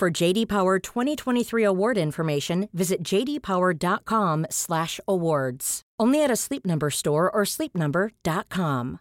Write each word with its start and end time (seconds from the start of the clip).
For 0.00 0.22
JD 0.22 0.48
Power 0.48 0.78
2023 0.78 1.64
award 1.64 1.98
information, 1.98 2.68
visit 2.72 3.02
jdpower.com/awards. 3.02 5.82
Only 6.02 6.24
at 6.24 6.30
a 6.30 6.36
Sleep 6.36 6.66
Number 6.66 6.90
store 6.90 7.30
or 7.30 7.44
sleepnumber.com. 7.44 8.98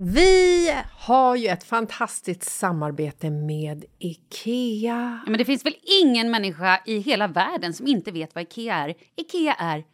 Vi 0.00 0.72
har 0.98 1.36
ju 1.36 1.48
ett 1.48 1.64
fantastiskt 1.64 2.44
samarbete 2.44 3.30
med 3.30 3.84
Ikea. 3.98 5.20
Ja, 5.24 5.30
men 5.30 5.38
det 5.38 5.44
finns 5.44 5.66
väl 5.66 5.76
ingen 6.02 6.30
människa 6.30 6.82
i 6.86 6.98
hela 6.98 7.26
världen 7.26 7.74
som 7.74 7.86
inte 7.86 8.10
vet 8.10 8.34
vad 8.34 8.42
Ikea 8.42 8.74
är. 8.74 8.94
Ikea 9.16 9.54
är 9.54 9.84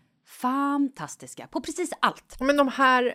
fantastiska 0.40 1.46
på 1.46 1.60
precis 1.60 1.90
allt. 2.00 2.36
Men 2.40 2.56
de 2.56 2.68
här, 2.68 3.14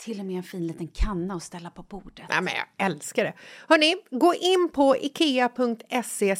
Till 0.00 0.20
och 0.20 0.26
med 0.26 0.36
en 0.36 0.42
fin 0.42 0.66
liten 0.66 0.88
kanna 0.88 1.34
att 1.34 1.42
ställa 1.42 1.70
på 1.70 1.82
bordet. 1.82 2.26
Nej, 2.28 2.40
men 2.42 2.52
jag 2.54 2.86
älskar 2.86 3.24
det. 3.24 3.32
Hörni, 3.68 3.96
gå 4.10 4.34
in 4.34 4.68
på 4.72 4.96
ikea.se 4.96 6.36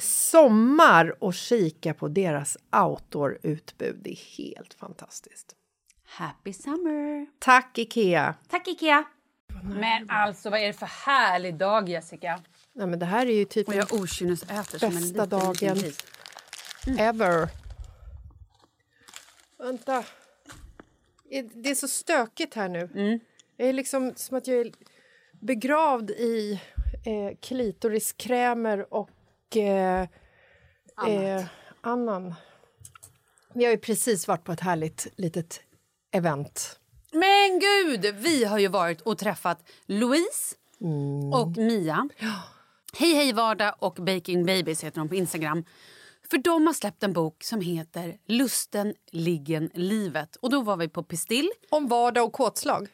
sommar 0.00 1.24
och 1.24 1.34
kika 1.34 1.94
på 1.94 2.08
deras 2.08 2.56
outdoor-utbud. 2.76 4.00
Det 4.04 4.10
är 4.10 4.36
helt 4.38 4.74
fantastiskt. 4.74 5.56
Happy 6.04 6.52
summer! 6.52 7.26
Tack, 7.38 7.78
Ikea! 7.78 8.34
Tack 8.48 8.68
Ikea! 8.68 9.04
Men 9.62 10.10
alltså 10.10 10.50
vad 10.50 10.60
är 10.60 10.66
det 10.66 10.72
för 10.72 10.86
härlig 10.86 11.54
dag 11.58 11.88
Jessica? 11.88 12.40
Nej, 12.72 12.86
men 12.86 12.98
det 12.98 13.06
här 13.06 13.26
är 13.26 13.32
ju 13.34 13.44
typ 13.44 13.68
Och 13.68 13.74
jag 13.74 13.92
okynnesäter 13.94 14.78
som 14.78 14.88
en 14.88 14.94
Bästa 14.94 15.06
liten, 15.24 15.28
dagen. 15.28 15.52
liten 15.54 15.74
gris. 15.74 15.98
ever. 16.98 17.48
Vänta. 19.58 20.04
Det 21.54 21.70
är 21.70 21.74
så 21.74 21.88
stökigt 21.88 22.54
här 22.54 22.68
nu. 22.68 22.90
Mm. 22.94 23.20
Det 23.56 23.68
är 23.68 23.72
liksom 23.72 24.12
som 24.16 24.36
att 24.36 24.46
jag 24.46 24.56
är 24.60 24.72
begravd 25.40 26.10
i 26.10 26.60
eh, 27.06 27.36
klitoriskrämer 27.40 28.94
och 28.94 29.56
eh, 29.56 30.08
eh, 31.08 31.44
annan. 31.80 32.34
Vi 33.54 33.64
har 33.64 33.72
ju 33.72 33.78
precis 33.78 34.28
varit 34.28 34.44
på 34.44 34.52
ett 34.52 34.60
härligt 34.60 35.06
litet 35.16 35.60
event. 36.10 36.78
Men 37.12 37.60
gud, 37.60 38.14
vi 38.14 38.44
har 38.44 38.58
ju 38.58 38.68
varit 38.68 39.00
och 39.00 39.18
träffat 39.18 39.70
Louise 39.86 40.56
och 41.32 41.56
Mia. 41.56 42.08
Hej 42.94 43.14
hej 43.14 43.32
vardag 43.32 43.74
och 43.78 43.94
Baking 43.94 44.46
Babies 44.46 44.84
heter 44.84 44.98
de 44.98 45.08
på 45.08 45.14
Instagram. 45.14 45.64
För 46.32 46.38
de 46.38 46.66
har 46.66 46.74
släppt 46.74 47.02
en 47.02 47.12
bok 47.12 47.44
som 47.44 47.60
heter 47.60 48.16
Lusten, 48.26 48.94
liggen, 49.10 49.70
livet. 49.74 50.36
Och 50.36 50.50
då 50.50 50.62
var 50.62 50.76
vi 50.76 50.88
på 50.88 51.02
Pistill. 51.02 51.50
Om 51.70 51.88
vardag 51.88 52.24
och 52.24 52.32
kåtslag. 52.32 52.88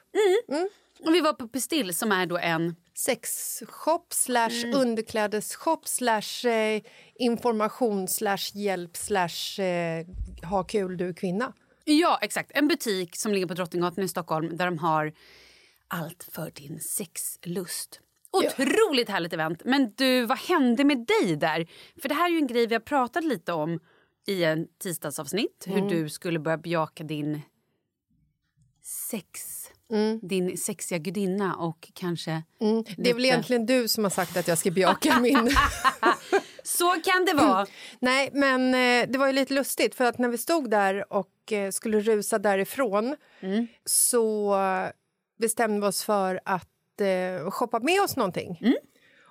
Och 1.04 1.14
vi 1.14 1.20
var 1.20 1.32
på 1.32 1.48
Pistill 1.48 1.94
som 1.94 2.12
är 2.12 2.26
då 2.26 2.38
en... 2.38 2.76
Sexshop 2.94 4.12
slash 4.12 4.72
underklädesshop 4.74 5.88
slash 5.88 6.48
eh, 6.48 6.82
information 7.14 8.08
slash 8.08 8.54
hjälp 8.54 8.96
slash 8.96 9.62
eh, 9.62 10.06
ha 10.50 10.64
kul 10.64 10.96
du 10.96 11.14
kvinna. 11.14 11.52
Ja, 11.84 12.18
exakt. 12.22 12.50
En 12.54 12.68
butik 12.68 13.16
som 13.16 13.32
ligger 13.32 13.46
på 13.46 13.54
Drottninggatan 13.54 14.04
i 14.04 14.08
Stockholm 14.08 14.56
där 14.56 14.64
de 14.64 14.78
har 14.78 15.12
allt 15.88 16.28
för 16.32 16.50
din 16.50 16.80
sexlust. 16.80 18.00
Otroligt 18.32 19.08
härligt 19.08 19.32
event. 19.32 19.62
Men 19.64 19.92
du, 19.96 20.26
vad 20.26 20.38
hände 20.38 20.84
med 20.84 21.06
dig 21.06 21.36
där? 21.36 21.68
För 22.02 22.08
det 22.08 22.14
här 22.14 22.26
är 22.26 22.30
ju 22.30 22.38
en 22.38 22.46
grej 22.46 22.66
vi 22.66 22.74
har 22.74 22.80
pratat 22.80 23.24
lite 23.24 23.52
om 23.52 23.80
i 24.26 24.44
en 24.44 24.66
tisdagsavsnitt. 24.82 25.64
Hur 25.66 25.88
du 25.88 26.08
skulle 26.08 26.38
börja 26.38 26.58
bejaka 26.58 27.04
din 27.04 27.40
sex. 29.10 29.40
Din 30.22 30.56
sexiga 30.56 30.98
gudinna 30.98 31.56
och 31.56 31.90
kanske... 31.94 32.42
Det 32.96 33.10
är 33.10 33.14
väl 33.14 33.24
egentligen 33.24 33.66
du 33.66 33.88
som 33.88 34.04
har 34.04 34.10
sagt 34.10 34.36
att 34.36 34.48
jag 34.48 34.58
ska 34.58 34.70
bejaka 34.70 35.20
min... 35.22 35.36
Så 36.62 36.90
kan 36.90 37.24
det 37.24 37.34
vara. 37.34 37.66
Nej, 38.00 38.30
men 38.32 38.74
eh, 38.74 39.10
det 39.12 39.18
var 39.18 39.26
ju 39.26 39.32
lite 39.32 39.54
lustigt 39.54 39.94
för 39.94 40.04
att 40.04 40.18
när 40.18 40.28
vi 40.28 40.38
stod 40.38 40.70
där 40.70 41.12
och 41.12 41.52
eh, 41.52 41.70
skulle 41.70 42.00
rusa 42.00 42.38
därifrån 42.38 43.16
så 43.84 44.56
bestämde 45.38 45.80
vi 45.80 45.86
oss 45.86 46.04
för 46.04 46.40
att 46.44 46.68
eh, 47.00 47.50
shoppa 47.50 47.80
med 47.80 48.02
oss 48.02 48.16
någonting. 48.16 48.58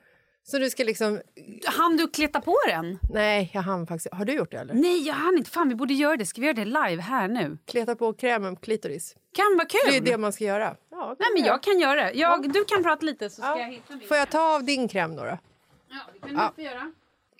Så 0.48 0.58
du 0.58 0.70
ska 0.70 0.84
liksom... 0.84 1.22
Han 1.66 1.98
du 1.98 2.08
kleta 2.08 2.42
på 2.42 2.56
den? 2.68 3.00
Nej, 3.14 3.52
jag 3.54 3.62
hann 3.62 3.88
faktiskt... 3.88 4.14
Har 4.14 4.26
du 4.26 4.34
gjort 4.34 4.52
det 4.52 4.58
eller? 4.58 4.74
Nej, 4.74 5.08
jag 5.08 5.14
hann 5.14 5.38
inte. 5.38 5.50
Fan, 5.50 5.70
vi 5.70 5.76
borde 5.76 5.94
göra 5.94 6.18
det. 6.18 6.26
Ska 6.26 6.42
vi 6.42 6.48
göra 6.48 6.56
det 6.56 6.66
live 6.66 7.02
här 7.02 7.28
nu? 7.28 7.58
Kleta 7.66 7.96
på 7.96 8.14
krämen 8.14 8.56
på 8.56 8.62
klitoris. 8.62 9.16
Kan 9.36 9.46
vara 9.58 9.68
kul. 9.68 9.80
Det 9.92 9.98
är 9.98 10.02
det 10.02 10.18
man 10.18 10.34
ska 10.34 10.44
göra. 10.44 10.76
Ja, 10.92 11.16
Nej, 11.20 11.28
men 11.36 11.44
jag 11.46 11.64
kan 11.64 11.80
göra 11.80 12.04
det. 12.04 12.12
Jag, 12.14 12.54
Du 12.54 12.66
kan 12.66 12.84
prata 12.84 13.06
lite 13.06 13.30
så 13.30 13.36
ska 13.42 13.46
Ja. 13.52 13.60
jag 13.60 13.68
hitta 13.72 13.96
min. 13.96 14.08
Får 14.08 14.18
jag 14.18 14.30
ta 14.30 14.56
av 14.56 14.64
din 14.64 14.88
kräm 14.88 15.16
då? 15.16 15.24
då? 15.24 15.38
Ja, 15.90 16.00
det 16.14 16.20
kan 16.20 16.30
du 16.30 16.56
få 16.56 16.62
göra. 16.62 16.92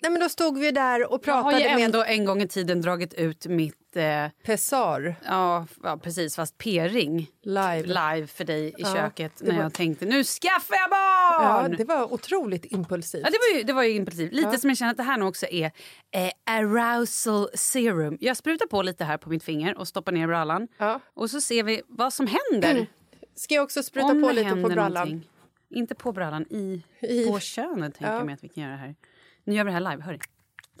Nej, 0.06 0.12
men 0.12 0.20
då 0.20 0.28
stod 0.28 0.58
vi 0.58 0.70
där 0.70 1.12
och 1.12 1.20
Jag 1.26 1.34
har 1.34 1.42
pratade 1.42 1.68
ju 1.68 1.74
med 1.74 1.84
ändå 1.84 2.04
en 2.04 2.24
gång 2.24 2.42
i 2.42 2.48
tiden 2.48 2.80
dragit 2.80 3.14
ut 3.14 3.46
mitt... 3.46 3.96
Eh, 3.96 4.28
Pessar 4.44 5.14
ja, 5.24 5.66
ja, 5.82 5.96
precis. 5.96 6.36
Fast 6.36 6.58
p-ring 6.58 7.26
live. 7.42 7.82
live 7.82 8.26
för 8.26 8.44
dig 8.44 8.66
i 8.68 8.74
Ja, 8.78 8.94
köket 8.94 9.32
när 9.40 9.54
var- 9.56 9.62
jag 9.62 9.72
tänkte 9.72 10.06
nu 10.06 10.24
skaffar 10.24 10.74
jag 10.76 10.88
Ja, 10.90 11.62
barn! 11.62 11.74
det 11.78 11.84
var 11.84 12.12
otroligt 12.12 12.64
impulsivt. 12.72 13.22
Ja, 13.24 13.30
det 13.30 13.38
var 13.52 13.58
ju, 13.58 13.64
det 13.64 13.72
var 13.72 13.82
ju 13.82 13.90
impulsivt. 13.94 14.32
Lite 14.32 14.58
som 14.58 14.70
jag 14.70 14.76
känner 14.76 14.90
att 14.90 14.96
det 14.96 15.02
här 15.02 15.16
nu 15.18 15.24
också 15.24 15.46
är 15.46 15.64
eh, 16.10 16.30
arousal 16.46 17.48
serum. 17.54 18.18
Jag 18.20 18.36
sprutar 18.36 18.66
på 18.66 18.82
lite 18.82 19.04
här 19.04 19.16
på 19.18 19.30
mitt 19.30 19.44
finger 19.44 19.78
och 19.78 19.88
stoppar 19.88 20.12
ner 20.12 20.26
brallan. 20.26 20.68
Ja. 20.78 21.00
Och 21.14 21.30
så 21.30 21.40
ser 21.40 21.62
vi 21.62 21.82
vad 21.86 22.12
som 22.12 22.26
händer. 22.26 22.86
Ska 23.34 23.54
jag 23.54 23.64
också 23.64 23.82
spruta 23.82 24.06
Om 24.06 24.22
på 24.22 24.30
lite 24.32 24.50
på 24.50 24.68
brallan? 24.68 24.92
någonting. 25.08 25.30
Inte 25.70 25.94
på 25.94 26.12
brallan, 26.12 26.42
i, 26.50 26.82
I- 27.00 27.26
på 27.26 27.40
könet 27.40 27.94
tänker 27.94 28.12
Ja. 28.12 28.16
jag 28.18 28.26
mig 28.26 28.34
att 28.34 28.44
vi 28.44 28.48
kan 28.48 28.62
göra 28.64 28.76
här. 28.76 28.94
Nu 29.46 29.54
gör 29.54 29.64
vi 29.64 29.68
det 29.70 29.74
här 29.74 29.90
live, 29.90 30.02
hör 30.02 30.12
ni? 30.12 30.18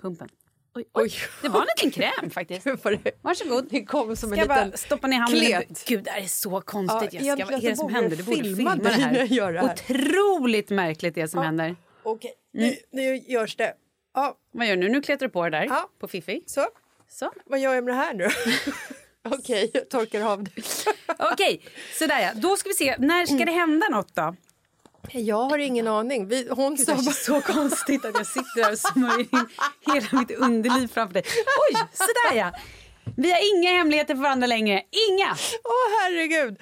Pumpen. 0.02 0.28
Oj, 0.74 0.84
oj. 0.92 1.02
Oj. 1.04 1.12
Det 1.42 1.48
var 1.48 1.60
en 1.60 1.66
liten 1.76 1.90
kräm 1.90 2.30
faktiskt. 2.30 2.66
Varsågod. 3.22 3.66
Det 3.70 3.84
kom 3.84 4.16
som 4.16 4.32
en 4.32 4.38
Ska 4.38 4.48
bara 4.48 4.64
liten 4.64 4.78
stoppa 4.78 5.06
ner 5.06 5.18
handen? 5.18 5.40
klet. 5.40 5.84
Gud, 5.88 6.04
det 6.04 6.10
här 6.10 6.20
är 6.20 6.26
så 6.26 6.60
konstigt. 6.60 7.12
Ja, 7.12 7.20
Jessica. 7.20 7.44
Vad 7.50 7.64
är 7.64 7.70
det 7.70 7.76
som 7.76 7.94
händer? 7.94 8.16
Du 8.16 8.22
borde 8.22 8.42
filma 8.42 8.76
det 8.76 8.82
när 8.82 8.90
jag 8.90 8.98
här. 8.98 9.24
gör 9.24 9.52
det 9.52 9.60
här. 9.60 9.72
Otroligt 9.72 10.70
märkligt 10.70 11.14
det 11.14 11.28
som 11.28 11.42
händer. 11.42 11.76
Okej, 12.02 12.32
nu, 12.52 12.76
nu 12.90 13.16
görs 13.16 13.56
det. 13.56 13.74
Ja, 14.14 14.36
Vad 14.52 14.66
gör 14.66 14.76
du 14.76 14.82
nu? 14.82 14.88
Nu 14.88 15.02
klättrar 15.02 15.28
du 15.28 15.32
på 15.32 15.44
det 15.44 15.50
där. 15.50 15.64
Ja. 15.64 15.90
På 16.00 16.08
Fifi. 16.08 16.42
så. 16.46 16.66
Så. 17.08 17.32
Vad 17.46 17.60
gör 17.60 17.74
jag 17.74 17.84
med 17.84 17.94
det 17.94 17.98
här 17.98 18.14
nu? 18.14 18.28
Okej, 19.36 19.70
jag 19.74 19.90
torkar 19.90 20.20
av 20.32 20.44
det. 20.44 20.50
Okej, 21.32 21.60
sådär 21.98 22.20
ja. 22.20 22.30
Då 22.34 22.56
ska 22.56 22.68
vi 22.68 22.74
se. 22.74 22.96
När 22.98 23.26
ska 23.26 23.44
det 23.44 23.52
hända 23.52 23.86
något 23.88 24.14
då? 24.14 24.36
Jag 25.12 25.48
har 25.48 25.58
ingen 25.58 25.88
aning. 25.88 26.28
Vi, 26.28 26.48
hon 26.50 26.78
sa 26.78 26.92
Det 26.94 26.98
är 27.00 27.04
bara... 27.04 27.12
så 27.12 27.40
konstigt 27.40 28.04
att 28.04 28.14
jag 28.14 28.26
sitter 28.26 28.62
där 28.62 28.72
och 28.72 28.78
smörjer 28.78 29.20
in 29.20 29.48
hela 29.86 30.20
mitt 30.20 30.30
underliv 30.30 30.88
framför 30.88 31.14
dig. 31.14 31.22
Oj, 31.70 31.82
sådär 31.92 32.38
ja. 32.38 32.52
Vi 33.16 33.32
har 33.32 33.56
inga 33.56 33.70
hemligheter 33.70 34.14
för 34.14 34.22
varandra 34.22 34.46
längre. 34.46 34.82
Inga! 35.10 35.36
Åh, 35.64 36.00
herregud! 36.02 36.56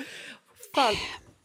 Fan. 0.75 0.95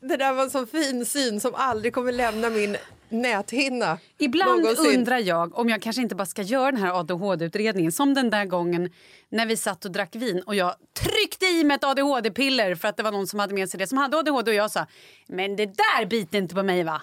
Det 0.02 0.18
där 0.18 0.34
var 0.34 0.44
en 0.44 0.50
sån 0.50 0.68
fin 0.68 1.06
syn 1.06 1.40
som 1.40 1.56
aldrig 1.56 1.94
kommer 1.94 2.12
lämna 2.12 2.50
min 2.50 2.78
näthinna. 3.12 3.98
Ibland 4.18 4.62
någonsin. 4.62 5.00
undrar 5.00 5.18
jag 5.18 5.58
om 5.58 5.70
jag 5.70 5.82
kanske 5.82 6.02
inte 6.02 6.16
bara 6.16 6.26
ska 6.26 6.42
göra 6.42 6.72
den 6.72 6.82
här 6.82 7.00
ADHD-utredningen 7.00 7.92
som 7.92 8.14
den 8.14 8.30
där 8.30 8.46
gången 8.46 8.92
när 9.30 9.46
vi 9.46 9.58
satt 9.58 9.86
och 9.86 9.92
drack 9.92 10.16
vin 10.16 10.42
och 10.46 10.56
jag 10.56 10.76
tryckte 11.00 11.46
i 11.46 11.64
mig 11.64 11.76
ett 11.76 11.84
ADHD-piller 11.84 12.76
för 12.76 12.88
att 12.88 12.98
det 12.98 13.04
var 13.04 13.12
någon 13.12 13.28
som 13.28 13.40
hade 13.40 13.54
med 13.54 13.70
sig 13.70 13.78
det 13.78 13.88
som 13.88 13.98
hade 13.98 14.18
ADHD 14.18 14.52
och 14.52 14.56
jag 14.56 14.72
sa 14.72 14.86
men 15.28 15.56
det 15.56 15.66
där 15.66 16.06
biter 16.06 16.38
inte 16.38 16.56
på 16.56 16.64
mig 16.64 16.84
va? 16.84 17.02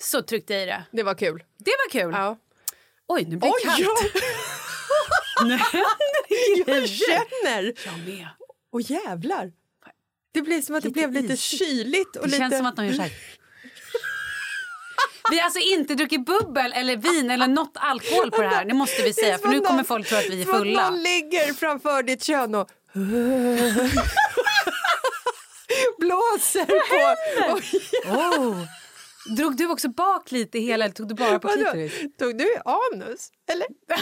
Så 0.00 0.22
tryckte 0.22 0.52
jag 0.54 0.62
i 0.62 0.66
det. 0.66 0.84
Det 0.92 1.02
var 1.02 1.14
kul. 1.14 1.44
Det 1.58 1.72
var 1.86 1.90
kul. 2.00 2.12
Ja. 2.16 2.38
Oj, 3.08 3.24
nu 3.28 3.36
blir 3.36 3.50
det 3.60 3.64
kallt. 3.66 3.80
ja. 3.80 3.96
Nu 5.44 5.50
händer 5.56 6.28
det 6.28 6.72
Jag 6.72 6.88
känner! 6.88 7.72
Jag 7.86 7.98
med. 8.14 8.28
Och 8.72 8.80
jävlar! 8.80 9.52
Det 10.32 10.42
blev 10.42 10.62
som 10.62 10.74
att 10.76 10.82
det 10.82 10.88
Lite 10.88 11.08
blev 11.08 11.22
lite 11.22 11.34
isigt. 11.34 11.58
kyligt. 11.64 12.16
Och 12.16 12.22
Det 12.22 12.26
lite... 12.26 12.38
känns 12.38 12.56
som 12.56 12.66
att 12.66 12.76
de 12.76 12.86
gör 12.86 12.92
så 12.92 13.02
här. 13.02 13.12
Vi 15.30 15.38
har 15.38 15.44
alltså 15.44 15.60
inte 15.60 15.94
druckit 15.94 16.26
bubbel 16.26 16.72
eller 16.72 16.96
vin 16.96 17.30
eller 17.30 17.46
något 17.46 17.72
alkohol 17.74 18.30
på 18.30 18.42
det 18.42 18.48
här. 18.48 18.64
Det 18.64 18.74
måste 18.74 19.02
vi 19.02 19.12
säga 19.12 19.38
för 19.38 19.48
nu 19.48 19.60
kommer 19.60 19.84
folk 19.84 20.08
tro 20.08 20.18
att 20.18 20.24
vi 20.30 20.40
är 20.40 20.44
som 20.44 20.54
att 20.54 20.58
fulla. 20.60 20.90
någon 20.90 21.02
ligger 21.02 21.52
framför 21.54 22.02
ditt 22.02 22.24
kön 22.24 22.54
och 22.54 22.68
blåser 25.98 26.66
på... 26.66 27.16
Oj, 27.54 27.62
Oh. 28.06 28.56
Drog 29.36 29.56
du 29.56 29.66
också 29.66 29.88
bak 29.88 30.32
lite 30.32 30.58
hela 30.58 30.84
eller 30.84 30.94
tog 30.94 31.08
du 31.08 31.14
bara 31.14 31.38
på 31.38 31.48
klitoris? 31.48 31.92
Tog 32.18 32.38
du 32.38 32.56
anus? 32.64 33.28
Eller? 33.52 33.66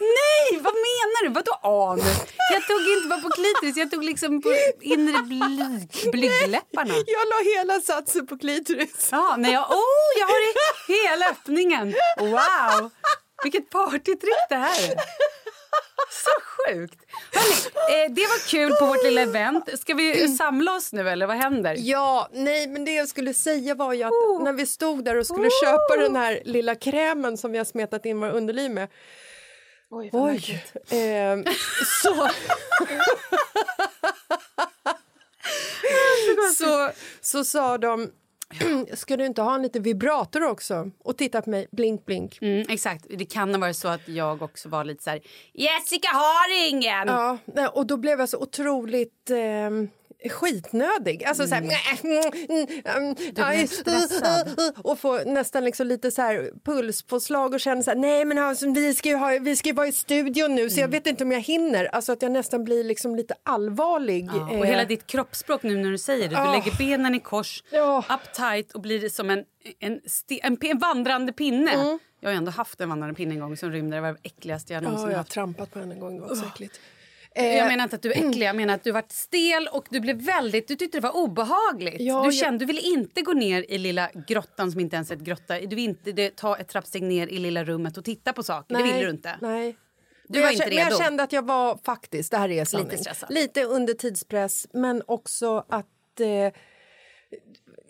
Nej, 0.00 0.60
vad 0.60 0.74
menar 0.74 1.24
du? 1.24 1.28
Vadå 1.28 1.52
anus? 1.62 2.16
Jag 2.52 2.66
tog 2.66 2.80
inte 2.96 3.08
bara 3.08 3.20
på 3.20 3.30
klitoris, 3.30 3.76
jag 3.76 3.90
tog 3.90 4.04
liksom 4.04 4.42
på 4.42 4.48
inre 4.80 5.18
bly, 5.22 5.86
blygdläpparna. 6.12 6.94
Jag 7.06 7.28
la 7.28 7.38
hela 7.56 7.80
satsen 7.80 8.26
på 8.26 8.38
klitoris. 8.38 9.08
Ja, 9.12 9.34
nej, 9.38 9.52
jag, 9.52 9.70
oh, 9.70 10.10
jag 10.18 10.26
har 10.26 10.40
hela 10.88 11.30
öppningen. 11.30 11.94
Wow, 12.18 12.90
vilket 13.42 13.70
partytrick 13.70 14.46
det 14.48 14.56
här 14.56 14.90
är. 14.90 14.94
Så 16.10 16.30
sjukt. 16.40 17.00
Hörrni, 17.32 18.04
eh, 18.04 18.12
det 18.14 18.22
var 18.22 18.48
kul 18.48 18.72
på 18.72 18.86
vårt 18.86 19.04
lilla 19.04 19.20
event. 19.20 19.80
Ska 19.80 19.94
vi 19.94 20.28
samla 20.28 20.74
oss 20.74 20.92
nu 20.92 21.08
eller 21.08 21.26
vad 21.26 21.36
händer? 21.36 21.76
Ja, 21.78 22.28
nej, 22.32 22.66
men 22.66 22.84
det 22.84 22.94
jag 22.94 23.08
skulle 23.08 23.34
säga 23.34 23.74
var 23.74 23.92
ju 23.92 24.02
att 24.02 24.12
när 24.40 24.52
vi 24.52 24.66
stod 24.66 25.04
där 25.04 25.16
och 25.16 25.26
skulle 25.26 25.48
köpa 25.62 25.96
den 25.96 26.16
här 26.16 26.42
lilla 26.44 26.74
krämen 26.74 27.36
som 27.36 27.52
vi 27.52 27.58
har 27.58 27.64
smetat 27.64 28.06
in 28.06 28.20
våra 28.20 28.32
underliv 28.32 28.70
med. 28.70 28.88
Oj, 29.90 30.10
Oj! 30.12 30.64
ehm, 30.90 31.44
så... 32.02 32.28
så, 36.54 36.90
så 37.20 37.44
sa 37.44 37.78
de, 37.78 38.10
ska 38.96 39.16
du 39.16 39.26
inte 39.26 39.42
ha 39.42 39.54
en 39.54 39.62
liten 39.62 39.82
vibrator 39.82 40.44
också? 40.44 40.90
Och 40.98 41.16
titta 41.16 41.42
på 41.42 41.50
mig, 41.50 41.68
blink 41.72 42.06
blink. 42.06 42.38
Mm, 42.40 42.66
exakt, 42.68 43.06
det 43.08 43.24
kan 43.24 43.54
ha 43.54 43.60
varit 43.60 43.76
så 43.76 43.88
att 43.88 44.08
jag 44.08 44.42
också 44.42 44.68
var 44.68 44.84
lite 44.84 45.02
så 45.02 45.10
här 45.10 45.20
Jessica 45.52 46.08
har 46.08 46.68
ingen! 46.68 47.08
Ja, 47.08 47.38
och 47.72 47.86
då 47.86 47.96
blev 47.96 48.20
jag 48.20 48.28
så 48.28 48.38
otroligt 48.38 49.30
ehm, 49.30 49.88
skitnödig. 50.28 51.24
Alltså 51.24 51.46
så 51.46 51.54
här... 51.54 51.62
Mm, 51.62 52.22
mm, 52.48 53.14
mm, 53.36 54.72
och 54.76 54.98
få 54.98 55.18
nästan 55.24 55.64
liksom 55.64 55.86
lite 55.86 56.10
så 56.10 56.22
här 56.22 56.50
pulspåslag 56.64 57.54
och 57.54 57.60
känna 57.60 57.82
så 57.82 57.90
här, 57.90 57.98
nej 57.98 58.24
men 58.24 58.38
alltså, 58.38 58.72
vi, 58.72 58.94
ska 58.94 59.08
ju 59.08 59.14
ha, 59.16 59.38
vi 59.40 59.56
ska 59.56 59.72
vara 59.72 59.86
i 59.86 59.92
studion 59.92 60.54
nu 60.54 60.70
så 60.70 60.80
jag 60.80 60.88
vet 60.88 61.06
inte 61.06 61.24
om 61.24 61.32
jag 61.32 61.40
hinner. 61.40 61.84
Alltså 61.84 62.12
att 62.12 62.22
jag 62.22 62.32
nästan 62.32 62.64
blir 62.64 62.84
liksom 62.84 63.16
lite 63.16 63.34
allvarlig. 63.42 64.26
Ja, 64.32 64.52
eh, 64.52 64.58
och 64.60 64.66
hela 64.66 64.84
ditt 64.84 65.06
kroppsspråk 65.06 65.62
nu 65.62 65.76
när 65.76 65.90
du 65.90 65.98
säger 65.98 66.22
det. 66.28 66.34
Du 66.34 66.34
Ja. 66.34 66.52
lägger 66.52 66.78
benen 66.78 67.14
i 67.14 67.20
kors, 67.20 67.62
Ja. 67.70 68.04
uptight 68.10 68.72
och 68.72 68.80
blir 68.80 69.08
som 69.08 69.30
en, 69.30 69.44
en, 69.80 70.00
en, 70.42 70.56
en 70.60 70.78
vandrande 70.78 71.32
pinne. 71.32 71.70
Mm. 71.72 71.98
Jag 72.20 72.30
har 72.30 72.36
ändå 72.36 72.50
haft 72.50 72.80
en 72.80 72.88
vandrande 72.88 73.14
pinne 73.14 73.34
en 73.34 73.40
gång 73.40 73.56
som 73.56 73.70
rymde. 73.72 73.96
Det 73.96 74.00
var 74.00 74.12
det 74.12 74.18
äckligaste 74.22 74.72
jag 74.72 74.82
någonsin 74.82 75.04
Ja, 75.04 75.10
jag 75.10 75.16
har 75.16 75.20
haft. 75.20 75.30
trampat 75.30 75.72
på 75.72 75.78
den 75.78 75.92
en 75.92 76.00
gång, 76.00 76.14
det 76.20 76.26
var 76.26 76.34
så 76.34 76.46
äckligt. 76.46 76.80
Jag 77.36 77.56
Eh, 77.58 77.66
menar 77.66 77.84
inte 77.84 77.96
att 77.96 78.02
du 78.02 78.12
är 78.12 78.28
äcklig, 78.28 78.46
jag 78.46 78.56
menar 78.56 78.74
att 78.74 78.84
du 78.84 78.92
varit 78.92 79.12
stel 79.12 79.68
och 79.72 79.86
du 79.90 80.00
blev 80.00 80.16
väldigt, 80.22 80.68
du 80.68 80.76
tyckte 80.76 80.98
det 80.98 81.02
var 81.02 81.16
obehagligt. 81.16 82.00
Ja, 82.00 82.20
du 82.20 82.26
jag- 82.26 82.34
kände, 82.34 82.58
du 82.58 82.64
ville 82.66 82.80
inte 82.80 83.22
gå 83.22 83.32
ner 83.32 83.64
i 83.68 83.78
lilla 83.78 84.10
grottan 84.28 84.72
som 84.72 84.80
inte 84.80 84.96
ens 84.96 85.10
är 85.10 85.14
ett 85.14 85.20
grotta. 85.22 85.60
Du 85.60 85.76
vill 85.76 85.84
inte 85.84 86.12
det, 86.12 86.36
ta 86.36 86.56
ett 86.56 86.68
trappsteg 86.68 87.02
ner 87.02 87.26
i 87.26 87.38
lilla 87.38 87.64
rummet 87.64 87.96
och 87.96 88.04
titta 88.04 88.32
på 88.32 88.42
saker. 88.42 88.74
det 88.76 88.82
ville 88.82 89.00
du 89.00 89.10
inte. 89.10 89.36
Nej. 89.40 89.76
Du 90.28 90.38
var 90.38 90.46
jag, 90.46 90.52
inte 90.52 90.64
kä- 90.64 90.68
Men 90.68 90.76
jag 90.78 90.86
redo. 90.86 90.98
kände 90.98 91.22
att 91.22 91.32
jag 91.32 91.46
var 91.46 91.78
faktiskt, 91.84 92.30
det 92.30 92.36
här 92.38 92.48
är 92.50 92.64
sanning, 92.64 92.88
Lite 92.90 93.02
stressad. 93.02 93.30
lite 93.32 93.64
under 93.64 93.94
tidspress 93.94 94.66
men 94.72 95.02
också 95.06 95.64
att 95.68 96.20
eh, 96.20 96.52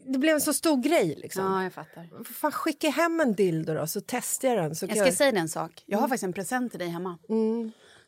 det 0.09 0.19
blev 0.19 0.35
en 0.35 0.41
så 0.41 0.53
stor 0.53 0.77
grej. 0.83 1.15
Liksom. 1.19 1.45
Ja, 1.45 1.63
jag 1.63 1.73
fattar. 1.73 2.25
Fan, 2.35 2.53
skicka 2.53 2.91
hem 2.91 3.21
en 3.21 3.35
dildo 3.35 3.75
då, 3.75 3.87
så 3.87 4.01
testar 4.07 4.49
jag 4.49 4.57
den. 4.59 4.75
Så 4.77 4.87
Jag 4.87 4.97
ska 4.97 5.05
jag... 5.07 5.15
säga 5.15 5.41
en 5.41 5.49
sak. 5.49 5.83
Jag 5.87 5.99
har 5.99 6.09
faktiskt 6.09 6.25
en 6.25 6.33
present 6.33 6.73
till 6.73 6.79
dig 6.79 6.89
hemma. 6.89 7.19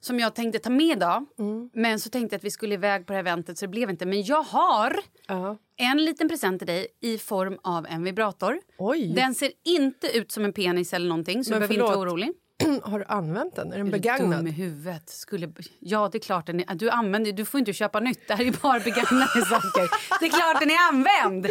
Som 0.01 0.19
jag 0.21 0.35
tänkte 0.35 0.59
ta 0.59 0.71
med 0.71 0.97
idag. 0.97 1.27
Men 1.73 2.01
så 2.01 2.11
tänkte 2.11 2.35
jag 2.35 2.39
att 2.39 2.45
vi 2.45 2.51
skulle 2.51 2.75
iväg 2.75 3.07
på 3.07 3.13
det 3.13 3.17
här 3.17 3.21
eventet 3.21 3.59
så 3.59 3.65
det 3.67 3.71
blev 3.71 3.91
inte. 3.91 4.07
Men 4.07 4.23
jag 4.23 4.43
har 4.43 4.97
Ja. 5.27 5.57
en 5.77 6.05
liten 6.05 6.29
present 6.29 6.59
till 6.61 6.67
dig 6.67 6.87
i 7.01 7.19
form 7.19 7.59
av 7.63 7.87
en 7.87 8.05
vibrator. 8.05 8.61
Oj. 8.79 9.13
Den 9.17 9.35
ser 9.35 9.51
inte 9.65 10.17
ut 10.19 10.33
som 10.33 10.45
en 10.45 10.53
penis 10.53 10.93
eller 10.93 11.09
någonting 11.09 11.45
så 11.45 11.51
Men 11.51 11.61
du 11.61 11.69
behöver 11.69 11.75
inte 11.75 11.83
vara 11.85 11.93
förlåt. 11.93 12.13
orolig. 12.13 12.33
har 12.83 12.99
du 12.99 13.05
använt 13.05 13.57
den? 13.57 13.67
Är 13.73 13.79
den 13.79 13.81
Är 13.81 13.85
du 13.85 13.91
begagnad? 13.91 14.39
dum 14.39 14.47
i 14.47 14.51
huvudet? 14.51 15.09
Skulle... 15.11 15.53
Ja, 15.81 16.09
det 16.13 16.19
är 16.19 16.21
klart 16.21 16.47
den 16.47 16.61
är... 16.61 16.75
Du, 16.75 16.91
använder... 16.91 17.33
du 17.33 17.45
får 17.45 17.61
inte 17.61 17.73
köpa 17.73 18.01
nytt. 18.01 18.29
Det 18.29 18.35
här 18.35 18.45
är 18.45 18.63
bara 18.63 18.81
begagnade 18.81 19.27
saker. 19.49 20.19
Det 20.21 20.27
är 20.27 20.31
klart 20.31 20.61
den 20.61 20.71
är 20.71 20.89
använd! 20.89 21.47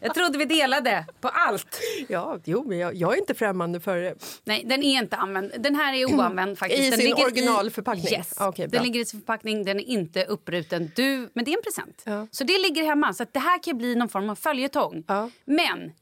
Jag 0.00 0.14
trodde 0.14 0.38
vi 0.38 0.44
delade 0.44 1.06
på 1.20 1.28
allt. 1.28 1.80
Ja, 2.08 2.38
jo, 2.44 2.64
men 2.68 2.78
jag, 2.78 2.94
jag 2.94 3.12
är 3.12 3.18
inte 3.18 3.34
främmande 3.34 3.80
för 3.80 3.96
det. 3.96 4.14
Nej, 4.44 4.64
den 4.66 4.82
är 4.82 4.98
inte 4.98 5.16
använd. 5.16 5.52
Den 5.58 5.74
här 5.74 5.94
är 5.94 6.14
oanvänd 6.14 6.58
faktiskt. 6.58 6.82
I 6.82 6.90
den 6.90 6.98
sin 7.00 7.14
originalförpackning? 7.14 8.12
Yes. 8.12 8.34
Ah, 8.36 8.52
bra. 8.52 8.66
den 8.66 8.82
ligger 8.82 9.00
i 9.00 9.04
sin 9.04 9.20
förpackning, 9.20 9.64
den 9.64 9.80
är 9.80 9.84
inte 9.84 10.24
uppruten. 10.24 10.90
Du, 10.96 11.30
men 11.32 11.44
det 11.44 11.52
är 11.52 11.56
en 11.56 11.62
present. 11.62 12.02
Ja. 12.04 12.26
Så 12.30 12.44
det 12.44 12.58
ligger 12.58 12.84
hemma. 12.84 13.14
Så 13.14 13.26
det 13.32 13.38
här 13.38 13.62
kan 13.62 13.78
bli 13.78 13.94
någon 13.94 14.08
form 14.08 14.30
av 14.30 14.34
följetong. 14.34 15.04
Ja. 15.08 15.30
Men 15.44 15.92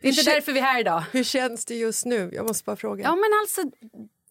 Det 0.00 0.08
är 0.08 0.18
inte 0.18 0.30
därför 0.30 0.52
vi 0.52 0.58
är 0.58 0.64
här 0.64 0.80
idag. 0.80 1.02
Hur 1.12 1.24
känns 1.24 1.64
det 1.64 1.74
just 1.74 2.04
nu? 2.04 2.30
Jag 2.34 2.46
måste 2.46 2.64
bara 2.64 2.76
fråga. 2.76 3.04
Ja, 3.04 3.10
men 3.10 3.30
alltså, 3.42 3.60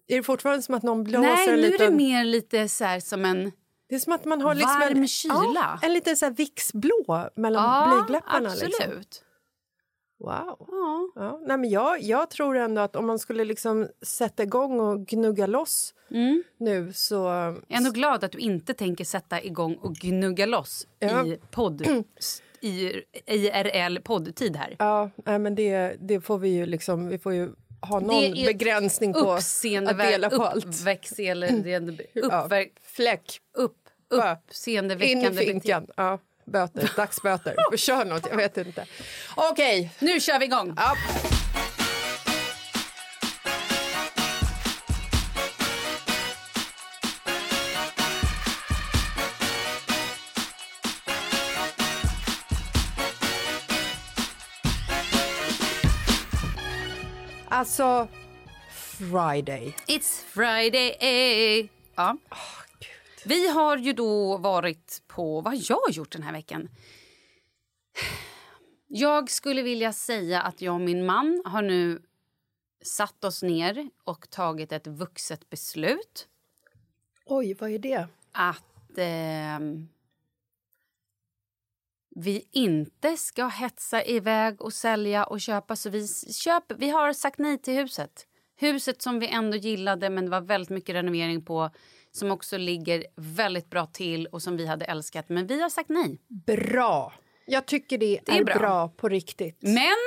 Är 0.07 0.17
det 0.17 0.23
fortfarande 0.23 0.61
som 0.61 0.75
att 0.75 0.83
någon 0.83 1.03
blåser 1.03 1.21
nej, 1.21 1.49
en 1.49 1.55
nu 1.55 1.73
är 1.73 1.77
det 1.77 1.91
mer 1.91 2.23
lite 2.23 2.69
så 2.69 2.85
här 2.85 2.99
som 2.99 3.25
en... 3.25 3.51
Det 3.91 3.95
är 3.95 3.99
som 3.99 4.13
att 4.13 4.25
man 4.25 4.41
har 4.41 4.55
liksom 4.55 4.79
Varm 4.79 4.97
en, 4.97 5.07
kyla. 5.07 5.35
Ja, 5.55 5.79
en 5.81 5.93
liten 5.93 6.17
så 6.17 6.25
här 6.25 6.31
Vicks-blå 6.33 7.29
mellan 7.35 7.63
Ja, 7.63 7.95
blygdläpparna. 7.95 8.49
absolut. 8.49 8.79
Liksom. 8.79 9.25
Wow. 10.19 10.55
Ja. 10.71 11.11
Ja. 11.15 11.39
Nej, 11.47 11.57
men 11.57 11.69
jag, 11.69 12.01
jag 12.01 12.29
tror 12.29 12.57
ändå 12.57 12.81
att 12.81 12.95
om 12.95 13.07
man 13.07 13.19
skulle 13.19 13.45
liksom 13.45 13.87
sätta 14.01 14.43
igång 14.43 14.79
och 14.79 15.05
gnugga 15.07 15.47
loss 15.47 15.93
Mm. 16.11 16.43
nu 16.57 16.93
så... 16.93 17.15
Jag 17.15 17.55
är 17.67 17.77
ändå 17.77 17.91
glad 17.91 18.23
att 18.23 18.31
du 18.31 18.37
inte 18.37 18.73
tänker 18.73 19.05
sätta 19.05 19.41
igång 19.43 19.75
och 19.75 19.93
gnugga 19.95 20.45
loss 20.45 20.87
Ja. 20.99 21.25
i 21.25 21.37
podd 21.51 21.81
i 22.61 22.91
IRL 23.27 23.97
poddtid 23.99 24.55
här. 24.55 24.75
Ja, 24.79 25.09
nej, 25.25 25.39
men 25.39 25.55
det, 25.55 25.95
det 25.99 26.21
får 26.21 26.37
vi 26.37 26.49
ju 26.49 26.65
liksom... 26.65 27.07
Vi 27.07 27.19
får 27.19 27.33
ju 27.33 27.49
ha 27.81 27.99
någon 27.99 28.21
Det 28.21 28.41
är 28.41 28.45
begränsning 28.45 29.13
på 29.13 29.31
att 29.33 29.61
dela 29.97 30.29
på 30.29 30.43
allt. 30.43 30.65
uppväxande, 30.65 31.97
Ja, 32.13 32.21
uppver, 32.43 32.65
Fläck. 32.95 33.39
upp, 33.57 33.77
Bara 34.09 34.31
In 34.31 34.37
uppseendeväckande 34.37 35.43
i 35.43 35.45
finkan. 35.45 35.87
Ja, 35.97 36.19
böter. 36.45 36.91
Dagsböter. 36.95 37.55
Kör 37.77 38.05
något, 38.05 38.27
jag 38.29 38.37
vet 38.37 38.57
inte. 38.57 38.85
Okej. 39.35 39.91
Nu 39.99 40.19
kör 40.19 40.39
vi 40.39 40.45
igång! 40.45 40.73
Ja. 40.77 40.95
Alltså, 57.61 58.07
Friday. 58.71 59.75
It's 59.87 60.23
Friday! 60.23 61.69
Ja. 61.95 62.17
Vi 63.25 63.47
har 63.47 63.77
ju 63.77 63.93
då 63.93 64.37
varit 64.37 65.03
på... 65.07 65.41
Vad 65.41 65.53
har 65.53 65.61
jag 65.69 65.91
gjort 65.91 66.11
den 66.11 66.23
här 66.23 66.31
veckan? 66.31 66.69
Jag 68.87 69.29
skulle 69.29 69.61
vilja 69.61 69.93
säga 69.93 70.41
att 70.41 70.61
jag 70.61 70.73
och 70.73 70.81
min 70.81 71.05
man 71.05 71.41
har 71.45 71.61
nu 71.61 72.01
satt 72.83 73.23
oss 73.23 73.43
ner 73.43 73.89
och 74.03 74.29
tagit 74.29 74.71
ett 74.71 74.87
vuxet 74.87 75.49
beslut 75.49 76.27
Oj, 77.25 77.53
vad 77.53 77.69
är 77.71 77.79
det? 77.79 78.07
att 78.31 78.97
ehm, 78.97 79.89
vi 82.15 82.47
inte 82.51 83.17
ska 83.17 83.47
hetsa 83.47 84.03
iväg 84.03 84.61
och 84.61 84.73
sälja 84.73 85.23
och 85.23 85.41
köpa. 85.41 85.75
Så 85.75 85.89
vi, 85.89 86.07
köp, 86.33 86.63
vi 86.77 86.89
har 86.89 87.13
sagt 87.13 87.39
nej 87.39 87.57
till 87.57 87.73
huset. 87.73 88.27
Huset 88.57 89.01
som 89.01 89.19
vi 89.19 89.27
ändå 89.27 89.57
gillade, 89.57 90.09
men 90.09 90.25
det 90.25 90.31
var 90.31 90.41
väldigt 90.41 90.69
mycket 90.69 90.95
renovering 90.95 91.45
på 91.45 91.69
som 92.11 92.31
också 92.31 92.57
ligger 92.57 93.05
väldigt 93.15 93.69
bra 93.69 93.85
till 93.85 94.27
och 94.27 94.41
som 94.41 94.57
vi 94.57 94.65
hade 94.65 94.85
älskat. 94.85 95.29
Men 95.29 95.47
vi 95.47 95.61
har 95.61 95.69
sagt 95.69 95.89
nej. 95.89 96.21
Bra. 96.45 97.13
Jag 97.45 97.65
tycker 97.65 97.97
det, 97.97 98.19
Det 98.25 98.31
är 98.31 98.39
är, 98.39 98.43
bra. 98.43 98.55
bra. 98.59 98.87
på 98.89 99.09
riktigt. 99.09 99.57
Men 99.61 99.97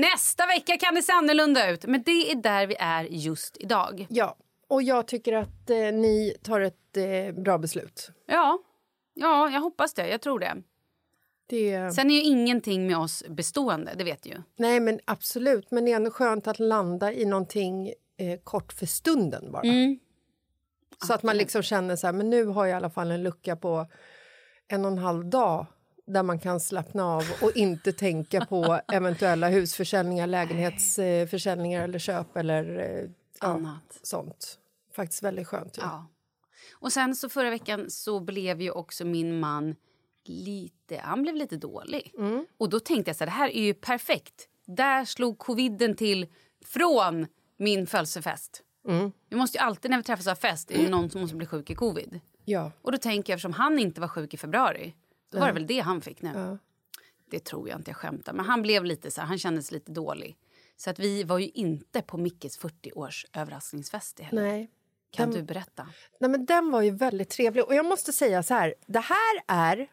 nästa 0.00 0.46
vecka 0.46 0.76
kan 0.76 0.94
det 0.94 1.02
se 1.02 1.12
annorlunda 1.12 1.70
ut. 1.70 1.86
Men 1.86 2.02
det 2.02 2.30
är 2.30 2.34
där 2.34 2.66
vi 2.66 2.76
är 2.78 3.04
just 3.04 3.56
idag. 3.56 4.06
Ja, 4.10 4.36
och 4.68 4.82
jag 4.82 5.06
tycker 5.08 5.32
att 5.32 5.70
eh, 5.70 5.76
ni 5.76 6.36
tar 6.42 6.60
ett 6.60 6.96
eh, 6.96 7.42
bra 7.42 7.58
beslut. 7.58 8.10
Ja, 8.26 8.58
ja 9.14 9.50
jag 9.50 9.60
hoppas 9.60 9.94
det. 9.94 10.08
Jag 10.08 10.20
tror 10.20 10.38
det. 10.38 10.54
Det, 11.46 11.94
Sen 11.94 12.10
är 12.10 12.14
ju 12.14 12.22
ingenting 12.22 12.86
med 12.86 12.98
oss 12.98 13.24
bestående, 13.28 13.94
det 13.98 14.04
vet 14.04 14.22
du 14.22 14.30
ju. 14.30 14.42
Nej, 14.56 14.80
men 14.80 15.00
absolut. 15.04 15.70
Men 15.70 15.84
det 15.84 15.92
är 15.92 15.96
ändå 15.96 16.10
skönt 16.10 16.46
att 16.46 16.58
landa 16.58 17.12
i 17.12 17.24
någonting 17.24 17.92
eh, 18.16 18.40
kort 18.44 18.72
för 18.72 18.86
stunden 18.86 19.52
bara. 19.52 19.62
Mm. 19.62 19.98
Så 21.06 21.14
att 21.14 21.22
man 21.22 21.36
liksom 21.36 21.62
känner 21.62 21.96
så 21.96 22.06
här, 22.06 22.12
men 22.12 22.30
nu 22.30 22.44
har 22.44 22.66
jag 22.66 22.72
i 22.72 22.76
alla 22.76 22.90
fall 22.90 23.10
en 23.10 23.22
lucka 23.22 23.56
på 23.56 23.86
en 24.68 24.84
och 24.84 24.90
en 24.90 24.98
halv 24.98 25.24
dag 25.24 25.66
där 26.06 26.22
man 26.22 26.38
kan 26.38 26.60
slappna 26.60 27.04
av 27.04 27.24
och 27.42 27.56
inte 27.56 27.92
tänka 27.92 28.46
på 28.46 28.80
eventuella 28.92 29.48
husförsäljningar, 29.48 30.26
lägenhetsförsäljningar 30.26 31.84
eller 31.84 31.98
köp 31.98 32.36
eller 32.36 32.78
eh, 32.78 33.10
ja, 33.40 33.46
Annat. 33.46 34.00
sånt. 34.02 34.58
Faktiskt 34.96 35.22
väldigt 35.22 35.46
skönt. 35.46 35.78
ju. 35.78 35.82
Ja. 35.82 36.06
Och 36.72 36.92
sen 36.92 37.16
så 37.16 37.28
förra 37.28 37.50
veckan 37.50 37.90
så 37.90 38.20
blev 38.20 38.62
ju 38.62 38.70
också 38.70 39.04
min 39.04 39.40
man 39.40 39.76
lite, 40.28 40.96
han 40.96 41.22
blev 41.22 41.34
lite 41.34 41.56
dålig. 41.56 42.14
Och 42.58 42.68
då 42.70 42.80
tänkte 42.80 43.08
jag 43.08 43.16
så 43.16 43.24
här, 43.24 43.26
det 43.26 43.32
här 43.32 43.48
är 43.48 43.62
ju 43.62 43.74
perfekt. 43.74 44.48
Där 44.66 45.04
slog 45.04 45.38
coviden 45.38 45.96
till 45.96 46.26
från 46.64 47.26
min 47.56 47.86
födelsefest. 47.86 48.62
Vi 49.28 49.36
måste 49.36 49.58
ju 49.58 49.64
alltid 49.64 49.90
när 49.90 49.98
vi 49.98 50.04
träffas 50.04 50.26
har 50.26 50.34
fest 50.34 50.70
är 50.70 50.78
det 50.78 50.90
någon 50.90 51.10
som 51.10 51.20
måste 51.20 51.36
bli 51.36 51.46
sjuk 51.46 51.70
i 51.70 51.74
covid. 51.74 52.20
Ja. 52.44 52.72
Och 52.82 52.92
då 52.92 52.98
tänker 52.98 53.32
jag 53.32 53.36
eftersom 53.36 53.52
han 53.52 53.78
inte 53.78 54.00
var 54.00 54.08
sjuk 54.08 54.34
i 54.34 54.36
februari, 54.36 54.94
då 55.32 55.38
var 55.38 55.46
det 55.46 55.52
väl 55.52 55.66
det 55.66 55.80
han 55.80 56.00
fick 56.00 56.22
nu. 56.22 56.32
Ja. 56.34 56.58
Det 57.30 57.44
tror 57.44 57.68
jag 57.68 57.78
inte, 57.78 57.90
jag 57.90 57.96
skämtar. 57.96 58.32
Men 58.32 58.44
han 58.44 58.62
blev 58.62 58.84
lite 58.84 59.10
så 59.10 59.20
här, 59.20 59.28
han 59.28 59.38
kändes 59.38 59.70
lite 59.72 59.92
dålig. 59.92 60.36
Så 60.76 60.90
att 60.90 60.98
vi 60.98 61.24
var 61.24 61.38
ju 61.38 61.48
inte 61.48 62.02
på 62.02 62.16
Mickes 62.18 62.58
40-års 62.60 63.26
överraskningsfest 63.32 64.20
heller. 64.20 64.42
Nej. 64.42 64.70
Kan 65.10 65.30
Den- 65.30 65.38
du 65.40 65.42
berätta? 65.46 65.88
Nej, 66.20 66.30
men 66.30 66.46
den 66.46 66.70
var 66.70 66.82
ju 66.82 66.90
väldigt 66.90 67.30
trevlig. 67.30 67.64
Och 67.64 67.74
jag 67.74 67.86
måste 67.86 68.12
säga 68.12 68.42
så 68.42 68.54
här, 68.54 68.74
det 68.86 69.00
här 69.00 69.42
är 69.46 69.88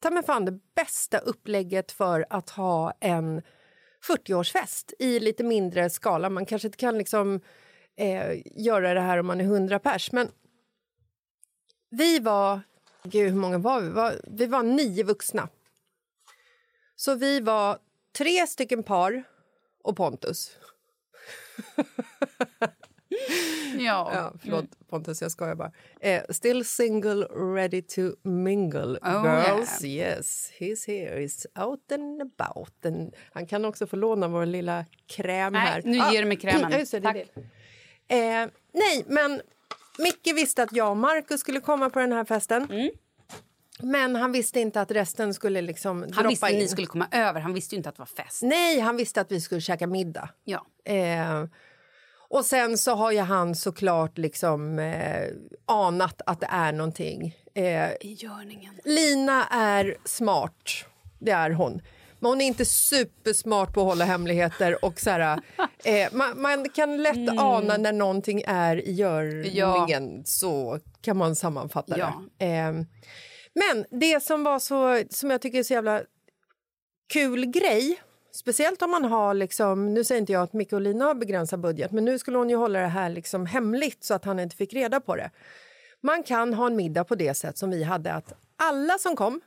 ta 0.00 0.10
mig 0.10 0.22
fan 0.22 0.44
det 0.44 0.58
bästa 0.74 1.18
upplägget 1.18 1.92
för 1.92 2.26
att 2.30 2.50
ha 2.50 2.92
en 3.00 3.42
40-årsfest 4.08 4.92
i 4.98 5.20
lite 5.20 5.44
mindre 5.44 5.90
skala. 5.90 6.30
Man 6.30 6.46
kanske 6.46 6.68
inte 6.68 6.78
kan 6.78 6.98
liksom 6.98 7.40
eh, 7.96 8.42
göra 8.44 8.94
det 8.94 9.00
här 9.00 9.18
om 9.18 9.26
man 9.26 9.40
är 9.40 9.44
100 9.44 9.78
pers, 9.78 10.12
men 10.12 10.28
vi 11.90 12.18
var... 12.18 12.60
Gud, 13.02 13.30
hur 13.30 13.38
många 13.40 13.58
var 13.58 13.80
vi? 13.80 13.86
Vi 13.86 13.92
var, 13.92 14.20
vi 14.26 14.46
var 14.46 14.62
nio 14.62 15.04
vuxna. 15.04 15.48
Så 16.96 17.14
vi 17.14 17.40
var 17.40 17.78
tre 18.18 18.46
stycken 18.46 18.82
par 18.82 19.22
och 19.82 19.96
Pontus. 19.96 20.56
Ja. 23.78 24.10
Ja, 24.14 24.32
förlåt 24.42 24.64
Pontus, 24.88 25.22
jag 25.22 25.30
skojar 25.30 25.54
bara. 25.54 25.72
Eh, 26.00 26.22
still 26.30 26.64
single, 26.64 27.24
ready 27.24 27.82
to 27.82 28.00
mingle. 28.22 28.98
Oh, 29.02 29.22
Girls, 29.24 29.84
yes, 29.84 30.52
he's 30.58 30.86
here, 30.86 31.20
he's 31.20 31.64
out 31.64 31.92
and 31.92 32.22
about. 32.22 32.84
And 32.84 33.14
han 33.32 33.46
kan 33.46 33.64
också 33.64 33.86
få 33.86 33.96
låna 33.96 34.28
vår 34.28 34.46
lilla 34.46 34.84
kräm 35.06 35.52
Nej, 35.52 35.62
här. 35.62 35.82
nu 35.84 35.96
ger 35.96 36.22
du 36.22 36.28
mig 36.28 36.36
krämen. 36.40 36.78
just 36.78 36.92
det, 36.92 37.00
Tack. 37.00 37.16
det. 38.08 38.16
Eh, 38.16 38.48
nej, 38.72 39.04
men 39.06 39.40
Micke 39.98 40.34
visste 40.36 40.62
att 40.62 40.72
jag 40.72 40.90
och 40.90 40.96
Markus 40.96 41.40
skulle 41.40 41.60
komma 41.60 41.90
på 41.90 41.98
den 41.98 42.12
här 42.12 42.24
festen. 42.24 42.70
Mm. 42.70 42.90
Men 43.82 44.16
han 44.16 44.32
visste 44.32 44.60
inte 44.60 44.80
att 44.80 44.90
resten 44.90 45.34
skulle 45.34 45.60
liksom 45.60 46.06
Han 46.12 46.28
visste 46.28 46.46
att 46.46 46.52
ni 46.52 46.68
skulle 46.68 46.86
komma 46.86 47.08
över, 47.12 47.40
han 47.40 47.54
visste 47.54 47.76
inte 47.76 47.88
att 47.88 47.96
det 47.96 48.00
var 48.00 48.24
fest. 48.24 48.42
Nej, 48.42 48.80
han 48.80 48.96
visste 48.96 49.20
att 49.20 49.32
vi 49.32 49.40
skulle 49.40 49.60
käka 49.60 49.86
middag. 49.86 50.28
Ja. 50.44 50.66
Eh, 50.84 51.44
och 52.30 52.44
sen 52.44 52.78
så 52.78 52.94
har 52.94 53.10
ju 53.12 53.18
han 53.20 53.54
såklart 53.54 54.18
liksom 54.18 54.78
eh, 54.78 55.26
anat 55.66 56.22
att 56.26 56.40
det 56.40 56.48
är 56.50 56.72
någonting. 56.72 57.36
Eh, 57.54 57.90
I 57.92 58.16
görningen. 58.18 58.74
Lina 58.84 59.46
är 59.46 59.96
smart, 60.04 60.84
det 61.18 61.30
är 61.30 61.50
hon. 61.50 61.82
Men 62.22 62.28
hon 62.30 62.40
är 62.40 62.46
inte 62.46 62.64
supersmart 62.64 63.74
på 63.74 63.80
att 63.80 63.86
hålla 63.86 64.04
hemligheter. 64.04 64.84
Och 64.84 65.00
så 65.00 65.10
här, 65.10 65.40
eh, 65.84 66.08
man, 66.12 66.42
man 66.42 66.68
kan 66.68 67.02
lätt 67.02 67.16
Mm. 67.16 67.38
ana 67.38 67.76
när 67.76 67.92
någonting 67.92 68.42
är 68.46 68.76
i 68.88 68.92
görningen. 68.92 70.22
Så 70.24 70.78
kan 71.00 71.16
man 71.16 71.36
sammanfatta 71.36 71.98
Ja. 71.98 72.22
det. 72.38 72.46
Eh, 72.46 72.72
men 73.54 73.84
det 74.00 74.22
som 74.22 74.44
var 74.44 74.58
så, 74.58 75.02
som 75.10 75.30
jag 75.30 75.42
tycker 75.42 75.58
är 75.58 75.62
så 75.62 75.72
jävla 75.72 76.02
kul 77.12 77.46
grej 77.46 78.00
Speciellt 78.32 78.82
om 78.82 78.90
man 78.90 79.04
har, 79.04 79.34
liksom, 79.34 79.94
nu 79.94 80.04
säger 80.04 80.20
inte 80.20 80.32
jag 80.32 80.42
att 80.42 80.52
Micke 80.52 80.72
och 80.72 80.80
Lina 80.80 81.04
har 81.04 81.14
begränsad 81.14 81.60
budget 81.60 81.92
men 81.92 82.04
nu 82.04 82.18
skulle 82.18 82.38
hon 82.38 82.50
ju 82.50 82.56
hålla 82.56 82.78
det 82.78 82.86
här 82.86 83.10
liksom 83.10 83.46
hemligt 83.46 84.04
så 84.04 84.14
att 84.14 84.24
han 84.24 84.40
inte 84.40 84.56
fick 84.56 84.72
reda 84.74 85.00
på 85.00 85.16
det. 85.16 85.30
Man 86.02 86.22
kan 86.22 86.54
ha 86.54 86.66
en 86.66 86.76
middag 86.76 87.04
på 87.04 87.14
det 87.14 87.34
sätt 87.34 87.58
som 87.58 87.70
vi 87.70 87.82
hade 87.84 88.12
att 88.12 88.32
alla 88.56 88.98
som 88.98 89.16
kom 89.16 89.40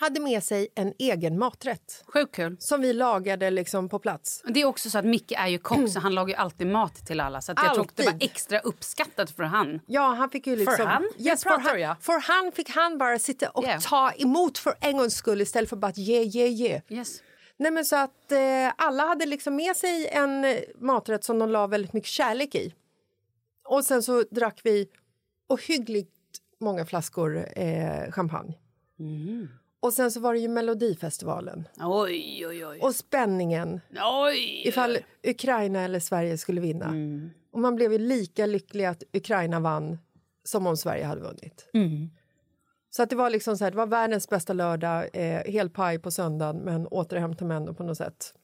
hade 0.00 0.20
med 0.20 0.44
sig 0.44 0.68
en 0.74 0.94
egen 0.98 1.38
maträtt 1.38 2.04
Sjukt 2.06 2.34
kul. 2.34 2.56
som 2.60 2.80
vi 2.80 2.92
lagade 2.92 3.50
liksom 3.50 3.88
på 3.88 3.98
plats. 3.98 4.42
Det 4.46 4.60
är 4.60 4.64
också 4.64 4.90
så 4.90 4.98
att 4.98 5.04
Micke 5.04 5.32
är 5.32 5.46
ju 5.48 5.58
kock 5.58 5.88
så 5.90 6.00
han 6.00 6.14
lagar 6.14 6.36
alltid 6.38 6.66
mat 6.66 7.06
till 7.06 7.20
alla. 7.20 7.40
Så 7.40 7.52
jag 7.56 7.74
tror 7.74 7.84
att 7.84 7.96
det 7.96 8.04
var 8.06 8.14
extra 8.20 8.58
uppskattat 8.58 9.30
för 9.30 9.42
han. 9.42 9.80
Ja, 9.86 10.14
han 10.14 10.30
fick 10.30 10.46
ju 10.46 10.56
liksom... 10.56 10.86
han? 10.86 11.08
Yes, 11.18 11.42
för 11.42 11.50
han, 11.50 11.80
jag. 11.80 12.02
för 12.02 12.20
han 12.20 12.52
fick 12.52 12.70
han 12.70 12.98
bara 12.98 13.18
sitta 13.18 13.50
och 13.50 13.64
Yeah. 13.64 13.80
ta 13.80 14.10
emot 14.10 14.58
för 14.58 14.74
en 14.80 14.96
gångs 14.96 15.14
skull 15.14 15.40
istället 15.40 15.68
för 15.70 15.76
bara 15.76 15.86
att 15.86 15.98
ge, 15.98 16.22
ge, 16.22 16.46
ge. 16.48 16.80
Yes. 16.88 17.22
Nej, 17.60 17.70
men 17.70 17.84
så 17.84 17.96
att 17.96 18.32
eh, 18.32 18.72
alla 18.76 19.06
hade 19.06 19.26
liksom 19.26 19.56
med 19.56 19.76
sig 19.76 20.08
en 20.08 20.44
eh, 20.44 20.56
maträtt 20.78 21.24
som 21.24 21.38
de 21.38 21.50
la 21.50 21.66
väldigt 21.66 21.92
mycket 21.92 22.10
kärlek 22.10 22.54
i. 22.54 22.74
Och 23.64 23.84
sen 23.84 24.02
så 24.02 24.24
drack 24.30 24.60
vi 24.64 24.88
ohyggligt 25.48 26.10
många 26.60 26.86
flaskor 26.86 27.48
eh, 27.56 28.10
champagne. 28.10 28.54
Och 29.80 29.92
sen 29.92 30.10
så 30.10 30.20
var 30.20 30.34
det 30.34 30.40
ju 30.40 30.48
Melodifestivalen. 30.48 31.68
Oj, 31.80 32.46
oj, 32.46 32.66
oj. 32.66 32.78
Och 32.80 32.94
spänningen 32.94 33.80
oj. 34.24 34.62
ifall 34.68 34.98
Ukraina 35.26 35.80
eller 35.80 36.00
Sverige 36.00 36.38
skulle 36.38 36.60
vinna. 36.60 36.86
Mm. 36.86 37.30
Och 37.52 37.60
man 37.60 37.76
blev 37.76 37.92
ju 37.92 37.98
lika 37.98 38.46
lycklig 38.46 38.84
att 38.84 39.02
Ukraina 39.12 39.60
vann 39.60 39.98
som 40.44 40.66
om 40.66 40.76
Sverige 40.76 41.04
hade 41.04 41.20
vunnit. 41.20 41.70
Mm. 41.74 42.10
Så 42.90 43.02
att 43.02 43.10
det 43.10 43.16
var 43.16 43.30
liksom 43.30 43.56
så 43.56 43.64
här, 43.64 43.70
det 43.70 43.76
var 43.76 43.86
världens 43.86 44.28
bästa 44.28 44.52
lördag, 44.52 45.08
eh, 45.12 45.52
helt 45.52 45.72
paj 45.72 45.98
på 45.98 46.10
söndagen 46.10 46.56
men 46.56 46.86
återhämtar 46.86 47.46
mig 47.46 47.56
ändå 47.56 47.74
på 47.74 47.82
något 47.82 47.96
sätt. 47.96 48.34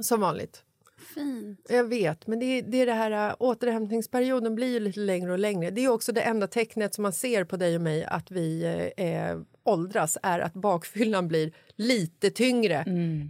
Som 0.00 0.20
vanligt. 0.20 0.64
Fint. 1.14 1.66
Jag 1.68 1.84
vet, 1.84 2.26
men 2.26 2.38
det 2.38 2.46
är, 2.46 2.62
det 2.62 2.76
är 2.76 2.86
det 2.86 2.92
här 2.92 3.28
äh, 3.30 3.34
återhämtningsperioden 3.38 4.54
blir 4.54 4.72
ju 4.72 4.80
lite 4.80 5.00
längre 5.00 5.32
och 5.32 5.38
längre. 5.38 5.70
Det 5.70 5.84
är 5.84 5.88
också 5.88 6.12
det 6.12 6.20
enda 6.20 6.46
tecknet 6.46 6.94
som 6.94 7.02
man 7.02 7.12
ser 7.12 7.44
på 7.44 7.56
dig 7.56 7.76
och 7.76 7.82
mig 7.82 8.04
att 8.04 8.30
vi 8.30 8.64
eh, 8.96 9.38
åldras 9.64 10.18
är 10.22 10.38
att 10.38 10.54
bakfyllan 10.54 11.28
blir 11.28 11.52
lite 11.76 12.30
tyngre 12.30 12.76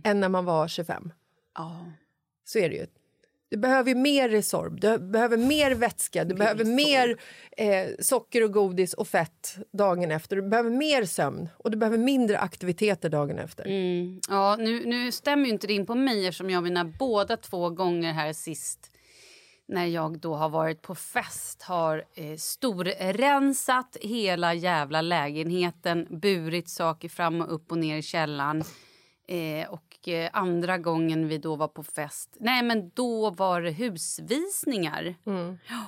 än 0.04 0.21
när 0.21 0.28
man 0.28 0.44
var 0.44 0.68
25. 0.68 1.12
Ja. 1.54 1.87
Så 2.44 2.59
är 2.59 2.68
det 2.68 2.76
ju. 2.76 2.87
Du 3.54 3.58
behöver 3.58 3.88
ju 3.88 3.94
mer 3.94 4.28
Resorb, 4.28 4.80
du 4.80 4.99
behöver 4.99 5.37
mer 5.37 5.70
vätska, 5.70 6.25
du 6.25 6.34
behöver 6.34 6.64
mer 6.64 7.20
eh, 7.56 7.87
socker 7.99 8.44
och 8.44 8.52
godis 8.52 8.94
och 8.94 9.08
fett 9.08 9.56
dagen 9.73 10.11
efter. 10.11 10.37
Du 10.37 10.42
behöver 10.42 10.70
mer 10.70 11.04
sömn 11.04 11.49
och 11.56 11.70
du 11.70 11.76
behöver 11.76 11.99
mindre 11.99 12.38
aktiviteter 12.38 13.08
dagen 13.08 13.38
efter. 13.38 13.64
Mm. 13.64 14.20
Ja, 14.28 14.56
nu, 14.58 14.84
nu 14.84 15.12
stämmer 15.12 15.44
ju 15.44 15.50
inte 15.50 15.66
det 15.66 15.73
in 15.73 15.87
på 15.87 15.94
mig 15.94 16.26
eftersom 16.26 16.50
jag 16.50 16.62
mina 16.62 16.84
båda 16.84 17.37
två 17.37 17.70
gånger 17.70 18.12
här 18.12 18.32
sist 18.32 18.90
när 19.68 19.87
jag 19.87 20.18
då 20.18 20.34
har 20.34 20.49
varit 20.49 20.82
på 20.82 20.94
fest 20.94 21.62
har 21.62 22.04
eh, 22.14 22.37
storrensat 22.37 23.96
hela 24.00 24.54
jävla 24.54 25.00
lägenheten, 25.00 26.06
burit 26.11 26.68
saker 26.68 27.08
fram 27.08 27.40
och 27.40 27.54
upp 27.54 27.73
och 27.73 27.78
ner 27.78 27.96
i 27.96 28.02
källaren. 28.02 28.64
Eh, 29.28 29.68
och 29.70 29.93
andra 30.32 30.78
gången 30.78 31.28
vi 31.28 31.38
då 31.38 31.56
var 31.56 31.68
på 31.68 31.82
fest, 31.82 32.37
nej 32.40 32.62
men 32.62 32.90
då 32.94 33.30
var 33.30 33.62
det 33.62 33.70
husvisningar. 33.70 35.14
Ja, 35.68 35.84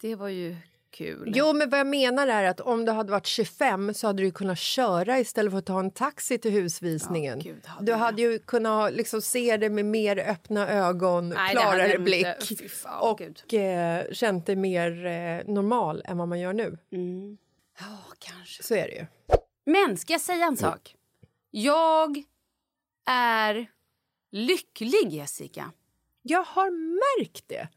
det 0.00 0.14
var 0.14 0.28
ju 0.28 0.56
kul. 0.90 1.32
Jo, 1.36 1.52
men 1.52 1.70
vad 1.70 1.80
jag 1.80 1.86
menar 1.86 2.26
är 2.28 2.44
att 2.44 2.60
om 2.60 2.84
du 2.84 2.92
hade 2.92 3.10
varit 3.12 3.26
25 3.26 3.94
så 3.94 4.06
hade 4.06 4.22
du 4.22 4.30
kunnat 4.30 4.58
köra 4.58 5.18
istället 5.18 5.50
för 5.52 5.58
att 5.58 5.66
ta 5.66 5.78
en 5.80 5.90
taxi 5.90 6.38
till 6.38 6.50
husvisningen. 6.50 7.38
Ja, 7.44 7.52
gud, 7.52 7.66
hade 7.66 7.86
du 7.86 7.92
jag. 7.92 7.98
hade 7.98 8.22
ju 8.22 8.38
kunnat 8.38 8.92
liksom 8.92 9.22
se 9.22 9.56
det 9.56 9.70
med 9.70 9.84
mer 9.84 10.18
öppna 10.18 10.68
ögon, 10.68 11.28
Nej, 11.28 11.50
klarare 11.52 11.88
jag 11.92 12.02
blick 12.04 12.70
fan, 12.70 13.10
och 13.10 13.18
gud. 13.18 13.42
eh, 13.52 14.12
känt 14.12 14.46
dig 14.46 14.56
mer 14.56 15.06
eh, 15.06 15.52
normal 15.54 16.02
än 16.04 16.18
vad 16.18 16.28
man 16.28 16.40
gör 16.40 16.52
nu. 16.52 16.78
Ja, 17.80 17.86
kanske. 18.18 18.62
Så 18.62 18.74
är 18.74 18.88
det 18.88 18.94
ju. 18.94 19.06
Men 19.64 19.96
ska 19.96 20.12
jag 20.12 20.20
säga 20.20 20.46
en 20.46 20.56
sak? 20.56 20.96
Jag 21.50 22.22
är 23.06 23.66
lycklig, 24.30 25.12
Jessica. 25.12 25.72
Jag 26.22 26.42
har 26.44 26.70
märkt 26.70 27.48
det. 27.48 27.68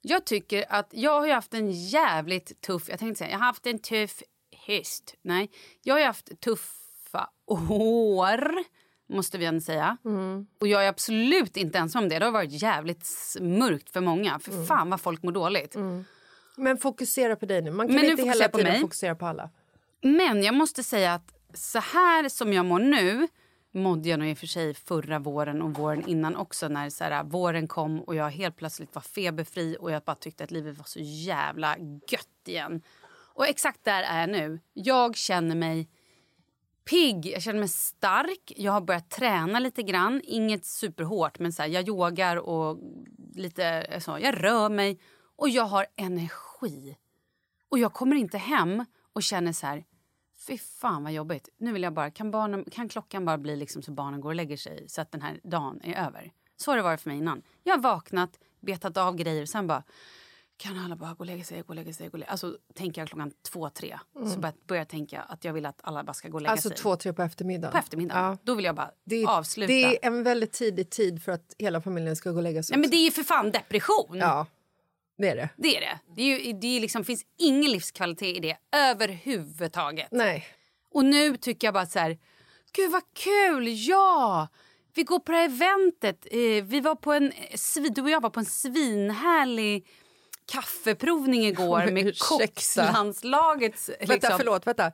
Jag 0.00 0.24
tycker 0.24 0.64
att 0.68 0.88
jag 0.90 1.20
har 1.20 1.28
haft 1.28 1.54
en 1.54 1.70
jävligt 1.70 2.60
tuff... 2.60 2.88
Jag 2.88 2.98
tänkte 2.98 3.18
säga, 3.18 3.30
jag 3.30 3.38
har 3.38 3.46
haft 3.46 3.66
en 3.66 3.78
tuff 3.78 4.22
höst. 4.66 5.14
Nej, 5.22 5.50
jag 5.82 5.94
har 5.94 6.04
haft 6.04 6.40
tuffa 6.40 7.30
år, 7.46 8.64
måste 9.08 9.38
vi 9.38 9.44
ändå 9.44 9.60
säga. 9.60 9.96
Och 10.60 10.68
jag 10.68 10.84
är 10.84 10.88
absolut 10.88 11.56
inte 11.56 11.78
ensam 11.78 12.02
om 12.02 12.08
det. 12.08 12.18
Det 12.18 12.24
har 12.24 12.32
varit 12.32 12.62
jävligt 12.62 13.08
mörkt 13.40 13.90
för 13.90 14.00
många. 14.00 14.38
För 14.38 14.66
fan 14.66 14.90
vad 14.90 15.00
folk 15.00 15.22
mår 15.22 15.32
dåligt. 15.32 15.76
Men 16.56 16.78
fokusera 16.78 17.36
på 17.36 17.46
dig 17.46 17.62
nu. 17.62 17.70
Man 17.70 17.86
kan 17.86 17.96
Men 17.96 18.04
inte 18.04 18.22
hela 18.22 18.48
på 18.48 18.58
tiden 18.58 18.72
mig. 18.72 18.80
fokusera 18.80 19.14
på 19.14 19.26
alla. 19.26 19.50
Men 20.02 20.42
jag 20.42 20.54
måste 20.54 20.84
säga 20.84 21.14
att 21.14 21.34
så 21.54 21.78
här 21.78 22.28
som 22.28 22.52
jag 22.52 22.66
mår 22.66 22.78
nu 22.78 23.28
mådde 23.78 24.08
jag 24.08 24.18
nog 24.18 24.28
i 24.28 24.34
och 24.34 24.38
för 24.38 24.46
sig 24.46 24.74
förra 24.74 25.18
våren 25.18 25.62
och 25.62 25.74
våren 25.74 26.08
innan 26.08 26.36
också 26.36 26.68
när 26.68 26.90
så 26.90 27.04
här, 27.04 27.24
våren 27.24 27.68
kom 27.68 28.00
och 28.00 28.14
jag 28.14 28.30
helt 28.30 28.56
plötsligt 28.56 28.94
var 28.94 29.02
feberfri 29.02 29.76
och 29.80 29.90
jag 29.90 30.02
bara 30.02 30.16
tyckte 30.16 30.44
att 30.44 30.50
livet 30.50 30.78
var 30.78 30.84
så 30.84 31.00
jävla 31.02 31.78
gött 31.78 32.48
igen. 32.48 32.82
Och 33.38 33.46
exakt 33.46 33.84
där 33.84 34.02
är 34.02 34.20
jag 34.20 34.30
nu. 34.30 34.60
Jag 34.72 35.16
känner 35.16 35.54
mig 35.54 35.88
pigg, 36.84 37.26
jag 37.26 37.42
känner 37.42 37.58
mig 37.58 37.68
stark. 37.68 38.52
Jag 38.56 38.72
har 38.72 38.80
börjat 38.80 39.10
träna 39.10 39.58
lite 39.58 39.82
grann. 39.82 40.20
Inget 40.24 40.64
superhårt, 40.64 41.38
men 41.38 41.52
så 41.52 41.62
här, 41.62 41.68
jag 41.68 41.88
yogar 41.88 42.36
och 42.36 42.78
lite 43.34 43.86
så. 44.00 44.18
Jag 44.20 44.44
rör 44.44 44.68
mig 44.68 45.00
och 45.36 45.48
jag 45.48 45.64
har 45.64 45.86
energi. 45.96 46.96
Och 47.68 47.78
jag 47.78 47.92
kommer 47.92 48.16
inte 48.16 48.38
hem 48.38 48.84
och 49.12 49.22
känner 49.22 49.52
så 49.52 49.66
här... 49.66 49.84
Fy 50.48 50.58
fan 50.58 51.02
vad 51.04 51.12
jobbigt. 51.12 51.48
Nu 51.58 51.72
vill 51.72 51.82
jag 51.82 51.92
bara, 51.92 52.10
kan, 52.10 52.30
barnen, 52.30 52.64
kan 52.70 52.88
klockan 52.88 53.24
bara 53.24 53.38
bli 53.38 53.56
liksom 53.56 53.82
så 53.82 53.92
barnen 53.92 54.20
går 54.20 54.28
och 54.30 54.34
lägger 54.34 54.56
sig 54.56 54.84
så 54.88 55.00
att 55.00 55.12
den 55.12 55.22
här 55.22 55.40
dagen 55.42 55.80
är 55.84 56.06
över? 56.06 56.32
Så 56.56 56.70
har 56.70 56.76
det 56.76 56.82
varit 56.82 57.00
för 57.00 57.10
mig 57.10 57.18
innan. 57.18 57.42
Jag 57.64 57.74
har 57.74 57.82
vaknat, 57.82 58.38
betat 58.60 58.96
av 58.96 59.16
grejer 59.16 59.46
sen 59.46 59.66
bara 59.66 59.82
kan 60.56 60.78
alla 60.78 60.96
bara 60.96 61.10
gå 61.14 61.18
och 61.18 61.26
lägga 61.26 61.44
sig, 61.44 61.60
gå 61.62 61.68
och 61.68 61.74
lägga 61.74 61.92
sig, 61.92 62.06
gå 62.08 62.12
och 62.12 62.18
lägga 62.18 62.30
Alltså 62.30 62.56
tänker 62.74 63.00
jag 63.00 63.08
klockan 63.08 63.32
två, 63.52 63.70
tre. 63.70 63.98
Så 64.34 64.38
börjar 64.40 64.80
jag 64.80 64.88
tänka 64.88 65.20
att 65.22 65.44
jag 65.44 65.52
vill 65.52 65.66
att 65.66 65.80
alla 65.82 66.04
bara 66.04 66.14
ska 66.14 66.28
gå 66.28 66.34
och 66.34 66.40
lägga 66.42 66.52
Alltså 66.52 66.68
sig. 66.68 66.78
två, 66.78 66.96
tre 66.96 67.12
på 67.12 67.22
eftermiddagen. 67.22 67.72
På 67.72 67.78
eftermiddagen. 67.78 68.24
Ja. 68.24 68.38
Då 68.42 68.54
vill 68.54 68.64
jag 68.64 68.74
bara 68.74 68.90
Det, 69.04 69.22
är- 69.22 69.28
avsluta. 69.38 69.66
det 69.66 69.84
är 70.04 70.06
en 70.06 70.22
väldigt 70.22 70.52
tidig 70.52 70.90
tid 70.90 71.22
för 71.22 71.32
att 71.32 71.54
hela 71.58 71.80
familjen 71.80 72.16
ska 72.16 72.30
gå 72.30 72.36
och 72.36 72.42
lägga 72.42 72.62
sig. 72.62 72.76
Nej, 72.76 72.80
men 72.80 72.90
det 72.90 72.96
är 72.96 73.04
ju 73.04 73.10
för 73.10 73.22
fan 73.22 73.50
depression. 73.50 74.16
Ja, 74.18 74.46
det 75.18 75.28
är 75.28 75.36
det. 75.36 75.48
Det 75.56 75.76
är 75.76 75.80
det. 75.80 75.98
Det, 76.16 76.22
är 76.22 76.38
ju, 76.38 76.52
det 76.52 76.76
är 76.76 76.80
liksom, 76.80 77.04
finns 77.04 77.24
ingen 77.38 77.70
livskvalitet 77.70 78.36
i 78.36 78.40
det 78.40 78.56
överhuvudtaget. 78.76 80.08
Nej. 80.10 80.46
Och 80.94 81.04
nu 81.04 81.36
tycker 81.36 81.66
jag 81.66 81.74
bara 81.74 81.86
så 81.86 81.98
här, 81.98 82.18
gud 82.72 82.90
vad 82.90 83.02
kul, 83.14 83.88
ja! 83.88 84.48
Vi 84.94 85.02
går 85.02 85.18
på 85.18 85.32
det 85.32 85.38
här 85.38 85.44
eventet. 85.44 86.26
Eh, 86.30 86.64
vi 86.64 86.80
var 86.80 86.94
på 86.94 87.12
en, 87.12 87.32
du 87.90 88.02
och 88.02 88.10
jag 88.10 88.20
var 88.20 88.30
på 88.30 88.40
en 88.40 88.46
svinhärlig 88.46 89.86
kaffeprovning 90.52 91.46
igår 91.46 91.86
med 91.92 92.18
kockslandslagets... 92.18 93.88
Vänta, 93.88 94.14
Liksom, 94.14 94.38
förlåt. 94.38 94.66
Vänta. 94.66 94.92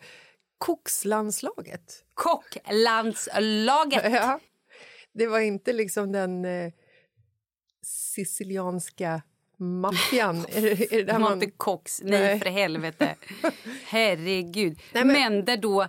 Kokslandslaget? 0.58 2.04
Kocklandslaget. 2.14 4.02
Ja. 4.12 4.40
Det 5.12 5.26
var 5.26 5.40
inte 5.40 5.72
liksom 5.72 6.12
den 6.12 6.44
eh, 6.44 6.72
sicilianska 7.82 9.22
maffian? 9.64 10.36
är 10.48 10.60
det, 10.62 10.70
är 10.70 10.76
det 10.90 10.96
där 10.96 11.04
Det 11.04 11.12
var 11.12 11.18
man... 11.36 11.50
kox, 11.56 12.00
nej, 12.04 12.20
Nej. 12.20 12.38
för 12.38 12.46
helvete. 12.50 13.14
Herregud. 13.84 14.78
Nej, 14.92 15.04
men... 15.04 15.14
men- 15.34 15.44
där 15.44 15.56
då 15.56 15.86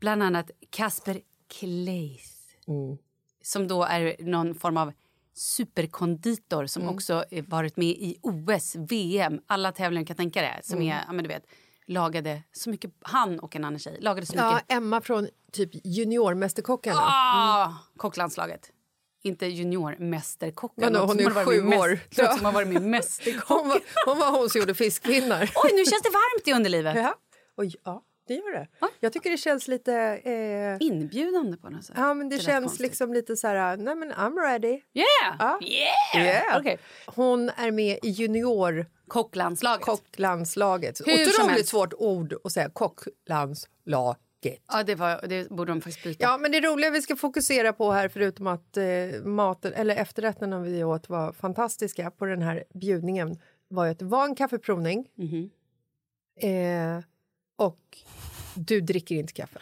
bland 0.00 0.22
annat 0.22 0.50
Kasper 0.70 1.20
Kleis 1.58 2.36
Mm. 2.68 2.98
som 3.42 3.68
då 3.68 3.84
är 3.84 4.16
någon 4.24 4.54
form 4.54 4.76
av 4.76 4.92
superkonditor 5.34 6.66
som 6.66 6.82
Mm. 6.82 6.94
också 6.94 7.24
varit 7.46 7.76
med 7.76 7.88
i 7.88 8.16
OS, 8.22 8.76
VM, 8.76 9.40
alla 9.46 9.72
tävlingar 9.72 10.06
kan 10.06 10.16
tänka 10.16 10.42
det. 10.42 10.60
Som 10.62 10.76
Mm. 10.76 10.88
är, 10.88 11.04
ja, 11.06 11.12
men 11.12 11.22
du 11.22 11.28
vet, 11.28 11.46
lagade 11.86 12.42
så 12.52 12.70
mycket, 12.70 12.90
han 13.02 13.40
och 13.40 13.56
en 13.56 13.64
annan 13.64 13.78
tjej 13.78 13.98
lagade 14.00 14.26
så 14.26 14.32
Ja, 14.36 14.54
mycket. 14.54 14.72
Emma 14.72 15.00
från 15.00 15.28
typ 15.52 15.70
juniormästerkockarna. 15.84 17.00
Ah, 17.00 17.74
Kocklandslaget. 17.96 18.72
Inte 19.22 19.46
juniormästerkocken. 19.46 20.92
Något 20.92 21.08
hon 21.08 21.20
är 21.20 21.44
sju 21.44 21.62
år. 21.66 21.98
mäst- 22.10 22.36
som 22.36 22.44
har 22.44 22.52
varit 22.52 22.68
i 22.68 22.80
Mästerkock. 22.80 23.48
Hon, 23.48 23.68
var, 23.68 23.80
hon 24.06 24.18
var 24.18 24.30
hon 24.38 24.50
som 24.50 24.60
gjorde 24.60 24.74
fiskpinnar. 24.74 25.42
Oj, 25.64 25.70
nu 25.74 25.84
känns 25.84 26.02
det 26.02 26.10
varmt 26.10 26.48
i 26.48 26.52
underlivet. 26.52 26.96
Ja. 26.96 27.14
Oj, 27.56 27.74
ja, 27.84 28.02
det 28.28 28.34
gör 28.34 28.52
det. 28.52 28.68
Jag 29.00 29.12
tycker 29.12 29.30
det 29.30 29.36
känns 29.36 29.68
lite... 29.68 29.92
Eh, 30.24 30.86
Inbjudande 30.86 31.56
på 31.56 31.70
något 31.70 31.84
sätt. 31.84 31.96
ja, 31.98 32.14
men 32.14 32.28
det 32.28 32.36
lät 32.36 32.44
känns 32.44 32.80
liksom 32.80 33.12
lite 33.14 33.36
så 33.36 33.46
här... 33.46 33.76
Nej, 33.76 33.94
men 33.94 34.12
I'm 34.12 34.36
ready. 34.42 34.68
Yeah! 34.94 35.36
Ja. 35.38 35.58
Yeah! 35.62 36.26
Yeah. 36.26 36.58
Okej. 36.58 36.78
Hon 37.06 37.48
är 37.56 37.70
med 37.70 37.98
i 38.02 38.08
juniorkocklandslaget. 38.08 39.84
Kocklandslaget. 39.84 41.00
Hur 41.06 41.24
som 41.26 41.44
Otroligt 41.44 41.68
svårt 41.68 41.92
ord 41.98 42.34
att 42.44 42.52
säga. 42.52 42.70
Kocklandslaget. 42.72 44.18
Ja, 44.68 44.82
det, 44.82 44.94
var, 44.94 45.26
det 45.28 45.48
borde 45.48 45.72
de 45.72 45.80
faktiskt 45.80 46.04
byta. 46.04 46.24
Ja, 46.24 46.38
men 46.38 46.52
det 46.52 46.60
roliga 46.60 46.90
vi 46.90 47.02
ska 47.02 47.16
fokusera 47.16 47.72
på 47.72 47.92
här, 47.92 48.08
förutom 48.08 48.46
att 48.46 48.76
eh, 48.76 48.84
maten, 49.24 49.72
eller 49.72 49.96
efterrätterna 49.96 50.60
vi 50.60 50.84
åt 50.84 51.08
var 51.08 51.32
fantastiska 51.32 52.10
på 52.10 52.24
den 52.24 52.42
här 52.42 52.64
bjudningen, 52.74 53.38
var 53.68 53.86
att 53.86 53.98
det 53.98 54.04
var 54.04 54.24
en 54.24 54.34
kaffeprovning. 54.34 55.08
Mhm. 55.14 55.50
Eh, 56.40 57.04
och 57.56 57.98
du 58.54 58.80
dricker 58.80 59.14
inte 59.14 59.32
kaffe. 59.32 59.58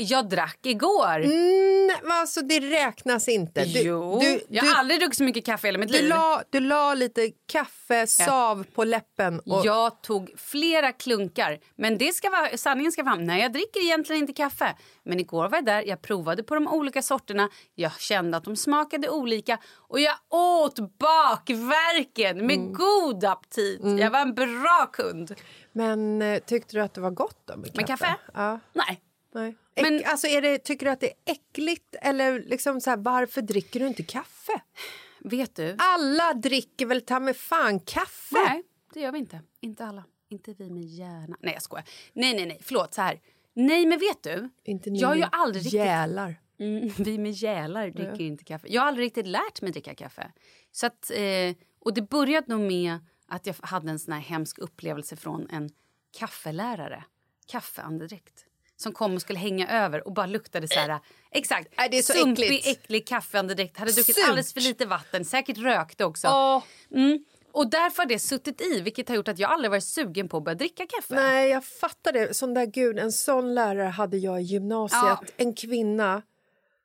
Jag 0.00 0.28
drack 0.28 0.58
igår. 0.62 1.16
Mm, 1.24 1.90
alltså 2.10 2.40
det 2.42 2.60
räknas 2.60 3.28
inte. 3.28 3.64
Du, 3.64 3.80
jo, 3.82 4.18
du, 4.20 4.40
jag 4.48 4.64
du, 4.64 4.68
har 4.70 4.78
aldrig 4.78 5.00
druckit 5.00 5.16
så 5.18 5.24
mycket 5.24 5.44
kaffe 5.46 5.66
i 5.66 5.68
hela 5.68 5.78
mitt 5.78 5.92
du, 5.92 5.98
liv. 5.98 6.08
la, 6.08 6.42
du 6.50 6.60
la 6.60 6.94
lite 6.94 7.30
kaffe, 7.52 8.06
sav 8.06 8.64
på 8.74 8.84
läppen. 8.84 9.40
Och, 9.40 9.66
Jag 9.66 10.02
tog 10.02 10.30
flera 10.36 10.92
klunkar. 10.92 11.58
Men 11.76 11.98
det 11.98 12.12
ska 12.14 12.30
vara, 12.30 12.56
sanningen 12.56 12.92
ska 12.92 13.04
fram. 13.04 13.24
Nej, 13.26 13.42
jag 13.42 13.52
dricker 13.52 13.80
egentligen 13.80 14.22
inte 14.22 14.32
kaffe. 14.32 14.74
Men 15.04 15.20
igår 15.20 15.48
var 15.48 15.56
jag 15.56 15.64
där, 15.64 15.82
jag 15.82 16.02
provade 16.02 16.42
på 16.42 16.54
de 16.54 16.68
olika 16.68 17.02
sorterna. 17.02 17.48
Jag 17.74 18.00
kände 18.00 18.36
att 18.36 18.44
de 18.44 18.56
smakade 18.56 19.08
olika. 19.10 19.58
Och 19.88 20.00
jag 20.00 20.14
åt 20.30 20.78
bakverken 20.98 22.46
med 22.46 22.56
Mm. 22.58 22.72
god 22.72 23.24
aptit. 23.24 23.80
Jag 23.98 24.10
var 24.10 24.20
en 24.20 24.34
bra 24.34 24.88
kund. 24.92 25.34
Men 25.72 26.22
eh, 26.22 26.38
tyckte 26.38 26.76
du 26.76 26.80
att 26.82 26.94
det 26.94 27.00
var 27.00 27.10
gott 27.10 27.42
då 27.44 27.56
med 27.56 27.66
kaffe? 27.66 27.76
Med 27.80 27.86
kaffe? 27.86 28.16
Ja. 28.34 28.60
Nej. 28.72 29.00
Nej. 29.34 29.56
Men- 29.82 30.02
alltså 30.06 30.26
är 30.26 30.42
det, 30.42 30.58
tycker 30.58 30.86
du 30.86 30.92
att 30.92 31.00
det 31.00 31.06
är 31.06 31.32
äckligt? 31.32 31.96
Eller 32.02 32.42
liksom 32.42 32.80
så 32.80 32.90
här, 32.90 32.96
varför 32.96 33.42
dricker 33.42 33.80
du 33.80 33.86
inte 33.86 34.02
kaffe? 34.02 34.60
Vet 35.20 35.56
du? 35.56 35.76
Alla 35.78 36.34
dricker 36.34 36.86
väl 36.86 37.00
ta 37.00 37.20
med 37.20 37.36
fan 37.36 37.80
kaffe? 37.80 38.36
Nej, 38.48 38.62
det 38.94 39.00
gör 39.00 39.12
vi 39.12 39.18
inte. 39.18 39.40
Inte 39.60 39.84
alla. 39.84 40.04
Inte 40.28 40.54
vi 40.58 40.70
med 40.70 40.84
hjärna. 40.84 41.36
Nej, 41.40 41.52
jag 41.54 41.62
skojar. 41.62 41.84
Nej, 42.12 42.34
nej, 42.34 42.46
nej. 42.46 42.58
Förlåt. 42.62 42.94
Så 42.94 43.02
här. 43.02 43.20
Nej, 43.54 43.86
men 43.86 43.98
vet 43.98 44.22
du? 44.22 44.48
Inte 44.64 44.90
ni 44.90 44.98
jag 44.98 45.08
har 45.08 45.14
ju 45.16 45.24
aldrig 45.32 45.64
riktigt... 45.64 45.80
Jälar. 45.80 46.40
Mm, 46.60 46.88
vi 46.98 47.18
med 47.18 47.32
gälar 47.32 47.90
dricker 47.90 48.20
inte 48.20 48.44
kaffe. 48.44 48.66
Jag 48.70 48.82
har 48.82 48.88
aldrig 48.88 49.06
riktigt 49.06 49.26
lärt 49.26 49.62
mig 49.62 49.72
dricka 49.72 49.94
kaffe. 49.94 50.32
Så 50.72 50.86
att, 50.86 51.10
eh, 51.10 51.56
och 51.80 51.94
det 51.94 52.02
började 52.02 52.52
nog 52.56 52.60
med 52.60 52.98
att 53.26 53.46
jag 53.46 53.54
hade 53.62 53.90
en 53.90 53.98
sån 53.98 54.14
här 54.14 54.20
hemsk 54.20 54.58
upplevelse 54.58 55.16
från 55.16 55.50
en 55.50 55.70
kaffelärare. 56.18 57.04
Kaffeandedräkt. 57.46 58.44
Som 58.80 58.92
kom 58.92 59.14
och 59.14 59.20
skulle 59.20 59.38
hänga 59.38 59.68
över 59.84 60.06
och 60.06 60.12
bara 60.12 60.26
luktade 60.26 60.68
så 60.68 60.78
här... 60.78 61.00
Exakt. 61.30 61.68
Nej, 61.78 61.88
det 61.90 61.98
är 61.98 62.02
så 62.02 62.12
sumpig, 62.12 62.44
äckligt. 62.44 62.66
äcklig 62.66 63.06
kaffeandedräkt. 63.06 63.78
Hade 63.78 63.92
druckit 63.92 64.16
Surt. 64.16 64.24
alldeles 64.28 64.52
för 64.52 64.60
lite 64.60 64.86
vatten. 64.86 65.24
Säkert 65.24 65.58
rökte 65.58 66.04
också. 66.04 66.28
Åh. 66.28 66.62
Mm. 66.94 67.24
Och 67.52 67.70
därför 67.70 68.02
har 68.02 68.08
det 68.08 68.18
suttit 68.18 68.60
i, 68.60 68.80
vilket 68.80 69.08
har 69.08 69.16
gjort 69.16 69.28
att 69.28 69.38
jag 69.38 69.50
aldrig 69.50 69.70
varit 69.70 69.84
sugen 69.84 70.28
på 70.28 70.36
att 70.36 70.44
börja 70.44 70.54
dricka 70.54 70.86
kaffe. 70.86 71.14
Nej, 71.14 71.48
jag 71.50 71.64
fattar 71.64 72.12
det. 72.12 72.34
Sån 72.36 72.54
där 72.54 72.66
gud, 72.66 72.98
en 72.98 73.12
sån 73.12 73.54
lärare 73.54 73.88
hade 73.88 74.16
jag 74.16 74.40
i 74.40 74.44
gymnasiet. 74.44 75.02
Ja. 75.02 75.22
En 75.36 75.54
kvinna 75.54 76.22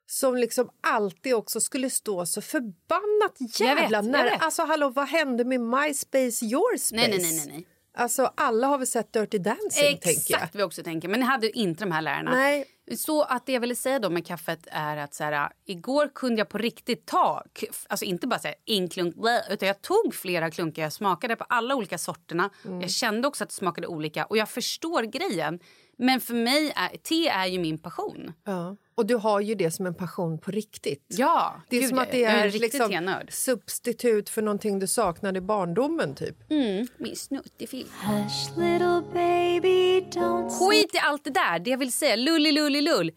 som 0.06 0.36
liksom 0.36 0.70
alltid 0.80 1.34
också 1.34 1.60
skulle 1.60 1.90
stå 1.90 2.26
så 2.26 2.40
förbannat 2.40 3.36
jävla 3.60 3.68
Jag 3.68 3.76
vet, 3.76 3.90
jag 3.90 4.04
nära. 4.04 4.30
vet. 4.30 4.42
Alltså 4.42 4.62
hallå, 4.64 4.88
vad 4.88 5.08
hände 5.08 5.44
med 5.44 5.60
MySpace, 5.60 6.44
your 6.44 6.76
space? 6.76 6.96
Nej, 6.96 7.08
nej, 7.10 7.32
nej, 7.32 7.46
nej. 7.48 7.66
Alltså 7.96 8.32
alla 8.36 8.66
har 8.66 8.78
väl 8.78 8.86
sett 8.86 9.12
Dirty 9.12 9.38
Dancing. 9.38 9.98
Exakt 10.02 10.54
vad 10.54 10.60
jag 10.60 10.66
också 10.66 10.82
tänker. 10.82 11.08
Men 11.08 11.20
jag 11.20 11.26
hade 11.26 11.58
inte 11.58 11.84
de 11.84 11.92
här 11.92 12.02
lärarna. 12.02 12.30
Nej. 12.30 12.64
Så 12.96 13.22
att 13.22 13.46
det 13.46 13.52
jag 13.52 13.60
ville 13.60 13.74
säga 13.74 13.98
då 13.98 14.10
med 14.10 14.26
kaffet 14.26 14.66
är 14.70 14.96
att 14.96 15.14
så 15.14 15.24
här, 15.24 15.50
igår 15.64 16.10
kunde 16.14 16.40
jag 16.40 16.48
på 16.48 16.58
riktigt 16.58 17.06
ta, 17.06 17.44
alltså 17.88 18.04
inte 18.04 18.26
bara 18.26 18.40
så 18.40 18.48
här, 18.48 18.56
en 18.66 18.88
klunk, 18.88 19.14
utan 19.50 19.68
jag 19.68 19.82
tog 19.82 20.14
flera 20.14 20.50
klunkar. 20.50 20.82
Jag 20.82 20.92
smakade 20.92 21.36
på 21.36 21.44
alla 21.48 21.74
olika 21.74 21.98
sorterna. 21.98 22.50
Mm. 22.64 22.80
Jag 22.80 22.90
kände 22.90 23.28
också 23.28 23.44
att 23.44 23.50
det 23.50 23.56
smakade 23.56 23.86
olika 23.86 24.24
och 24.24 24.36
jag 24.36 24.48
förstår 24.48 25.02
grejen. 25.02 25.60
Men 25.98 26.20
för 26.20 26.34
mig 26.34 26.72
är 26.76 26.96
te 26.96 27.28
är 27.28 27.46
ju 27.46 27.58
min 27.58 27.78
passion. 27.78 28.32
Ja. 28.44 28.76
Och 28.94 29.06
du 29.06 29.14
har 29.14 29.40
ju 29.40 29.54
det 29.54 29.70
som 29.70 29.86
en 29.86 29.94
passion 29.94 30.38
på 30.38 30.50
riktigt. 30.50 31.04
Ja, 31.08 31.62
Det 31.68 31.76
är 31.76 31.80
gud, 31.80 31.88
som 31.88 31.98
att 31.98 32.10
det 32.10 32.24
är 32.24 32.46
är 32.46 32.50
liksom 32.50 33.20
substitut 33.28 34.28
för 34.28 34.42
någonting 34.42 34.78
du 34.78 34.86
saknade 34.86 35.38
i 35.38 35.40
barndomen. 35.40 36.14
typ. 36.14 36.50
Mm, 36.50 36.86
min 36.98 37.16
snuttefilm. 37.16 37.88
Hush, 38.02 38.58
little 38.58 39.02
baby, 39.12 40.00
don't 40.00 40.50
Skit 40.50 40.94
i 40.94 40.98
allt 40.98 41.24
det 41.24 41.30
där. 41.30 41.58
Det 41.58 41.70
jag 41.70 41.78
vill 41.78 41.92
säga, 41.92 42.16
lulli 42.16 42.52
lulli 42.52 42.80
lull. 42.80 43.12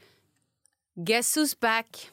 Guess 0.96 1.38
who's 1.38 1.60
back? 1.60 2.10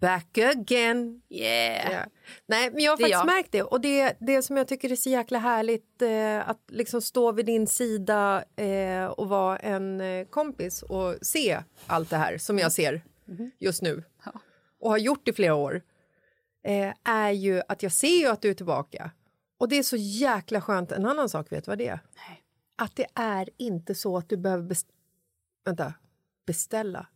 Back 0.00 0.38
again. 0.38 1.22
Yeah. 1.30 1.92
Ja. 1.92 2.04
Nej, 2.46 2.70
men 2.70 2.82
jag 2.84 2.92
har 2.92 2.96
Det 2.96 3.02
faktiskt 3.02 3.18
jag. 3.18 3.26
märkt 3.26 3.52
det. 3.52 3.62
Och 3.62 3.80
det, 3.80 4.16
det 4.20 4.42
som 4.42 4.56
jag 4.56 4.68
tycker 4.68 4.92
är 4.92 4.96
så 4.96 5.10
jäkla 5.10 5.38
härligt 5.38 6.02
eh, 6.02 6.48
att 6.48 6.60
liksom 6.68 7.02
stå 7.02 7.32
vid 7.32 7.46
din 7.46 7.66
sida 7.66 8.44
eh, 8.56 9.04
och 9.06 9.28
vara 9.28 9.56
en 9.58 10.00
eh, 10.00 10.26
kompis 10.26 10.82
och 10.82 11.14
se 11.22 11.58
allt 11.86 12.10
det 12.10 12.16
här 12.16 12.38
som 12.38 12.58
jag 12.58 12.72
ser 12.72 13.02
Mhm. 13.24 13.50
just 13.58 13.82
nu 13.82 14.04
och 14.80 14.90
har 14.90 14.98
gjort 14.98 15.28
i 15.28 15.32
flera 15.32 15.54
år 15.54 15.82
eh, 16.64 16.92
är 17.04 17.30
ju 17.30 17.62
att 17.68 17.82
jag 17.82 17.92
ser 17.92 18.20
ju 18.20 18.26
att 18.26 18.42
du 18.42 18.50
är 18.50 18.54
tillbaka. 18.54 19.10
Och 19.58 19.68
det 19.68 19.78
är 19.78 19.82
så 19.82 19.96
jäkla 19.96 20.60
skönt. 20.60 20.92
En 20.92 21.06
annan 21.06 21.28
sak, 21.28 21.52
vet 21.52 21.64
du 21.64 21.70
vad 21.70 21.78
det 21.78 21.88
är? 21.88 22.00
Nej. 22.28 22.42
Att 22.76 22.96
det 22.96 23.06
är 23.14 23.48
inte 23.56 23.94
så 23.94 24.16
att 24.16 24.28
du 24.28 24.36
behöver 24.36 24.64
bes- 24.64 24.86
vänta, 25.64 25.94
beställa. 26.46 27.06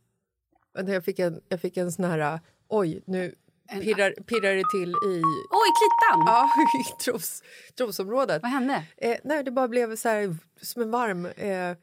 Vänta, 0.74 0.92
jag 0.92 1.04
fick 1.04 1.18
en, 1.18 1.40
jag 1.48 1.60
fick 1.60 1.76
en 1.76 1.92
sån 1.92 2.04
här... 2.04 2.40
Oj, 2.68 3.02
nu 3.06 3.34
pirrar, 3.70 4.12
pirrar 4.12 4.54
det 4.54 4.64
till 4.74 4.90
i, 4.90 5.22
Oj, 5.50 5.68
Klittan! 5.78 6.26
ja, 6.26 6.50
i 6.80 7.02
tros, 7.02 7.42
trosområdet. 7.78 8.42
Vad 8.42 8.50
hände? 8.50 8.84
Eh, 8.96 9.16
nej, 9.24 9.44
det 9.44 9.50
bara 9.50 9.68
blev 9.68 9.96
så 9.96 10.08
här 10.08 10.36
som 10.62 10.82
en 10.82 10.90
varm... 10.90 11.26
Eh, 11.26 11.76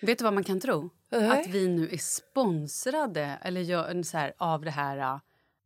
Vet 0.00 0.18
du 0.18 0.24
vad 0.24 0.34
man 0.34 0.44
kan 0.44 0.60
tro? 0.60 0.90
Nej. 1.10 1.40
Att 1.40 1.46
vi 1.46 1.68
nu 1.68 1.88
är 1.92 1.98
sponsrade 1.98 3.38
eller 3.42 3.60
gör 3.60 4.02
så 4.02 4.18
här, 4.18 4.34
av 4.38 4.64
det 4.64 4.70
här 4.70 4.98
uh, 4.98 5.18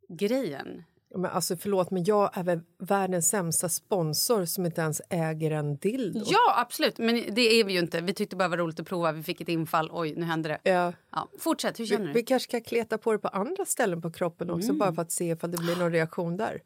grejen. 0.09 0.85
Men 1.15 1.25
alltså, 1.31 1.57
förlåt, 1.57 1.91
men 1.91 2.05
jag 2.05 2.37
är 2.39 2.43
väl 2.43 2.61
världens 2.79 3.29
sämsta 3.29 3.69
sponsor 3.69 4.45
som 4.45 4.67
inte 4.67 4.81
ens 4.81 5.03
äger 5.11 5.51
en 5.51 5.77
dildo. 5.77 6.25
Ja, 6.27 6.61
absolut. 6.61 6.99
Men 6.99 7.15
det 7.35 7.41
är 7.61 7.65
vi 7.65 7.73
ju 7.73 7.79
inte. 7.79 8.01
Vi 8.01 8.15
tyckte 8.15 8.37
bara 8.37 8.45
det 8.45 8.51
var 8.51 8.57
roligt 8.57 8.81
att 8.81 8.87
prova. 8.87 9.13
Vi 9.13 9.23
fick 9.23 9.41
ett 9.41 9.49
infall. 9.49 9.91
Oj, 9.93 10.15
nu 10.17 10.25
hände 10.25 10.49
det. 10.49 10.71
Ja. 10.71 10.93
Ja, 11.11 11.29
fortsätt. 11.39 11.79
Hur 11.81 11.85
Vi, 11.85 11.89
känner 11.91 12.07
du? 12.07 12.13
vi 12.13 12.23
kanske 12.23 12.49
ska 12.49 12.61
kleta 12.61 12.99
på 12.99 13.13
det 13.13 13.19
på 13.19 13.29
andra 13.29 13.65
ställen 13.65 14.03
på 14.03 14.11
kroppen 14.13 14.51
också 14.51 14.73
bara 14.73 14.93
för 14.95 15.03
att 15.03 15.13
se 15.13 15.25
ifall 15.31 15.51
det 15.51 15.59
blir 15.59 15.77
någon 15.77 15.93
reaktion 15.93 16.37
där. 16.37 16.63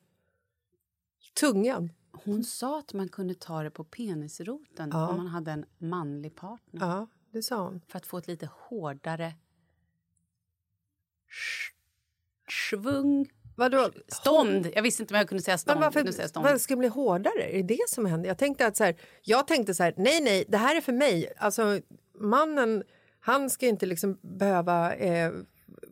Tungan. 1.40 1.92
Hon 2.24 2.44
sa 2.44 2.78
att 2.78 2.92
man 2.92 3.08
kunde 3.08 3.34
ta 3.34 3.62
det 3.62 3.70
på 3.70 3.84
penisroten 3.84 4.90
Ja. 4.92 5.08
om 5.08 5.16
man 5.16 5.26
hade 5.26 5.50
en 5.52 5.64
manlig 5.78 6.34
partner. 6.36 6.80
Ja, 6.86 7.06
det 7.30 7.42
sa 7.42 7.64
hon. 7.64 7.80
För 7.88 7.96
att 7.96 8.06
få 8.06 8.18
ett 8.18 8.26
lite 8.28 8.48
hårdare 8.68 9.34
svung. 12.70 13.28
Vadå? 13.62 13.90
Stånd. 14.08 14.68
Jag 14.74 14.82
visste 14.82 15.02
inte 15.02 15.14
om 15.14 15.18
jag 15.18 15.28
kunde 15.28 15.42
säga 15.42 15.58
stånd. 15.58 15.80
Men 15.80 15.86
varför, 15.86 16.04
Nu 16.04 16.12
säger 16.12 16.28
stånd. 16.28 16.44
varför 16.44 16.58
ska 16.58 16.74
det 16.74 16.78
bli 16.78 16.88
hårdare? 16.88 17.42
Är 17.42 17.62
det 17.62 17.62
det 17.62 17.88
som 17.88 18.06
händer? 18.06 18.28
Jag 18.28 18.38
tänkte 18.38 18.66
att 18.66 18.76
så 18.76 18.84
här, 18.84 18.96
jag 19.22 19.46
tänkte 19.46 19.74
så 19.74 19.82
här, 19.82 19.94
nej, 19.96 20.20
nej, 20.20 20.44
det 20.48 20.56
här 20.56 20.76
är 20.76 20.80
för 20.80 20.92
mig. 20.92 21.32
Alltså, 21.36 21.80
mannen, 22.18 22.82
han 23.20 23.50
ska 23.50 23.66
inte 23.66 23.86
liksom 23.86 24.18
behöva 24.22 24.94
eh, 24.94 25.32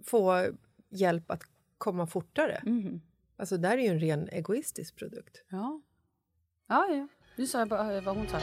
få 0.05 0.47
hjälp 0.91 1.31
att 1.31 1.43
komma 1.79 2.07
fortare. 2.07 2.61
Mhm. 2.65 3.01
Alltså, 3.37 3.57
det 3.57 3.69
här 3.69 3.79
är 3.79 3.83
ju 3.83 3.89
en 3.89 4.01
ren 4.01 4.29
egoistisk 4.29 4.97
produkt. 4.97 5.43
Ja. 5.51 5.81
Ja, 6.69 6.87
ja. 6.89 7.09
Nu 7.37 7.47
sa 7.47 7.59
jag 7.59 7.69
bara 7.69 8.01
vad 8.01 8.17
hon 8.17 8.29
sa. 8.29 8.39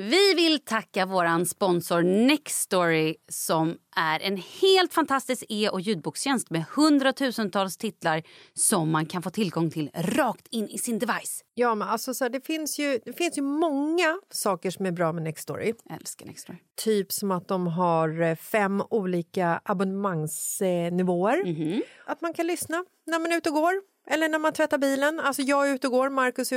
Vi 0.00 0.34
vill 0.34 0.58
tacka 0.58 1.06
vår 1.06 1.44
sponsor 1.44 2.02
Nextory 2.02 3.14
som 3.28 3.76
är 3.96 4.20
en 4.20 4.36
helt 4.36 4.94
fantastisk 4.94 5.44
e 5.48 5.68
och 5.68 5.80
ljudbokstjänst 5.80 6.50
med 6.50 6.64
hundratusentals 6.76 7.76
titlar 7.76 8.22
som 8.54 8.90
man 8.90 9.06
kan 9.06 9.22
få 9.22 9.30
tillgång 9.30 9.70
till 9.70 9.90
rakt 9.94 10.46
in 10.50 10.68
i 10.68 10.78
sin 10.78 10.98
device. 10.98 11.44
Ja, 11.54 11.74
men 11.74 11.88
alltså, 11.88 12.14
så 12.14 12.24
här, 12.24 12.30
det, 12.30 12.46
finns 12.46 12.78
ju, 12.78 12.98
det 13.04 13.12
finns 13.12 13.38
ju 13.38 13.42
många 13.42 14.18
saker 14.30 14.70
som 14.70 14.86
är 14.86 14.92
bra 14.92 15.12
med 15.12 15.22
Nextory. 15.22 15.72
Jag 15.84 15.96
älskar 15.96 16.26
Nextory. 16.26 16.58
Typ 16.76 17.12
som 17.12 17.30
att 17.30 17.48
de 17.48 17.66
har 17.66 18.22
eh, 18.22 18.36
fem 18.36 18.82
olika 18.90 19.60
abonnemangsnivåer. 19.64 21.44
Mhm. 21.44 21.82
Att 22.06 22.20
man 22.20 22.32
kan 22.32 22.46
lyssna 22.46 22.84
när 23.06 23.18
man 23.18 23.32
är 23.32 23.36
ute 23.36 23.48
och 23.48 23.54
går 23.54 23.72
eller 24.10 24.28
när 24.28 24.38
man 24.38 24.52
tvättar 24.52 24.78
bilen. 24.78 25.20
Alltså 25.20 25.42
jag 25.42 25.68
är 25.70 25.74
ute 25.74 25.86
och 25.86 25.92
går, 25.92 26.08
Markus 26.10 26.48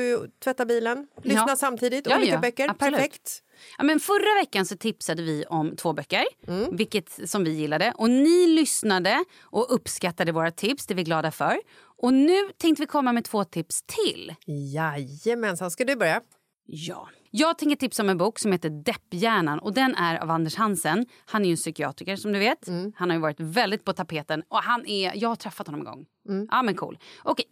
tvättar 0.44 0.66
bilen. 0.66 1.08
Lyssna 1.24 1.46
Ja. 1.48 1.56
samtidigt, 1.56 2.08
Ja, 2.10 2.18
olika 2.18 2.32
ja, 2.34 2.40
böcker. 2.40 2.70
absolut. 2.70 2.94
Perfekt. 2.96 3.44
Ja, 3.78 3.84
men 3.84 4.00
förra 4.00 4.40
veckan 4.42 4.66
så 4.66 4.78
tipsade 4.78 5.22
vi 5.24 5.46
om 5.46 5.76
två 5.76 5.94
böcker, 5.94 6.24
vilket 6.78 7.30
som 7.30 7.44
vi 7.44 7.52
gillade. 7.52 7.94
Och 7.98 8.10
Ni 8.10 8.48
lyssnade 8.48 9.24
och 9.42 9.76
uppskattade 9.76 10.32
våra 10.32 10.52
tips, 10.52 10.86
det 10.88 10.94
är 10.94 10.96
vi 10.96 11.04
glada 11.04 11.32
för. 11.32 11.58
Och 11.98 12.14
Nu 12.14 12.50
tänkte 12.58 12.82
vi 12.84 12.88
komma 12.88 13.14
med 13.14 13.24
två 13.26 13.44
tips 13.44 13.84
till. 13.84 14.36
Jajamensan, 14.46 15.72
ska 15.72 15.86
du 15.86 15.96
börja? 15.96 16.22
Ja. 16.66 17.10
Jag 17.34 17.58
tänker 17.58 17.76
tipsa 17.76 18.04
om 18.04 18.10
en 18.10 18.18
bok 18.18 18.40
som 18.40 18.52
heter 18.52 18.70
Depphjärnan. 18.70 19.60
Och 19.60 19.74
den 19.74 19.96
är 19.96 20.18
av 20.18 20.32
Anders 20.32 20.56
Hansen. 20.56 21.06
Han 21.26 21.42
är 21.42 21.46
ju 21.46 21.52
en 21.52 21.58
psykiatriker 21.58 22.16
som 22.16 22.32
du 22.32 22.40
vet. 22.40 22.68
Han 22.96 23.10
har 23.10 23.18
ju 23.18 23.22
varit 23.22 23.40
väldigt 23.40 23.86
på 23.86 23.94
tapeten. 23.94 24.44
Och 24.48 24.58
han 24.58 24.86
är, 24.86 25.12
jag 25.16 25.30
har 25.30 25.36
träffat 25.36 25.68
honom 25.68 25.82
en 25.82 25.86
gång. 25.86 26.06
Ja 26.52 26.62
men 26.62 26.76
cool. 26.76 26.98
Okej. 27.24 27.46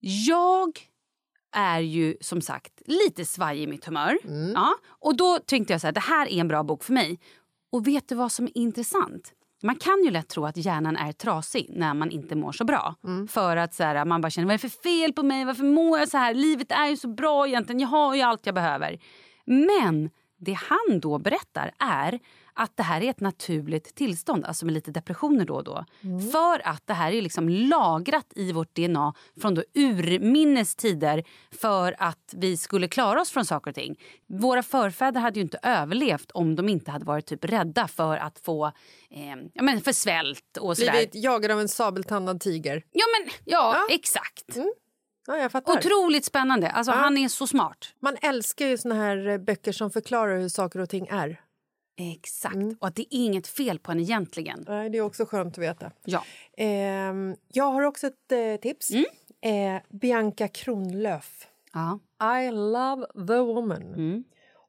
Jag 0.00 0.78
är 1.52 1.80
ju 1.80 2.16
som 2.20 2.40
sagt 2.40 2.82
lite 2.86 3.24
svajig 3.24 3.62
i 3.62 3.66
mitt 3.66 3.84
humör. 3.84 4.18
Ja, 4.54 4.74
och 4.86 5.16
då 5.16 5.38
tänkte 5.38 5.74
jag 5.74 5.80
så 5.80 5.86
här, 5.86 5.92
det 5.92 6.00
här 6.00 6.26
är 6.26 6.40
en 6.40 6.48
bra 6.48 6.62
bok 6.62 6.84
för 6.84 6.92
mig. 6.92 7.20
Och 7.72 7.86
vet 7.86 8.08
du 8.08 8.14
vad 8.14 8.32
som 8.32 8.44
är 8.44 8.58
intressant? 8.58 9.32
Man 9.62 9.76
kan 9.76 10.04
ju 10.04 10.10
lätt 10.10 10.28
tro 10.28 10.46
att 10.46 10.56
hjärnan 10.56 10.96
är 10.96 11.12
trasig 11.12 11.66
när 11.70 11.94
man 11.94 12.10
inte 12.10 12.36
mår 12.36 12.52
så 12.52 12.64
bra. 12.64 12.94
För 13.28 13.56
att 13.56 13.74
så 13.74 13.82
här, 13.82 14.04
man 14.04 14.20
bara 14.20 14.30
känner, 14.30 14.46
vad 14.46 14.54
är 14.54 14.58
det 14.58 14.68
för 14.68 14.82
fel 14.82 15.12
på 15.12 15.22
mig? 15.22 15.44
Varför 15.44 15.64
mår 15.64 15.98
jag 15.98 16.08
så 16.08 16.18
här? 16.18 16.34
Livet 16.34 16.72
är 16.72 16.86
ju 16.86 16.96
så 16.96 17.08
bra 17.08 17.46
egentligen. 17.46 17.80
Jag 17.80 17.88
har 17.88 18.14
ju 18.14 18.22
allt 18.22 18.46
jag 18.46 18.54
behöver. 18.54 18.98
Men 19.44 20.10
det 20.38 20.52
han 20.52 21.00
då 21.00 21.18
berättar 21.18 21.70
är 21.78 22.18
att 22.54 22.76
det 22.76 22.82
här 22.82 23.00
är 23.00 23.10
ett 23.10 23.20
naturligt 23.20 23.94
tillstånd, 23.94 24.44
alltså 24.44 24.64
med 24.64 24.74
lite 24.74 24.90
depressioner 24.90 25.44
då 25.44 25.54
och 25.54 25.64
då. 25.64 25.84
För 26.32 26.68
att 26.68 26.86
det 26.86 26.94
här 26.94 27.12
är 27.12 27.22
liksom 27.22 27.48
lagrat 27.48 28.32
i 28.36 28.52
vårt 28.52 28.74
DNA 28.76 29.14
från 29.40 29.54
då 29.54 29.62
urminnes 29.74 30.76
tider 30.76 31.24
för 31.60 31.94
att 31.98 32.34
vi 32.36 32.56
skulle 32.56 32.88
klara 32.88 33.20
oss 33.20 33.30
från 33.30 33.44
saker 33.44 33.70
och 33.70 33.74
ting. 33.74 34.00
Våra 34.28 34.62
förfäder 34.62 35.20
hade 35.20 35.38
ju 35.38 35.42
inte 35.42 35.58
överlevt 35.62 36.30
om 36.30 36.56
de 36.56 36.68
inte 36.68 36.90
hade 36.90 37.04
varit 37.04 37.26
typ 37.26 37.44
rädda 37.44 37.88
för 37.88 38.16
att 38.16 38.38
få 38.38 38.66
eh, 39.10 39.36
ja, 39.54 39.62
men 39.62 39.80
för 39.80 39.92
svält 39.92 40.56
och 40.60 40.76
sådär. 40.76 40.92
Blivit 40.92 41.14
jagad 41.14 41.50
av 41.50 41.60
en 41.60 41.68
sabeltandad 41.68 42.40
tiger. 42.40 42.82
Ja, 42.92 43.04
men, 43.18 43.32
ja, 43.44 43.76
Ja. 43.88 43.94
exakt. 43.94 44.56
Ja, 45.26 45.36
jag 45.36 45.52
fattar. 45.52 45.78
Otroligt 45.78 46.24
spännande. 46.24 46.70
Alltså, 46.70 46.92
Han 46.92 47.18
är 47.18 47.28
så 47.28 47.46
smart. 47.46 47.94
Man 48.00 48.16
älskar 48.22 48.66
ju 48.66 48.78
såna 48.78 48.94
här 48.94 49.28
eh, 49.28 49.38
böcker 49.38 49.72
som 49.72 49.90
förklarar 49.90 50.38
hur 50.38 50.48
saker 50.48 50.78
och 50.80 50.88
ting 50.88 51.06
är. 51.10 51.40
Exakt. 52.12 52.54
Mm. 52.54 52.76
Och 52.80 52.86
att 52.88 52.94
det 52.96 53.02
är 53.02 53.06
inget 53.10 53.46
fel 53.46 53.78
på 53.78 53.92
en 53.92 54.00
egentligen. 54.00 54.64
Nej, 54.68 54.90
Det 54.90 54.98
är 54.98 55.02
också 55.02 55.24
skönt 55.26 55.58
att 55.58 55.64
veta. 55.64 55.90
Ja. 56.04 56.24
Ehm, 56.56 57.36
jag 57.48 57.64
har 57.72 57.82
också 57.82 58.06
ett 58.06 58.32
eh, 58.32 58.60
tips. 58.60 58.90
Mm. 58.90 59.04
Eh, 59.76 59.82
Bianca 59.90 60.48
Kronlöf. 60.48 61.46
ja. 61.72 61.98
I 62.40 62.50
love 62.50 63.06
the 63.26 63.38
woman. 63.38 63.82
Mm. 63.82 64.24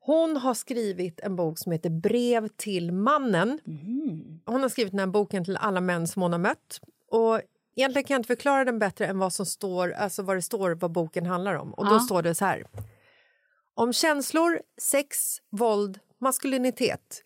Hon 0.05 0.37
har 0.37 0.53
skrivit 0.53 1.19
en 1.19 1.35
bok 1.35 1.57
som 1.59 1.71
heter 1.71 1.89
Brev 1.89 2.47
till 2.47 2.91
mannen. 2.91 3.59
Mm. 3.67 4.41
Hon 4.45 4.61
har 4.61 4.69
skrivit 4.69 4.91
den 4.91 4.99
här 4.99 5.07
boken 5.07 5.45
till 5.45 5.57
alla 5.57 5.81
män 5.81 6.07
som 6.07 6.21
hon 6.21 6.31
har 6.31 6.39
mött. 6.39 6.81
Och 7.11 7.41
egentligen 7.75 8.03
kan 8.07 8.13
jag 8.15 8.19
inte 8.19 8.27
förklara 8.27 8.65
den 8.65 8.79
bättre 8.79 9.07
än 9.07 9.19
vad 9.19 9.33
som 9.33 9.45
står, 9.45 9.91
alltså 9.91 10.23
vad 10.23 10.37
det 10.37 10.41
står 10.41 10.71
vad 10.75 10.91
boken 10.91 11.25
handlar 11.25 11.53
om. 11.55 11.73
Och 11.73 11.85
då 11.85 11.91
Ja. 11.93 11.99
står 11.99 12.21
det 12.21 12.35
så 12.35 12.45
här. 12.45 12.65
Om 13.75 13.93
känslor, 13.93 14.61
sex, 14.81 15.17
våld, 15.49 15.99
maskulinitet. 16.23 17.23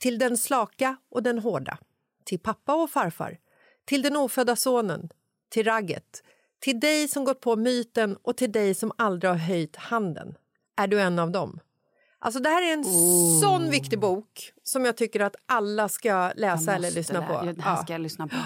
Till 0.00 0.18
den 0.18 0.36
slaka 0.36 0.96
och 1.10 1.22
den 1.22 1.38
hårda. 1.38 1.78
Till 2.24 2.38
pappa 2.38 2.74
och 2.74 2.90
farfar. 2.90 3.38
Till 3.84 4.02
den 4.02 4.16
ofödda 4.16 4.56
sonen. 4.56 5.08
Till 5.50 5.64
ragget. 5.64 6.22
Till 6.60 6.80
dig 6.80 7.08
som 7.08 7.24
gått 7.24 7.40
på 7.40 7.56
myten 7.56 8.16
och 8.22 8.36
till 8.36 8.52
dig 8.52 8.74
som 8.74 8.92
aldrig 8.98 9.30
har 9.30 9.38
höjt 9.38 9.76
handen. 9.76 10.34
Är 10.76 10.86
du 10.86 11.00
en 11.00 11.18
av 11.18 11.30
dem? 11.30 11.60
Alltså 12.18 12.40
det 12.40 12.48
här 12.48 12.62
är 12.62 12.72
en 12.72 12.84
sån 13.40 13.70
viktig 13.70 13.98
bok 14.00 14.52
som 14.62 14.84
jag 14.84 14.96
tycker 14.96 15.20
att 15.20 15.36
alla 15.46 15.88
ska 15.88 16.32
läsa 16.36 16.74
eller 16.74 16.90
lyssna 16.90 17.26
på. 17.26 17.32
Det 17.32 17.62
här 17.62 17.70
Ja, 17.76 17.82
ska 17.82 17.92
jag 17.92 18.00
lyssna 18.00 18.28
på. 18.28 18.36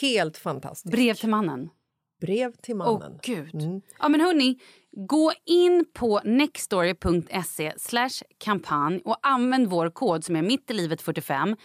helt 0.00 0.36
fantastiskt. 0.36 0.92
Brev 0.92 1.14
till 1.14 1.28
mannen. 1.28 1.70
Brev 2.20 2.52
till 2.62 2.74
Åh, 2.74 2.78
mannen. 2.98 3.18
gud. 3.22 3.54
Mm. 3.54 3.80
Ja, 3.98 4.08
men 4.08 4.20
hörni, 4.20 4.58
gå 4.96 5.32
in 5.44 5.84
på 5.94 6.20
nextstory.se 6.24 7.72
slash 7.76 8.10
kampanj 8.38 9.00
och 9.04 9.16
använd 9.22 9.66
vår 9.66 9.90
kod 9.90 10.24
som 10.24 10.36
är 10.36 10.42
mitt 10.42 10.70
i 10.70 10.74
livet 10.74 11.02
45. 11.02 11.56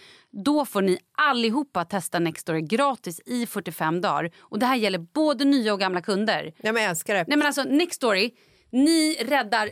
Då 0.44 0.64
får 0.64 0.82
ni 0.82 0.98
allihopa 1.18 1.84
testa 1.84 2.18
Nextory 2.18 2.60
gratis 2.60 3.20
i 3.26 3.46
45 3.46 4.00
dagar. 4.00 4.30
Och 4.40 4.58
Det 4.58 4.66
här 4.66 4.76
gäller 4.76 4.98
både 4.98 5.44
nya 5.44 5.72
och 5.72 5.80
gamla 5.80 6.00
kunder. 6.00 6.52
Ja, 6.56 6.72
men 6.72 6.82
jag 6.82 6.90
älskar 6.90 7.14
det. 7.14 7.24
Nej 7.28 7.38
men 7.38 7.46
alltså 7.46 7.62
Nextory, 7.62 8.30
ni 8.70 9.14
räddar... 9.14 9.70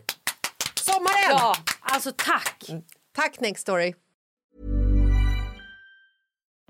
Sommaren! 0.75 1.31
Ja, 1.31 1.55
alltså 1.81 2.13
tack! 2.17 2.65
Tack, 3.15 3.41
Next 3.41 3.63
Story. 3.63 3.95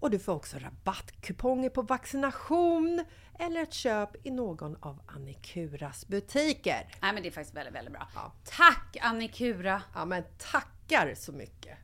och 0.00 0.10
du 0.10 0.18
får 0.18 0.32
också 0.34 0.58
rabattkuponger 0.58 1.70
på 1.70 1.82
vaccination 1.82 3.04
eller 3.38 3.62
ett 3.62 3.72
köp 3.72 4.26
i 4.26 4.30
någon 4.30 4.76
av 4.80 5.00
Annikuras 5.06 6.06
butiker. 6.06 6.88
Nej, 7.00 7.12
men 7.12 7.22
det 7.22 7.28
är 7.28 7.30
faktiskt 7.30 7.56
väldigt, 7.56 7.74
väldigt 7.74 7.92
bra. 7.92 8.08
Ja. 8.14 8.32
Tack 8.44 8.96
Annikura! 9.00 9.82
Ja, 9.94 10.04
men 10.04 10.24
tackar 10.38 11.14
så 11.14 11.32
mycket! 11.32 11.78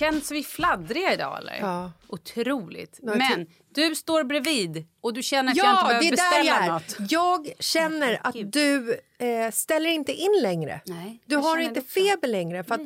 Känns 0.00 0.30
vi 0.30 0.42
fladdriga 0.44 1.12
idag 1.12 1.38
eller? 1.38 1.58
Ja. 1.60 1.92
Otroligt. 2.08 2.98
Men 3.02 3.46
du 3.74 3.94
står 3.94 4.24
bredvid 4.24 4.86
och 5.00 5.14
du 5.14 5.22
känner 5.22 5.50
att 5.50 5.56
jag 5.56 5.66
Ja, 5.66 5.70
inte 5.70 5.82
det 5.82 5.88
behöver 5.88 6.10
beställa 6.10 6.44
jag 6.44 6.64
är. 6.64 6.68
något. 6.72 6.96
Jag 7.10 7.52
känner 7.58 8.20
att 8.22 8.52
du 8.52 9.00
eh, 9.18 9.50
ställer 9.52 9.90
inte 9.90 10.12
in 10.12 10.38
längre. 10.42 10.80
Nej, 10.84 11.20
du 11.26 11.34
jag 11.34 11.40
har 11.40 11.58
inte 11.58 11.82
feber 11.82 12.28
längre. 12.28 12.64
För 12.64 12.74
att, 12.74 12.80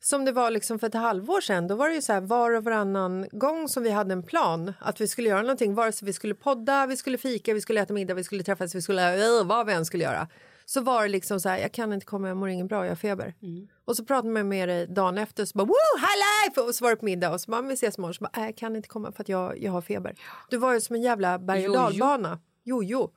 som 0.00 0.24
det 0.24 0.32
var 0.32 0.50
liksom 0.50 0.78
för 0.78 0.86
ett 0.86 0.94
halvår 0.94 1.40
sedan, 1.40 1.68
då 1.68 1.74
var 1.74 1.88
det 1.88 1.94
ju 1.94 2.02
så 2.02 2.12
här 2.12 2.20
var 2.20 2.50
och 2.50 2.64
varannan 2.64 3.28
gång 3.32 3.68
som 3.68 3.82
vi 3.82 3.90
hade 3.90 4.12
en 4.12 4.22
plan 4.22 4.72
att 4.80 5.00
vi 5.00 5.08
skulle 5.08 5.28
göra 5.28 5.42
någonting, 5.42 5.74
vare 5.74 5.92
sig 5.92 6.06
vi 6.06 6.12
skulle 6.12 6.34
podda, 6.34 6.86
vi 6.86 6.96
skulle 6.96 7.18
fika, 7.18 7.54
vi 7.54 7.60
skulle 7.60 7.80
äta 7.80 7.92
middag, 7.92 8.14
vi 8.14 8.24
skulle 8.24 8.42
träffas, 8.42 8.74
vi 8.74 8.82
skulle, 8.82 9.38
äh, 9.38 9.44
vad 9.44 9.66
vi 9.66 9.72
än 9.72 9.84
skulle 9.84 10.04
göra. 10.04 10.28
Så 10.72 10.80
var 10.80 11.02
det 11.02 11.08
liksom 11.08 11.40
så 11.40 11.48
här, 11.48 11.58
jag 11.58 11.72
kan 11.72 11.92
inte 11.92 12.06
komma, 12.06 12.28
jag 12.28 12.36
mår 12.36 12.48
ingen 12.48 12.66
bra, 12.66 12.84
jag 12.84 12.90
har 12.90 12.96
feber. 12.96 13.34
Mm. 13.42 13.68
Och 13.84 13.96
så 13.96 14.04
pratade 14.04 14.32
man 14.32 14.48
med 14.48 14.68
dig 14.68 14.86
dagen 14.86 15.18
efter, 15.18 15.44
så 15.44 15.58
bara 15.58 15.64
woo, 15.64 15.74
high 15.96 16.48
life! 16.48 16.60
Och 16.60 16.74
så 16.74 16.84
var 16.84 16.90
det 16.90 16.96
på 16.96 17.04
middag 17.04 17.30
och 17.30 17.40
så 17.40 17.50
bara, 17.50 17.62
vi 17.62 17.74
ses 17.74 17.98
imorgon, 17.98 18.14
så 18.14 18.24
bara, 18.24 18.46
jag 18.46 18.56
kan 18.56 18.76
inte 18.76 18.88
komma 18.88 19.12
för 19.12 19.22
att 19.22 19.28
jag, 19.28 19.58
jag 19.62 19.72
har 19.72 19.80
feber. 19.80 20.14
Du 20.50 20.56
var 20.56 20.74
ju 20.74 20.80
som 20.80 20.96
en 20.96 21.02
jävla 21.02 21.38
berg 21.38 21.68
och 21.68 21.74
dalbana. 21.74 22.40
Jojo. 22.64 23.10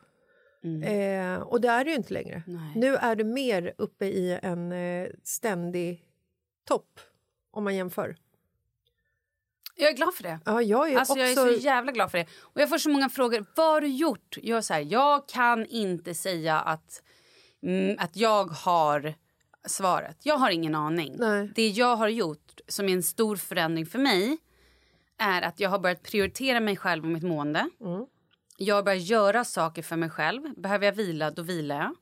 Eh, 0.83 1.41
och 1.41 1.61
det 1.61 1.67
är 1.67 1.85
du 1.85 1.91
ju 1.91 1.97
inte 1.97 2.13
längre. 2.13 2.43
Nej. 2.47 2.71
Nu 2.75 2.95
är 2.95 3.15
du 3.15 3.23
mer 3.23 3.73
uppe 3.77 4.05
i 4.05 4.39
en 4.41 4.71
eh, 4.71 5.07
ständig 5.23 6.05
topp 6.67 6.99
om 7.51 7.63
man 7.63 7.75
jämför. 7.75 8.15
Jag 9.75 9.89
är 9.89 9.93
glad 9.93 10.13
för 10.13 10.23
det. 10.23 10.39
Ja, 10.45 10.61
jag 10.61 10.91
är 10.91 10.97
Alltså 10.97 11.13
också... 11.13 11.21
jag 11.21 11.31
är 11.31 11.35
så 11.35 11.63
jävla 11.63 11.91
glad 11.91 12.11
för 12.11 12.17
det. 12.17 12.27
Och 12.41 12.61
jag 12.61 12.69
får 12.69 12.77
så 12.77 12.89
många 12.89 13.09
frågor. 13.09 13.45
Vad 13.55 13.67
har 13.67 13.81
du 13.81 13.87
gjort? 13.87 14.37
Jag, 14.41 14.57
är 14.57 14.61
så 14.61 14.73
här, 14.73 14.81
jag 14.81 15.27
kan 15.27 15.65
inte 15.65 16.15
säga 16.15 16.59
att, 16.59 17.01
mm, 17.65 17.95
att 17.99 18.15
jag 18.15 18.45
har 18.45 19.13
svaret. 19.67 20.17
Jag 20.23 20.37
har 20.37 20.49
ingen 20.49 20.75
aning. 20.75 21.15
Nej. 21.17 21.51
Det 21.55 21.67
jag 21.67 21.95
har 21.95 22.07
gjort 22.07 22.61
som 22.67 22.89
är 22.89 22.93
en 22.93 23.03
stor 23.03 23.35
förändring 23.35 23.85
för 23.85 23.99
mig 23.99 24.37
är 25.17 25.41
att 25.41 25.59
jag 25.59 25.69
har 25.69 25.79
börjat 25.79 26.03
prioritera 26.03 26.59
mig 26.59 26.77
själv 26.77 27.03
och 27.03 27.09
mitt 27.09 27.23
mående. 27.23 27.69
Jag 28.57 28.75
har 28.75 28.83
börjat 28.83 29.03
göra 29.03 29.43
saker 29.43 29.81
för 29.81 29.95
mig 29.95 30.09
själv. 30.09 30.41
Behöver 30.57 30.85
jag 30.85 30.93
vila, 30.93 31.31
då 31.31 31.41
vilar 31.41 31.75
jag. 31.75 31.95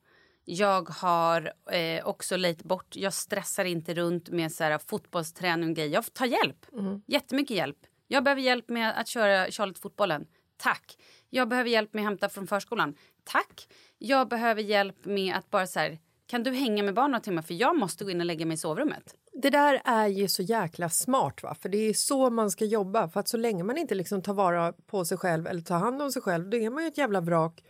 Jag 0.45 0.89
har 0.89 1.53
eh, 1.71 2.05
också 2.05 2.37
lejt 2.37 2.63
bort, 2.63 2.95
jag 2.95 3.13
stressar 3.13 3.65
inte 3.65 3.93
runt 3.93 4.29
med 4.29 4.51
så 4.51 4.63
här, 4.63 4.77
fotbollsträning 4.77 5.69
och 5.69 5.75
grejer. 5.75 5.93
Jag 5.93 6.13
tar 6.13 6.25
hjälp, 6.25 6.65
jättemycket 7.07 7.57
hjälp. 7.57 7.77
Jag 8.07 8.23
behöver 8.23 8.41
hjälp 8.41 8.69
med 8.69 8.99
att 8.99 9.07
köra 9.07 9.51
Charlotte-fotbollen. 9.51 10.25
Tack. 10.57 10.97
Jag 11.29 11.49
behöver 11.49 11.69
hjälp 11.69 11.93
med 11.93 12.01
att 12.01 12.05
hämta 12.05 12.29
från 12.29 12.47
förskolan. 12.47 12.95
Tack. 13.23 13.67
Jag 13.97 14.27
behöver 14.27 14.61
hjälp 14.61 15.05
med 15.05 15.35
att 15.35 15.49
bara 15.49 15.67
så 15.67 15.79
här, 15.79 15.99
kan 16.27 16.43
du 16.43 16.51
hänga 16.51 16.83
med 16.83 16.93
barn 16.93 17.11
några 17.11 17.21
timmar 17.21 17.41
för 17.41 17.53
jag 17.53 17.77
måste 17.77 18.03
gå 18.03 18.11
in 18.11 18.19
och 18.19 18.25
lägga 18.25 18.45
mig 18.45 18.55
i 18.55 18.57
sovrummet. 18.57 19.15
Det 19.41 19.49
där 19.49 19.81
är 19.85 20.07
ju 20.07 20.27
så 20.27 20.43
jäkla 20.43 20.89
smart, 20.89 21.43
va? 21.43 21.55
för 21.61 21.69
det 21.69 21.77
är 21.77 21.93
så 21.93 22.29
man 22.29 22.51
ska 22.51 22.65
jobba. 22.65 23.09
För 23.09 23.19
att 23.19 23.27
så 23.27 23.37
länge 23.37 23.63
man 23.63 23.77
inte 23.77 23.95
liksom 23.95 24.21
tar 24.21 24.33
vara 24.33 24.73
på 24.73 25.05
sig 25.05 25.17
själv 25.17 25.47
eller 25.47 25.61
tar 25.61 25.77
hand 25.77 26.01
om 26.01 26.11
sig 26.11 26.21
själv, 26.21 26.49
då 26.49 26.57
är 26.57 26.69
man 26.69 26.83
ju 26.83 26.87
ett 26.87 26.97
jävla 26.97 27.21
vrak. 27.21 27.63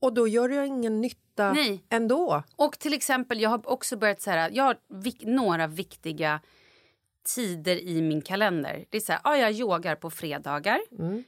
Och 0.00 0.14
då 0.14 0.28
gör 0.28 0.48
ju 0.48 0.66
ingen 0.66 1.00
nytta 1.00 1.52
Nej. 1.52 1.84
ändå. 1.90 2.42
Och 2.56 2.78
till 2.78 2.94
exempel, 2.94 3.40
jag 3.40 3.50
har 3.50 3.68
också 3.70 3.96
börjat 3.96 4.22
så 4.22 4.30
här, 4.30 4.50
jag 4.54 4.64
har 4.64 4.76
vik- 4.88 5.26
några 5.26 5.66
viktiga 5.66 6.40
tider 7.24 7.76
i 7.76 8.02
min 8.02 8.22
kalender. 8.22 8.84
Det 8.90 8.96
är 8.96 9.00
så 9.00 9.12
här, 9.12 9.20
ja, 9.24 9.36
jag 9.36 9.52
yogar 9.52 9.96
på 9.96 10.10
fredagar. 10.10 10.80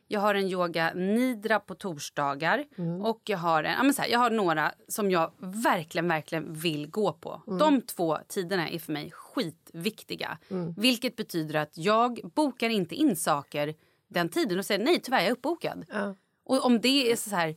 Jag 0.08 0.20
har 0.20 0.34
en 0.34 0.48
yoga 0.48 0.92
nidra 0.94 1.60
på 1.60 1.74
torsdagar. 1.74 2.64
Och 3.02 3.20
jag 3.24 3.38
har, 3.38 3.64
en, 3.64 3.72
ja, 3.72 3.82
men 3.82 3.94
så 3.94 4.02
här, 4.02 4.08
jag 4.08 4.18
har 4.18 4.30
några 4.30 4.72
som 4.88 5.10
jag 5.10 5.32
verkligen, 5.38 6.08
verkligen 6.08 6.52
vill 6.52 6.90
gå 6.90 7.12
på. 7.12 7.42
De 7.58 7.80
två 7.82 8.18
tiderna 8.28 8.68
är 8.68 8.78
för 8.78 8.92
mig 8.92 9.10
skitviktiga. 9.10 10.38
Vilket 10.76 11.16
betyder 11.16 11.54
att 11.54 11.78
jag 11.78 12.20
bokar 12.34 12.68
inte 12.68 12.94
in 12.94 13.16
saker 13.16 13.74
den 14.08 14.28
tiden 14.28 14.58
och 14.58 14.66
säger 14.66 14.84
nej, 14.84 15.00
tyvärr, 15.00 15.18
jag 15.18 15.28
är 15.28 15.32
uppbokad. 15.32 15.84
Ja. 15.88 16.14
Och 16.44 16.64
om 16.64 16.80
det 16.80 17.12
är 17.12 17.16
så 17.16 17.36
här, 17.36 17.56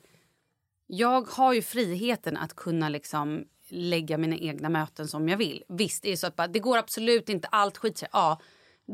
jag 0.88 1.28
har 1.30 1.54
ju 1.54 1.62
friheten 1.62 2.38
att 2.38 2.56
kunna 2.56 2.90
liksom 2.90 3.46
lägga 3.72 4.18
mina 4.18 4.36
egna 4.36 4.70
möten 4.70 5.08
som 5.08 5.30
jag 5.30 5.38
vill. 5.38 5.64
Visst, 5.68 6.04
det 6.04 6.12
är 6.12 6.16
så 6.16 6.28
att 6.28 6.36
bara, 6.36 6.48
det 6.48 6.60
går 6.60 6.78
absolut 6.78 7.30
inte, 7.30 7.48
allt 7.48 7.78
skit. 7.78 8.04
Ja, 8.12 8.40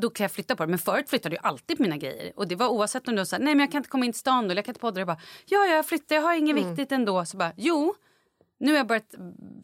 då 0.02 0.10
kan 0.10 0.24
jag 0.24 0.32
flytta 0.32 0.56
på 0.56 0.64
det. 0.66 0.70
Men 0.70 0.80
förut 0.80 1.10
flyttade 1.10 1.36
jag 1.36 1.46
alltid 1.46 1.78
på 1.78 1.84
mina 1.84 1.98
grejer. 1.98 2.34
Och 2.36 2.48
det 2.48 2.56
var 2.56 2.68
oavsett 2.68 3.08
om 3.08 3.16
du 3.16 3.26
sa, 3.26 3.38
nej 3.38 3.56
men 3.56 3.60
jag 3.60 3.72
kan 3.72 3.80
inte 3.80 3.90
komma 3.90 4.06
in 4.06 4.12
till 4.12 4.20
stan 4.20 4.44
då, 4.44 4.46
eller 4.46 4.56
jag 4.56 4.66
kan 4.66 4.72
inte 4.72 4.82
podda. 4.82 5.00
Jag 5.00 5.08
bara, 5.08 5.20
ja, 5.46 5.66
ja, 5.66 5.76
jag 5.76 5.86
flyttar, 5.86 6.16
jag 6.16 6.22
har 6.22 6.34
inget 6.34 6.56
viktigt 6.56 6.92
ändå. 6.92 7.26
Så 7.26 7.38
bara, 7.38 7.54
jo, 7.56 7.96
nu 8.58 8.72
har 8.72 8.78
jag 8.78 8.88
börjat, 8.88 9.16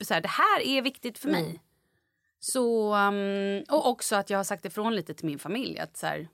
så 0.01 0.13
här, 0.13 0.21
det 0.21 0.27
här 0.27 0.61
är 0.61 0.81
viktigt 0.81 1.17
för 1.17 1.29
mig. 1.29 1.61
Så, 2.39 2.95
um, 2.95 3.63
och 3.69 3.89
också 3.89 4.15
att 4.15 4.29
jag 4.29 4.39
har 4.39 4.43
sagt 4.43 4.65
ifrån 4.65 4.95
lite 4.95 5.13
till 5.13 5.25
min 5.25 5.39
familj 5.39 5.79
att 5.79 5.97
så 5.97 6.07
här, 6.07 6.27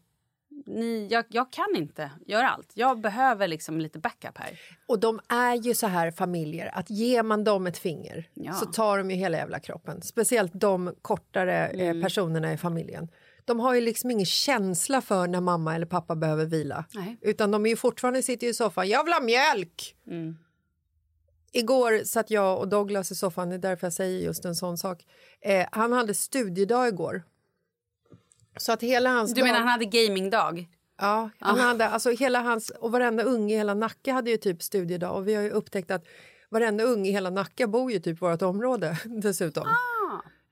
ni, 0.67 1.07
jag, 1.11 1.25
jag 1.29 1.51
kan 1.51 1.75
inte 1.75 2.11
göra 2.25 2.49
allt. 2.49 2.71
Jag 2.73 3.01
behöver 3.01 3.47
liksom 3.47 3.81
lite 3.81 3.99
backup 3.99 4.37
här. 4.37 4.59
Och 4.87 4.99
de 4.99 5.19
är 5.29 5.55
ju 5.55 5.75
så 5.75 5.87
här 5.87 6.11
familjer 6.11 6.69
att 6.73 6.89
ger 6.89 7.23
man 7.23 7.43
dem 7.43 7.67
ett 7.67 7.77
finger 7.77 8.29
Ja. 8.33 8.53
så 8.53 8.65
tar 8.65 8.97
de 8.97 9.11
ju 9.11 9.17
hela 9.17 9.37
jävla 9.37 9.59
kroppen. 9.59 10.01
Speciellt 10.01 10.51
de 10.55 10.95
kortare 11.01 11.67
Mm. 11.67 11.97
eh, 11.97 12.03
personerna 12.03 12.53
i 12.53 12.57
familjen. 12.57 13.07
De 13.45 13.59
har 13.59 13.73
ju 13.73 13.81
liksom 13.81 14.11
ingen 14.11 14.25
känsla 14.25 15.01
för 15.01 15.27
när 15.27 15.41
mamma 15.41 15.75
eller 15.75 15.85
pappa 15.85 16.15
behöver 16.15 16.45
vila. 16.45 16.85
Nej. 16.93 17.17
Utan 17.21 17.51
de 17.51 17.65
är 17.65 17.69
ju 17.69 17.75
fortfarande 17.75 18.23
sitter 18.23 18.47
i 18.47 18.53
soffan. 18.53 18.87
Jag 18.89 19.03
vill 19.03 19.13
ha 19.13 19.21
mjölk! 19.21 19.95
Mm. 20.07 20.37
Igår 21.51 22.03
satt 22.03 22.31
jag 22.31 22.59
och 22.59 22.67
Douglas 22.67 23.11
i 23.11 23.15
soffan, 23.15 23.49
det 23.49 23.55
är 23.55 23.59
därför 23.59 23.85
jag 23.87 23.93
säger 23.93 24.19
just 24.25 24.45
en 24.45 24.55
sån 24.55 24.77
sak. 24.77 25.05
Eh, 25.41 25.65
han 25.71 25.93
hade 25.93 26.13
studiedag 26.13 26.87
igår. 26.87 27.23
Så 28.59 28.71
att 28.71 28.83
hela 28.83 29.09
hans 29.09 29.33
Du 29.33 29.43
menar 29.43 29.59
han 29.59 29.67
hade 29.67 29.85
gamingdag? 29.85 30.67
Ja, 30.99 31.29
han 31.39 31.59
hade, 31.59 31.89
alltså 31.89 32.09
hela 32.11 32.41
hans, 32.41 32.69
och 32.69 32.91
varenda 32.91 33.23
unge 33.23 33.53
i 33.53 33.57
hela 33.57 33.73
Nacka 33.73 34.13
hade 34.13 34.31
ju 34.31 34.37
typ 34.37 34.63
studiedag 34.63 35.15
och 35.15 35.27
vi 35.27 35.35
har 35.35 35.43
ju 35.43 35.49
upptäckt 35.49 35.91
att 35.91 36.05
varenda 36.49 36.83
unge 36.83 37.09
i 37.09 37.13
hela 37.13 37.29
Nacka 37.29 37.67
bor 37.67 37.91
ju 37.91 37.99
typ 37.99 38.17
i 38.17 38.19
vårt 38.19 38.41
område 38.41 38.97
dessutom. 39.05 39.67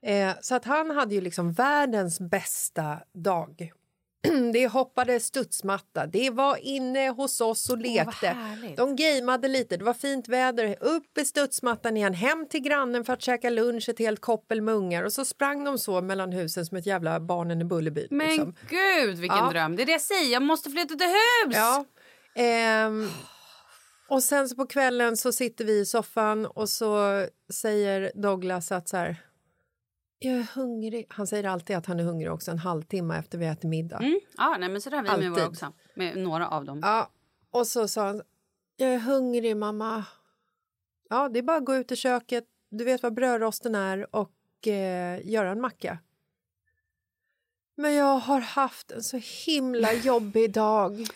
Eh, 0.02 0.32
så 0.40 0.54
att 0.54 0.64
han 0.64 0.90
hade 0.90 1.14
ju 1.14 1.20
liksom 1.20 1.52
världens 1.52 2.20
bästa 2.20 2.98
dag. 3.12 3.72
Det 4.52 4.68
hoppade 4.68 5.20
studsmatta, 5.20 6.06
det 6.06 6.30
var 6.30 6.56
inne 6.56 7.08
hos 7.08 7.40
oss 7.40 7.70
och 7.70 7.78
lekte. 7.78 8.26
härligt. 8.26 8.76
De 8.76 8.96
gameade 8.96 9.48
lite, 9.48 9.76
det 9.76 9.84
var 9.84 9.94
fint 9.94 10.28
väder. 10.28 10.76
Upp 10.80 11.18
i 11.18 11.24
studsmattan 11.24 11.96
igen, 11.96 12.14
hem 12.14 12.46
till 12.50 12.60
grannen 12.60 13.04
för 13.04 13.12
att 13.12 13.22
käka 13.22 13.50
lunch, 13.50 13.88
ett 13.88 13.98
helt 13.98 14.20
koppel 14.20 14.62
med 14.62 14.74
ungar. 14.74 15.02
Och 15.04 15.12
så 15.12 15.24
sprang 15.24 15.64
de 15.64 15.78
så 15.78 16.00
mellan 16.02 16.32
husen 16.32 16.66
som 16.66 16.76
ett 16.76 16.86
jävla 16.86 17.20
barnen 17.20 17.60
i 17.60 17.64
Bullerby. 17.64 18.06
Men 18.10 18.26
liksom. 18.28 18.54
gud 18.70 19.16
vilken 19.18 19.38
Ja. 19.38 19.50
dröm. 19.50 19.76
Det 19.76 19.82
är 19.82 19.86
det 19.86 19.92
jag 19.92 20.00
säger, 20.00 20.32
jag 20.32 20.42
måste 20.42 20.70
flytta 20.70 20.94
till 20.94 21.06
hus. 21.06 21.56
Ja. 21.56 21.84
Ehm, 22.34 23.08
och 24.08 24.22
sen 24.22 24.48
så 24.48 24.56
på 24.56 24.66
kvällen 24.66 25.16
så 25.16 25.32
sitter 25.32 25.64
vi 25.64 25.78
i 25.80 25.86
soffan 25.86 26.46
och 26.46 26.68
så 26.68 27.26
säger 27.52 28.12
Douglas 28.14 28.72
att 28.72 28.88
så 28.88 28.96
här, 28.96 29.16
jag 30.18 30.34
är 30.34 30.42
hungrig. 30.54 31.06
Han 31.08 31.26
säger 31.26 31.44
alltid 31.44 31.76
att 31.76 31.86
han 31.86 32.00
är 32.00 32.04
hungrig 32.04 32.32
också 32.32 32.50
en 32.50 32.58
halvtimme 32.58 33.18
efter 33.18 33.38
vi 33.38 33.46
ätit 33.46 33.64
middag. 33.64 33.98
Mm. 33.98 34.20
Ja, 34.36 34.56
nej, 34.60 34.68
men 34.68 34.80
så 34.80 34.90
där 34.90 34.96
har 34.96 35.02
vi 35.04 35.08
med 35.08 35.14
Alltid. 35.14 35.30
våra 35.32 35.46
också. 35.48 35.72
Med 35.94 36.16
några 36.16 36.48
av 36.48 36.64
dem. 36.64 36.80
Ja, 36.82 37.10
och 37.50 37.66
så 37.66 37.88
sa 37.88 38.06
han, 38.06 38.22
jag 38.76 38.94
är 38.94 38.98
hungrig 38.98 39.56
mamma. 39.56 40.04
Ja, 41.08 41.28
det 41.28 41.38
är 41.38 41.42
bara 41.42 41.56
att 41.56 41.64
gå 41.64 41.74
ut 41.74 41.92
i 41.92 41.96
köket, 41.96 42.44
du 42.70 42.84
vet 42.84 43.02
vad 43.02 43.14
brödrosten 43.14 43.74
är 43.74 44.16
och 44.16 44.66
eh, 44.68 45.26
göra 45.26 45.50
en 45.50 45.60
macka. 45.60 45.98
Men 47.76 47.94
jag 47.94 48.18
har 48.18 48.40
haft 48.40 48.90
en 48.90 49.02
så 49.02 49.20
himla 49.46 49.92
jobbig 50.04 50.52
dag. 50.52 51.06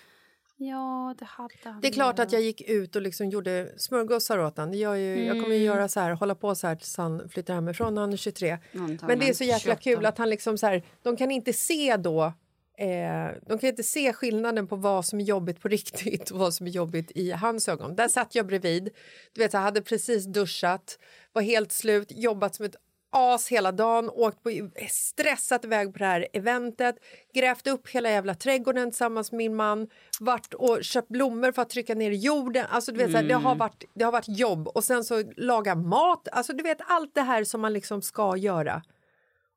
Ja, 0.63 1.15
det 1.19 1.25
hade 1.25 1.55
han. 1.65 1.81
Det 1.81 1.89
är 1.89 1.93
klart 1.93 2.19
att 2.19 2.33
jag 2.33 2.43
gick 2.43 2.61
ut 2.61 2.97
och 2.97 3.03
liksom 3.03 3.29
gjorde 3.29 3.73
smörgåsar 3.77 4.39
åt 4.39 4.57
honom. 4.57 4.75
Gör 4.75 4.95
ju, 4.95 5.25
Jag 5.25 5.43
kommer 5.43 5.57
ju 5.57 5.63
göra 5.63 5.89
så 5.89 6.01
här, 6.01 6.11
hålla 6.11 6.35
på 6.35 6.55
så 6.55 6.67
här 6.67 6.77
tills 6.77 6.97
han 6.97 7.29
flyttar 7.29 7.55
hemifrån 7.55 7.95
när 7.95 8.01
han 8.01 8.13
är 8.13 8.17
23. 8.17 8.59
Antagligen. 8.73 8.99
Men 9.07 9.19
det 9.19 9.29
är 9.29 9.35
så 9.35 9.45
jäkla 9.45 9.75
28. 9.75 9.81
kul 9.81 10.07
att 10.07 10.19
han 10.19 10.31
liksom 10.31 10.59
så 10.59 10.67
här, 10.67 10.83
de 11.03 11.17
kan 11.17 11.31
inte 11.31 11.53
se 11.53 11.97
då 11.97 12.33
Eh, 12.81 13.31
de 13.47 13.59
kan 13.59 13.69
inte 13.69 13.83
se 13.83 14.13
skillnaden 14.13 14.67
på 14.67 14.77
vad 14.77 15.05
som 15.05 15.21
är 15.21 15.25
jobbigt 15.25 15.61
på 15.61 15.69
riktigt 15.77 16.31
och 16.31 16.39
vad 16.39 16.55
som 16.55 16.67
är 16.67 16.71
jobbigt 16.71 17.11
i 17.15 17.31
hans 17.31 17.69
ögon. 17.69 17.97
Där 17.97 18.09
satt 18.09 18.35
jag 18.35 18.47
bredvid, 18.47 18.91
du 19.33 19.41
vet, 19.41 19.53
jag 19.53 19.61
hade 19.61 19.83
precis 19.83 20.27
duschat, 20.27 20.99
var 21.33 21.43
helt 21.43 21.73
slut, 21.73 22.07
jobbat 22.11 22.55
som 22.55 22.65
ett 22.65 22.77
as 23.11 23.49
hela 23.49 23.73
dagen, 23.73 24.11
åkt 24.11 24.43
på, 24.43 24.71
stressat 24.91 25.65
iväg 25.65 25.93
på 25.93 25.99
det 25.99 26.05
här 26.05 26.27
eventet, 26.33 26.97
grävt 27.35 27.67
upp 27.67 27.89
hela 27.89 28.11
jävla 28.11 28.35
trädgården 28.35 28.91
tillsammans 28.91 29.33
med 29.33 29.39
min 29.39 29.57
man, 29.57 29.89
varit 30.21 30.55
och 30.55 30.85
köpt 30.85 31.09
blommor 31.09 31.53
för 31.53 31.63
att 31.63 31.71
trycka 31.71 31.95
ner 31.95 32.11
i 32.11 32.17
jorden. 32.17 32.67
Alltså, 32.71 32.93
du 32.93 32.99
vet, 32.99 33.11
så 33.11 33.17
här, 33.17 33.25
det, 33.25 33.35
har 33.35 33.55
varit, 33.55 33.85
det 33.95 34.05
har 34.05 34.13
varit 34.13 34.39
jobb 34.39 34.69
och 34.69 34.85
sen 34.85 35.05
så 35.05 35.23
laga 35.37 35.75
mat. 35.75 36.29
Alltså, 36.33 36.53
du 36.53 36.63
vet 36.63 36.79
allt 36.87 37.15
det 37.15 37.23
här 37.23 37.45
som 37.45 37.61
man 37.61 37.73
liksom 37.73 38.03
ska 38.03 38.37
göra. 38.37 38.83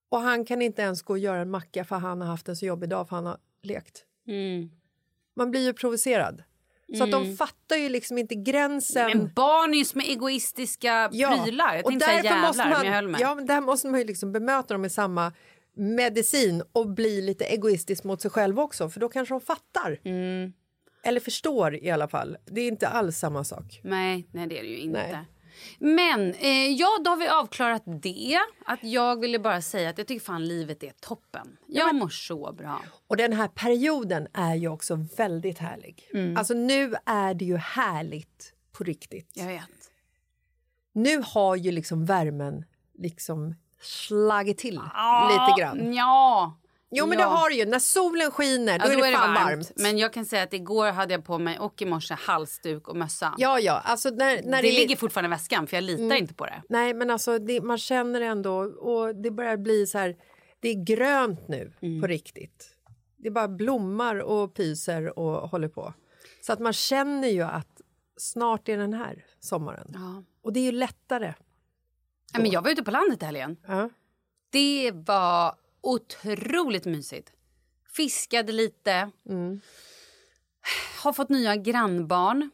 Och 0.09 0.19
han 0.19 0.45
kan 0.45 0.61
inte 0.61 0.81
ens 0.81 1.01
gå 1.01 1.13
och 1.13 1.19
göra 1.19 1.41
en 1.41 1.49
macka 1.51 1.85
för 1.85 1.95
han 1.95 2.21
har 2.21 2.27
haft 2.27 2.49
en 2.49 2.55
så 2.55 2.65
jobbig 2.65 2.89
dag 2.89 3.09
för 3.09 3.15
han 3.15 3.25
har 3.25 3.37
lekt. 3.63 4.05
Man 5.35 5.51
blir 5.51 5.65
ju 5.65 5.73
provocerad. 5.73 6.43
Så 6.97 7.03
att 7.03 7.11
de 7.11 7.35
fattar 7.35 7.75
ju 7.75 7.89
liksom 7.89 8.17
inte 8.17 8.35
gränsen. 8.35 9.05
Men 9.05 9.33
barn 9.33 9.73
är 9.73 9.77
ju 9.77 9.85
som 9.85 10.01
egoistiska 10.01 11.09
prylar. 11.11 11.75
Jag 11.75 11.85
och 11.85 12.01
säga 12.01 12.23
jävlar, 12.23 12.47
måste 12.47 12.61
jag 12.61 12.69
man, 12.69 12.93
höll 12.93 13.07
mig. 13.07 13.21
ja, 13.21 13.35
men 13.35 13.45
där 13.45 13.61
måste 13.61 13.87
man 13.87 13.99
ju 13.99 14.05
liksom 14.05 14.31
bemöta 14.31 14.73
dem 14.73 14.81
med 14.81 14.91
samma 14.91 15.33
medicin 15.75 16.63
och 16.71 16.89
bli 16.89 17.21
lite 17.21 17.45
egoistisk 17.45 18.03
mot 18.03 18.21
sig 18.21 18.31
själv 18.31 18.59
också, 18.59 18.89
för 18.89 18.99
då 18.99 19.09
kanske 19.09 19.33
de 19.33 19.41
fattar. 19.41 19.99
Mm. 20.03 20.53
Eller 21.03 21.19
förstår 21.19 21.75
i 21.75 21.91
alla 21.91 22.07
fall. 22.07 22.37
Det 22.45 22.61
är 22.61 22.67
inte 22.67 22.87
alls 22.87 23.17
samma 23.17 23.43
sak. 23.43 23.81
Nej, 23.83 24.27
nej, 24.31 24.47
det 24.47 24.59
är 24.59 24.63
det 24.63 24.69
ju 24.69 24.77
inte. 24.77 25.07
Nej. 25.11 25.25
Men 25.79 26.33
eh, 26.33 26.67
ja, 26.67 26.87
då 27.03 27.09
har 27.09 27.17
vi 27.17 27.27
avklarat 27.27 27.83
det. 27.85 28.37
Att 28.65 28.83
Jag 28.83 29.19
ville 29.19 29.39
bara 29.39 29.61
säga 29.61 29.89
att 29.89 29.97
jag 29.97 30.07
tycker 30.07 30.25
fan 30.25 30.45
livet 30.45 30.83
är 30.83 30.91
toppen. 31.01 31.57
Jag 31.67 31.95
mår 31.95 32.09
så 32.09 32.53
bra. 32.53 32.81
Och 33.07 33.17
den 33.17 33.33
här 33.33 33.47
perioden 33.47 34.27
är 34.33 34.55
ju 34.55 34.67
också 34.67 34.95
väldigt 35.17 35.59
härlig. 35.59 36.09
Mm. 36.13 36.37
Alltså 36.37 36.53
nu 36.53 36.95
är 37.05 37.33
det 37.33 37.45
ju 37.45 37.57
härligt 37.57 38.53
på 38.71 38.83
riktigt. 38.83 39.31
Jag 39.33 39.47
vet. 39.47 39.69
Nu 40.93 41.23
har 41.25 41.55
ju 41.55 41.71
liksom 41.71 42.05
värmen 42.05 42.65
liksom 42.93 43.55
slagit 43.81 44.57
till 44.57 44.73
lite 45.29 45.61
grann. 45.61 45.93
Ja. 45.93 46.57
Jo 46.95 47.05
men 47.05 47.19
ja. 47.19 47.25
det 47.25 47.31
har 47.31 47.49
det 47.49 47.55
ju. 47.55 47.65
När 47.65 47.79
solen 47.79 48.31
skiner 48.31 48.79
då, 48.79 48.85
Ja, 48.85 48.91
är 48.91 49.11
det 49.11 49.17
fan 49.17 49.33
varmt. 49.33 49.71
Men 49.75 49.97
jag 49.97 50.13
kan 50.13 50.25
säga 50.25 50.43
att 50.43 50.53
igår 50.53 50.91
hade 50.91 51.13
jag 51.13 51.25
på 51.25 51.39
mig 51.39 51.59
och 51.59 51.81
i 51.81 51.85
morse 51.85 52.13
halsduk 52.13 52.87
och 52.87 52.95
mössa. 52.97 53.35
Ja 53.37 53.59
ja, 53.59 53.79
alltså 53.85 54.09
när, 54.09 54.43
när 54.43 54.61
det, 54.61 54.69
det, 54.69 54.77
ligger 54.77 54.95
fortfarande 54.95 55.27
i 55.27 55.29
väskan 55.29 55.67
för 55.67 55.77
jag 55.77 55.83
litar 55.83 56.03
Mm. 56.03 56.17
inte 56.17 56.33
på 56.33 56.45
det. 56.45 56.63
Nej 56.69 56.93
men 56.93 57.09
alltså 57.09 57.39
det, 57.39 57.61
man 57.61 57.77
känner 57.77 58.21
ändå 58.21 58.55
och 58.63 59.15
det 59.15 59.31
börjar 59.31 59.57
bli 59.57 59.87
så 59.87 59.97
här. 59.97 60.15
Det 60.59 60.69
är 60.69 60.83
grönt 60.85 61.47
nu 61.47 61.73
Mm. 61.81 62.01
på 62.01 62.07
riktigt. 62.07 62.69
Det 63.17 63.31
bara 63.31 63.47
blommar 63.47 64.15
och 64.21 64.53
pyser 64.53 65.19
och 65.19 65.49
håller 65.49 65.67
på. 65.67 65.93
Så 66.41 66.53
att 66.53 66.59
man 66.59 66.73
känner 66.73 67.27
ju 67.27 67.41
att 67.41 67.81
snart 68.17 68.69
är 68.69 68.77
den 68.77 68.93
här 68.93 69.25
sommaren. 69.39 69.91
Ja. 69.93 70.23
Och 70.43 70.53
det 70.53 70.59
är 70.59 70.63
ju 70.63 70.71
lättare. 70.71 71.33
Ja, 72.33 72.39
men 72.39 72.51
jag 72.51 72.61
var 72.61 72.69
ute 72.71 72.83
på 72.83 72.91
landet 72.91 73.21
i 73.21 73.25
helgen. 73.25 73.57
Ja. 73.67 73.89
Det 74.49 74.91
var 74.93 75.55
otroligt 75.83 76.85
mysigt. 76.85 77.31
Fiskade 77.95 78.51
lite. 78.51 79.11
Mm. 79.29 79.61
Har 81.03 81.13
fått 81.13 81.29
nya 81.29 81.55
grannbarn. 81.55 82.51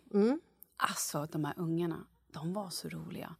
Alltså, 0.77 1.27
de 1.31 1.45
här 1.45 1.53
ungarna, 1.57 2.05
de 2.33 2.53
var 2.53 2.69
så 2.69 2.89
roliga. 2.89 3.35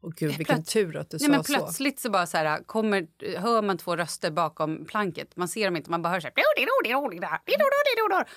Och 0.00 0.14
gud 0.14 0.36
vilken 0.38 0.58
Plöts- 0.58 0.72
tur 0.72 0.96
att 0.96 1.10
du 1.10 1.16
Nej, 1.20 1.26
sa 1.26 1.30
men 1.32 1.44
så. 1.44 1.52
plötsligt 1.52 2.00
så 2.00 2.10
bara 2.10 2.26
så 2.26 2.36
här, 2.36 2.62
kommer, 2.64 3.06
hör 3.38 3.62
man 3.62 3.78
två 3.78 3.96
röster 3.96 4.30
bakom 4.30 4.84
planket. 4.84 5.36
Man 5.36 5.48
ser 5.48 5.64
dem 5.64 5.76
inte, 5.76 5.90
man 5.90 6.02
bara 6.02 6.08
hör 6.12 6.20
så 6.20 6.26
här... 6.26 6.34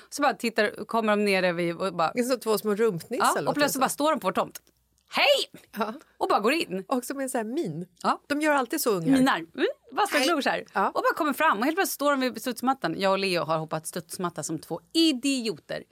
Så 0.09 0.21
bara 0.21 0.33
tittar, 0.33 0.85
kommer 0.85 1.17
de 1.17 1.25
ner 1.25 1.53
vid 1.53 1.75
och 1.75 1.95
bara... 1.95 2.11
Det 2.13 2.19
är 2.19 2.23
som 2.23 2.39
två 2.39 2.57
små 2.57 2.75
rumpnissar. 2.75 3.41
Ja, 3.41 3.49
och 3.49 3.55
plötsligt 3.55 3.81
bara 3.81 3.89
står 3.89 4.11
de 4.11 4.19
på 4.19 4.27
vår 4.27 4.31
tomt. 4.31 4.61
Hej! 5.09 5.61
Ja. 5.77 5.93
Och 6.17 6.27
bara 6.29 6.39
går 6.39 6.53
in. 6.53 6.85
Också 6.87 7.13
med 7.13 7.23
en 7.23 7.29
sån 7.29 7.37
här 7.37 7.45
min. 7.45 7.87
Ja. 8.03 8.21
De 8.27 8.41
gör 8.41 8.53
alltid 8.53 8.81
så 8.81 8.89
ungar. 8.91 9.11
Minar. 9.17 9.37
Mm, 9.37 9.47
och 9.91 10.21
glor 10.23 10.41
så 10.41 10.49
här. 10.49 10.65
Ja. 10.73 10.87
Och 10.87 10.93
bara 11.03 11.13
kommer 11.15 11.33
fram. 11.33 11.57
Och 11.59 11.65
helt 11.65 11.77
plötsligt 11.77 11.93
står 11.93 12.11
de 12.11 12.19
vid 12.19 12.41
studsmattan. 12.41 12.95
Jag 12.99 13.11
och 13.11 13.19
Leo 13.19 13.43
har 13.43 13.57
hoppat 13.57 13.87
studsmatta 13.87 14.43
som 14.43 14.59
två 14.59 14.79
idioter. 14.93 15.83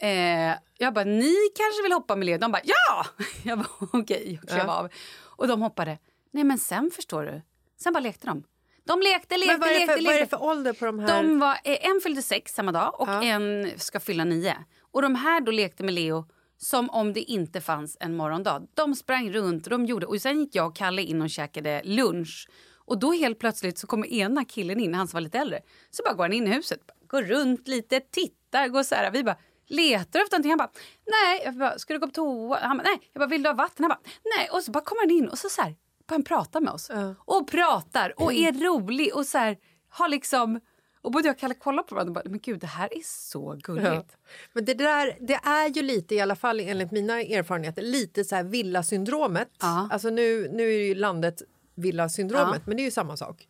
Eh, 0.00 0.54
jag 0.78 0.94
bara, 0.94 1.04
ni 1.04 1.34
kanske 1.56 1.82
vill 1.82 1.92
hoppa 1.92 2.16
med 2.16 2.26
Leo? 2.26 2.38
De 2.38 2.52
bara, 2.52 2.62
ja! 2.64 3.06
Jag 3.44 3.58
bara, 3.58 3.68
okej. 3.92 4.38
Jag 4.40 4.48
klev 4.48 4.66
Ja. 4.66 4.72
av. 4.78 4.88
Och 5.22 5.48
de 5.48 5.62
hoppade. 5.62 5.98
Nej, 6.30 6.44
men 6.44 6.58
sen 6.58 6.90
förstår 6.90 7.22
du. 7.22 7.42
Sen 7.80 7.92
bara 7.92 8.00
lekte 8.00 8.26
de. 8.26 8.44
De 8.86 9.00
lekte, 9.00 9.36
lekte, 9.36 9.56
vad 9.56 9.68
lekte, 9.68 9.86
för, 9.86 9.92
vad 9.92 9.98
är 9.98 10.12
det 10.14 10.20
lekte. 10.20 10.36
för 10.36 10.44
ålder 10.44 10.72
på 10.72 10.84
de 10.84 10.98
här? 10.98 11.22
De 11.22 11.38
var, 11.38 11.52
eh, 11.64 11.86
en 11.90 12.00
fyllde 12.02 12.22
sex 12.22 12.54
samma 12.54 12.72
dag 12.72 13.00
och 13.00 13.08
en 13.24 13.70
ska 13.76 14.00
fylla 14.00 14.24
nio. 14.24 14.56
Och 14.92 15.02
de 15.02 15.14
här 15.14 15.40
då 15.40 15.52
lekte 15.52 15.84
med 15.84 15.94
Leo 15.94 16.24
som 16.64 16.90
om 16.90 17.12
det 17.12 17.20
inte 17.20 17.60
fanns 17.60 17.96
en 18.00 18.16
morgondag. 18.16 18.62
De 18.74 18.94
sprang 18.94 19.32
runt 19.32 19.66
och 19.66 19.70
de 19.70 19.86
gjorde 19.86 20.06
och 20.06 20.20
sen 20.20 20.40
gick 20.40 20.54
jag 20.54 20.66
och 20.66 20.76
Kalle 20.76 21.02
in 21.02 21.22
och 21.22 21.30
käkade 21.30 21.82
lunch. 21.84 22.48
Och 22.86 22.98
då 22.98 23.12
helt 23.12 23.38
plötsligt 23.38 23.78
så 23.78 23.86
kommer 23.86 24.06
ena 24.06 24.44
killen 24.44 24.80
in, 24.80 24.94
han 24.94 25.08
som 25.08 25.16
var 25.16 25.20
lite 25.20 25.38
äldre. 25.38 25.60
Så 25.90 26.02
bara 26.02 26.14
går 26.14 26.24
han 26.24 26.32
in 26.32 26.46
i 26.46 26.50
huset, 26.50 26.80
går 27.06 27.22
runt 27.22 27.68
lite, 27.68 28.00
tittar, 28.00 28.68
går 28.68 28.82
så 28.82 28.94
här. 28.94 29.10
Vi 29.10 29.24
bara 29.24 29.36
letar 29.66 30.20
efter 30.20 30.36
någonting. 30.36 30.50
Han 30.50 30.58
bara 30.58 30.70
nej, 31.06 31.42
jag 31.44 31.54
bara, 31.54 31.78
ska 31.78 31.94
du 31.94 32.00
gå 32.00 32.06
på 32.06 32.12
toa? 32.12 32.58
Han 32.62 32.76
bara 32.76 32.82
nej, 32.82 33.10
jag 33.12 33.20
bara 33.20 33.28
vill 33.28 33.42
du 33.42 33.48
ha 33.48 33.54
vatten? 33.54 33.84
Han 33.84 33.88
bara 33.88 34.10
nej. 34.36 34.48
Och 34.52 34.62
så 34.62 34.70
bara 34.70 34.84
kommer 34.84 35.02
han 35.02 35.10
in 35.10 35.28
och 35.28 35.38
så 35.38 35.48
så 35.48 35.62
här 35.62 35.74
han 36.08 36.24
prata 36.24 36.60
med 36.60 36.72
oss. 36.72 36.90
Och 37.18 37.50
pratar 37.50 38.22
och 38.22 38.32
är 38.34 38.52
rolig 38.52 39.14
och 39.14 39.26
så 39.26 39.38
här 39.38 39.56
har 39.88 40.08
liksom 40.08 40.60
och 41.04 41.12
både 41.12 41.28
jag 41.28 41.34
och 41.34 41.40
Kalle 41.40 41.54
kollar 41.54 41.82
på 41.82 41.94
varandra 41.94 42.10
och 42.10 42.14
bara, 42.14 42.30
men 42.30 42.40
gud 42.42 42.60
det 42.60 42.66
här 42.66 42.88
är 42.96 43.02
så 43.04 43.58
gulligt. 43.62 43.86
Ja. 43.86 44.04
Men 44.52 44.64
det 44.64 44.74
där 44.74 45.16
det 45.20 45.34
är 45.34 45.68
ju 45.68 45.82
lite, 45.82 46.14
i 46.14 46.20
alla 46.20 46.36
fall 46.36 46.60
enligt 46.60 46.90
mina 46.90 47.20
erfarenheter, 47.20 47.82
lite 47.82 48.24
så 48.24 48.34
här 48.36 48.44
villasyndromet. 48.44 49.48
Ja. 49.60 49.88
Alltså 49.92 50.10
nu, 50.10 50.48
nu 50.52 50.62
är 50.62 50.78
ju 50.86 50.94
landet 50.94 51.42
villasyndromet, 51.74 52.54
Ja. 52.54 52.60
men 52.66 52.76
det 52.76 52.82
är 52.82 52.84
ju 52.84 52.90
samma 52.90 53.16
sak. 53.16 53.48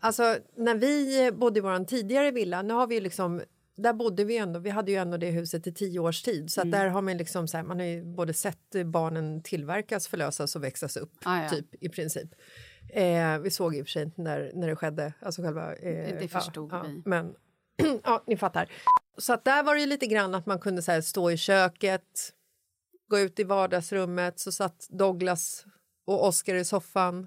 Alltså 0.00 0.36
när 0.56 0.74
vi 0.74 1.30
bodde 1.32 1.58
i 1.58 1.60
vår 1.60 1.84
tidigare 1.84 2.30
villa, 2.30 2.62
nu 2.62 2.74
har 2.74 2.86
vi 2.86 3.00
liksom 3.00 3.42
där 3.76 3.92
bodde 3.92 4.24
vi 4.24 4.36
ändå, 4.36 4.58
vi 4.60 4.70
hade 4.70 4.90
ju 4.92 4.96
ändå 4.98 5.16
det 5.16 5.30
huset 5.30 5.66
i 5.66 5.72
tio 5.72 5.98
års 6.00 6.22
tid 6.22 6.50
så 6.52 6.60
Mm. 6.60 6.70
där 6.70 6.86
har 6.86 7.02
man 7.02 7.16
liksom 7.16 7.48
så 7.48 7.56
här, 7.56 7.64
man 7.64 7.78
har 7.78 7.86
ju 7.86 8.02
både 8.04 8.34
sett 8.34 8.86
barnen 8.86 9.42
tillverkas, 9.42 10.08
förlösas 10.08 10.56
och 10.56 10.64
växas 10.64 10.96
upp 10.96 11.12
Ah, 11.24 11.42
ja. 11.42 11.48
typ 11.48 11.66
i 11.80 11.88
princip. 11.88 12.28
Eh, 12.88 13.38
vi 13.38 13.50
såg 13.50 13.76
i 13.76 13.82
och 13.82 13.86
för 13.86 13.90
sig 13.90 14.02
inte 14.02 14.22
när, 14.22 14.50
när 14.54 14.68
det 14.68 14.76
skedde, 14.76 15.12
alltså 15.20 15.42
själva... 15.42 15.74
Eh, 15.74 16.18
Det 16.20 16.28
förstod 16.28 16.72
vi. 16.86 17.02
Men 17.04 17.34
ja, 18.04 18.22
ni 18.26 18.36
fattar. 18.36 18.68
Så 19.18 19.32
att 19.32 19.44
där 19.44 19.62
var 19.62 19.74
det 19.74 19.80
ju 19.80 19.86
lite 19.86 20.06
grann 20.06 20.34
att 20.34 20.46
man 20.46 20.58
kunde 20.58 20.82
så 20.82 20.92
här, 20.92 21.00
stå 21.00 21.30
i 21.30 21.36
köket, 21.36 22.32
gå 23.08 23.18
ut 23.18 23.38
i 23.38 23.44
vardagsrummet, 23.44 24.38
så 24.38 24.52
satt 24.52 24.86
Douglas 24.90 25.64
och 26.06 26.26
Oscar 26.26 26.54
i 26.54 26.64
soffan. 26.64 27.26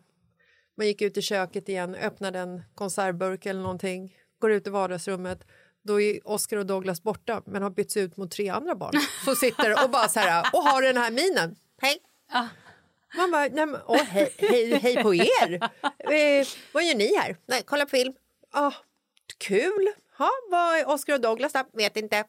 Man 0.77 0.87
gick 0.87 1.01
ut 1.01 1.17
i 1.17 1.21
köket 1.21 1.69
igen, 1.69 1.95
öppnade 1.95 2.39
en 2.39 2.63
konservburk 2.75 3.45
eller 3.45 3.61
någonting, 3.61 4.15
går 4.39 4.51
ut 4.51 4.67
i 4.67 4.69
vardagsrummet. 4.69 5.43
Då 5.83 6.01
är 6.01 6.27
Oscar 6.27 6.57
och 6.57 6.65
Douglas 6.65 7.03
borta, 7.03 7.41
men 7.45 7.63
har 7.63 7.69
bytts 7.69 7.97
ut 7.97 8.17
mot 8.17 8.31
tre 8.31 8.49
andra 8.49 8.75
barn 8.75 8.93
som 9.25 9.35
sitter 9.35 9.83
och 9.83 9.89
bara 9.89 10.07
så 10.07 10.19
här, 10.19 10.45
och 10.53 10.59
har 10.63 10.81
den 10.81 10.97
här 10.97 11.11
minen. 11.11 11.55
Hej! 11.81 11.97
Man 13.15 13.31
bara, 13.31 13.47
nej, 13.47 13.65
men, 13.65 13.81
åh, 13.87 13.97
hej, 14.03 14.33
hej, 14.37 14.73
hej 14.73 15.03
på 15.03 15.15
er! 15.15 15.59
Eh, 15.99 16.47
vad 16.71 16.83
gör 16.83 16.95
ni 16.95 17.15
här? 17.15 17.37
Nej, 17.47 17.61
kolla 17.65 17.85
på 17.85 17.89
film. 17.89 18.13
Ah, 18.51 18.71
kul! 19.37 19.93
Ha, 20.17 20.29
vad 20.51 20.75
är 20.79 20.89
Oscar 20.89 21.13
och 21.13 21.21
Douglas 21.21 21.53
då? 21.53 21.63
Vet 21.73 21.97
inte. 21.97 22.23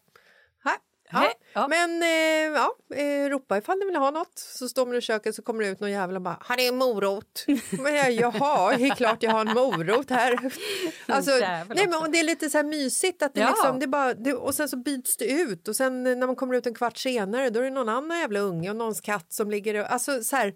Ja. 1.10 1.20
Nej, 1.20 1.32
ja. 1.52 1.68
Men 1.68 2.02
eh, 2.02 2.60
ja, 2.60 2.96
eh, 2.96 3.28
ropa 3.28 3.58
ifall 3.58 3.78
ni 3.78 3.84
vill 3.84 3.96
ha 3.96 4.10
något. 4.10 4.38
Så 4.38 4.68
står 4.68 4.86
man 4.86 4.96
i 4.96 5.00
köket 5.00 5.34
så 5.34 5.42
kommer 5.42 5.64
det 5.64 5.70
ut 5.70 5.80
någon 5.80 5.90
jävel 5.90 6.16
och 6.16 6.22
bara, 6.22 6.36
har 6.40 6.56
ni 6.56 6.66
en 6.66 6.76
morot? 6.76 7.44
men 7.70 7.94
jag, 7.94 8.12
jaha, 8.12 8.76
det 8.76 8.84
är 8.86 8.94
klart 8.94 9.22
jag 9.22 9.30
har 9.30 9.40
en 9.40 9.54
morot 9.54 10.10
här. 10.10 10.38
alltså, 11.06 11.30
nej, 11.30 11.64
men, 11.68 11.94
och 11.94 12.10
det 12.10 12.18
är 12.20 12.24
lite 12.24 12.50
så 12.50 12.58
här 12.58 12.64
mysigt 12.64 13.22
att 13.22 13.34
det 13.34 13.40
Ja. 13.40 13.48
liksom, 13.48 13.78
det 13.78 13.86
bara, 13.86 14.14
det, 14.14 14.34
och 14.34 14.54
sen 14.54 14.68
så 14.68 14.76
byts 14.76 15.16
det 15.16 15.30
ut 15.30 15.68
och 15.68 15.76
sen 15.76 16.02
när 16.02 16.26
man 16.26 16.36
kommer 16.36 16.54
ut 16.54 16.66
en 16.66 16.74
kvart 16.74 16.96
senare 16.98 17.50
då 17.50 17.60
är 17.60 17.64
det 17.64 17.70
någon 17.70 17.88
annan 17.88 18.18
jävla 18.18 18.40
unge 18.40 18.70
och 18.70 18.76
någons 18.76 19.00
katt 19.00 19.32
som 19.32 19.50
ligger 19.50 19.80
och, 19.80 19.92
alltså 19.92 20.22
så 20.22 20.36
här, 20.36 20.54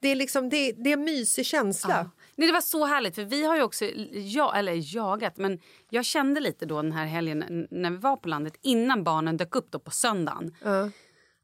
det 0.00 0.08
är 0.08 0.16
liksom, 0.16 0.48
det, 0.48 0.72
det 0.72 0.90
är 0.90 0.94
en 0.94 1.04
mysig 1.04 1.46
känsla. 1.46 2.10
Nej, 2.38 2.46
det 2.46 2.52
var 2.52 2.60
så 2.60 2.86
härligt, 2.86 3.14
för 3.14 3.24
vi 3.24 3.44
har 3.44 3.56
ju 3.56 3.62
också 3.62 3.84
ja, 4.12 4.54
eller 4.54 4.96
jagat, 4.96 5.36
men 5.36 5.60
jag 5.90 6.04
kände 6.04 6.40
lite 6.40 6.66
då 6.66 6.82
den 6.82 6.92
här 6.92 7.06
helgen 7.06 7.66
när 7.70 7.90
vi 7.90 7.96
var 7.96 8.16
på 8.16 8.28
landet 8.28 8.54
innan 8.62 9.04
barnen 9.04 9.36
dök 9.36 9.56
upp 9.56 9.70
då 9.70 9.78
på 9.78 9.90
söndagen. 9.90 10.56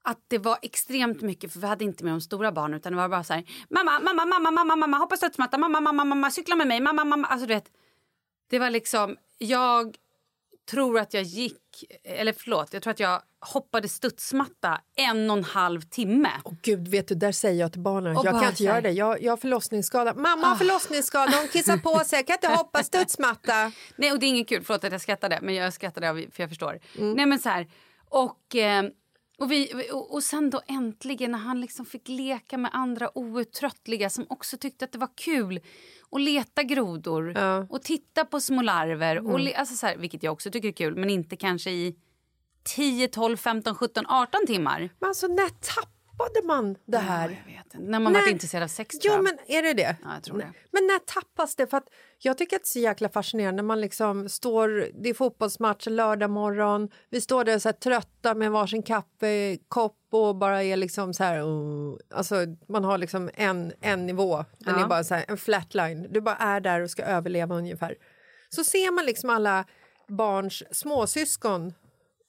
Att 0.03 0.19
det 0.29 0.39
var 0.39 0.59
extremt 0.63 1.21
mycket, 1.23 1.53
för 1.53 1.61
vi 1.61 1.67
hade 1.67 1.85
inte 1.85 2.05
med 2.05 2.13
de 2.13 2.21
stora 2.21 2.53
barnen 2.53 2.77
utan 2.77 2.93
det 2.93 2.97
var 2.99 3.09
bara 3.09 3.25
så 3.25 3.33
här 3.33 3.45
mamma, 3.71 4.01
mamma, 4.01 4.25
mamma, 4.25 4.51
mamma, 4.51 4.77
mamma, 4.77 4.97
hoppa 4.99 5.17
studsmatta, 5.17 5.59
mamma, 5.59 5.81
mamma, 5.81 6.05
mamma, 6.05 6.31
cykla 6.31 6.57
med 6.57 6.67
mig, 6.67 6.81
mamma, 6.81 7.05
mamma. 7.05 7.27
Alltså 7.27 7.47
du 7.47 7.55
vet, 7.55 7.71
det 8.51 8.59
var 8.59 8.71
liksom, 8.71 9.17
jag 9.39 9.97
tror 10.71 10.99
att 10.99 11.15
jag 11.15 11.23
gick, 11.23 11.85
eller 12.05 12.33
förlåt, 12.33 12.73
jag 12.73 12.83
tror 12.83 12.91
att 12.91 13.01
jag 13.01 13.23
hoppade 13.53 13.89
studsmatta 13.89 14.81
en 14.97 15.31
och 15.31 15.37
en 15.37 15.45
halv 15.45 15.81
timme. 15.81 16.31
Åh 16.45 16.53
gud, 16.63 16.89
vet 16.89 17.09
du, 17.09 17.15
där 17.15 17.33
säger 17.33 17.61
jag 17.61 17.73
till 17.73 17.81
barnen, 17.81 18.15
jag 18.25 18.41
kan 18.41 18.49
inte 18.49 18.65
göra 18.65 18.81
det. 18.81 18.91
Jag, 18.91 19.23
jag 19.23 19.33
har 19.33 19.37
förlossningsskada. 19.37 20.15
Mamma 20.15 20.47
har 20.47 20.57
förlossningsskada, 20.57 21.33
hon 21.41 21.49
kissar 21.49 21.77
på 21.77 21.99
sig, 21.99 22.19
jag 22.19 22.27
kan 22.27 22.35
inte 22.35 22.49
hoppa 22.49 22.83
studsmatta. 22.83 23.73
Nej, 23.97 24.13
och 24.13 24.19
det 24.19 24.27
är 24.27 24.29
inget 24.29 24.49
kul, 24.49 24.63
förlåt 24.65 24.85
att 24.85 24.93
jag 24.93 25.01
skrattade, 25.01 25.39
men 25.43 25.55
jag 25.55 25.73
skrattade 25.73 26.31
för 26.31 26.43
jag 26.43 26.49
förstår. 26.51 26.81
Mm. 26.99 27.13
Nej 27.13 27.27
men 27.27 27.39
så 27.39 27.49
här, 27.49 27.67
och, 28.09 28.57
eh, 28.57 28.85
och, 29.39 29.53
vi, 29.53 29.91
och, 29.93 30.15
och 30.15 30.23
sen 30.23 30.51
då 30.51 30.61
äntligen 30.67 31.31
när 31.31 31.39
han 31.39 31.61
liksom 31.61 31.87
fick 31.87 32.09
leka 32.09 32.59
med 32.59 32.71
andra 32.75 33.19
outtröttliga 33.19 34.11
som 34.11 34.27
också 34.29 34.57
tyckte 34.57 34.85
att 34.85 34.93
det 34.93 34.99
var 34.99 35.11
kul 35.17 35.61
att 36.11 36.21
leta 36.21 36.63
grodor 36.63 37.33
Ja. 37.35 37.57
Mm. 37.57 37.67
och 37.71 37.83
titta 37.83 38.25
på 38.25 38.41
små 38.41 38.63
larver, 38.63 39.27
och 39.27 39.41
le, 39.41 39.55
alltså 39.55 39.75
så 39.75 39.87
här, 39.87 39.97
vilket 39.97 40.23
jag 40.23 40.33
också 40.33 40.51
tycker 40.51 40.69
är 40.69 40.73
kul, 40.73 40.97
men 40.97 41.11
inte 41.11 41.37
kanske 41.37 41.71
i 41.71 41.97
10, 42.65 43.09
12, 43.09 43.37
15, 43.37 43.75
17, 43.75 44.05
18 44.09 44.47
timmar. 44.47 44.91
Men 45.01 45.09
alltså, 45.09 45.27
när 45.27 45.49
tappade 45.49 46.47
man 46.47 46.77
det 46.87 46.99
här? 46.99 47.29
Jag 47.47 47.55
vet 47.55 47.65
inte. 47.75 47.79
När 47.91 48.01
man 48.01 48.13
Nej. 48.13 48.23
var 48.23 48.29
intresserad 48.31 48.63
av 48.65 48.69
sex 48.69 48.99
tror 48.99 49.13
Ja, 49.13 49.17
jag. 49.17 49.25
men 49.25 49.39
är 49.47 49.63
det 49.63 49.73
det? 49.73 49.97
Ja, 50.05 50.15
jag 50.15 50.23
tror 50.23 50.39
det. 50.39 50.53
Men 50.73 50.87
när 50.87 50.99
tappas 50.99 51.57
det? 51.57 51.67
För 51.67 51.77
att 51.77 51.89
jag 52.19 52.39
tycker 52.39 52.57
att 52.57 52.63
det 52.63 52.67
är 52.67 52.71
så 52.71 52.79
jäkla 52.79 53.09
fascinerande 53.09 53.63
när 53.63 53.67
man 53.67 53.81
liksom 53.81 54.29
står, 54.29 54.89
det 55.03 55.09
är 55.09 55.15
fotbollsmatch 55.15 55.87
lördag 55.87 56.31
morgon, 56.31 56.89
vi 57.11 57.21
står 57.21 57.45
där 57.45 57.59
så 57.59 57.73
trötta 57.73 58.35
med 58.35 58.51
varsin 58.53 58.83
kaffekopp 58.83 59.99
och 60.13 60.37
bara 60.37 60.63
är 60.63 60.77
liksom 60.77 61.15
så 61.15 61.25
här, 61.25 61.39
uh, 61.43 61.95
alltså 62.15 62.37
man 62.69 62.85
har 62.85 62.99
liksom 62.99 63.31
en, 63.35 63.73
en 63.81 64.07
nivå, 64.07 64.45
den 64.59 64.75
Ja. 64.79 64.85
är 64.85 64.89
bara 64.89 65.05
så 65.05 65.15
här, 65.15 65.25
en 65.29 65.37
flatline, 65.37 66.07
du 66.11 66.21
bara 66.21 66.37
är 66.37 66.61
där 66.61 66.81
och 66.81 66.91
ska 66.91 67.03
överleva 67.03 67.55
ungefär. 67.55 67.95
Så 68.49 68.65
ser 68.65 68.91
man 68.93 69.07
liksom 69.07 69.31
alla 69.31 69.65
barns 70.09 70.63
småsyskon 70.71 71.75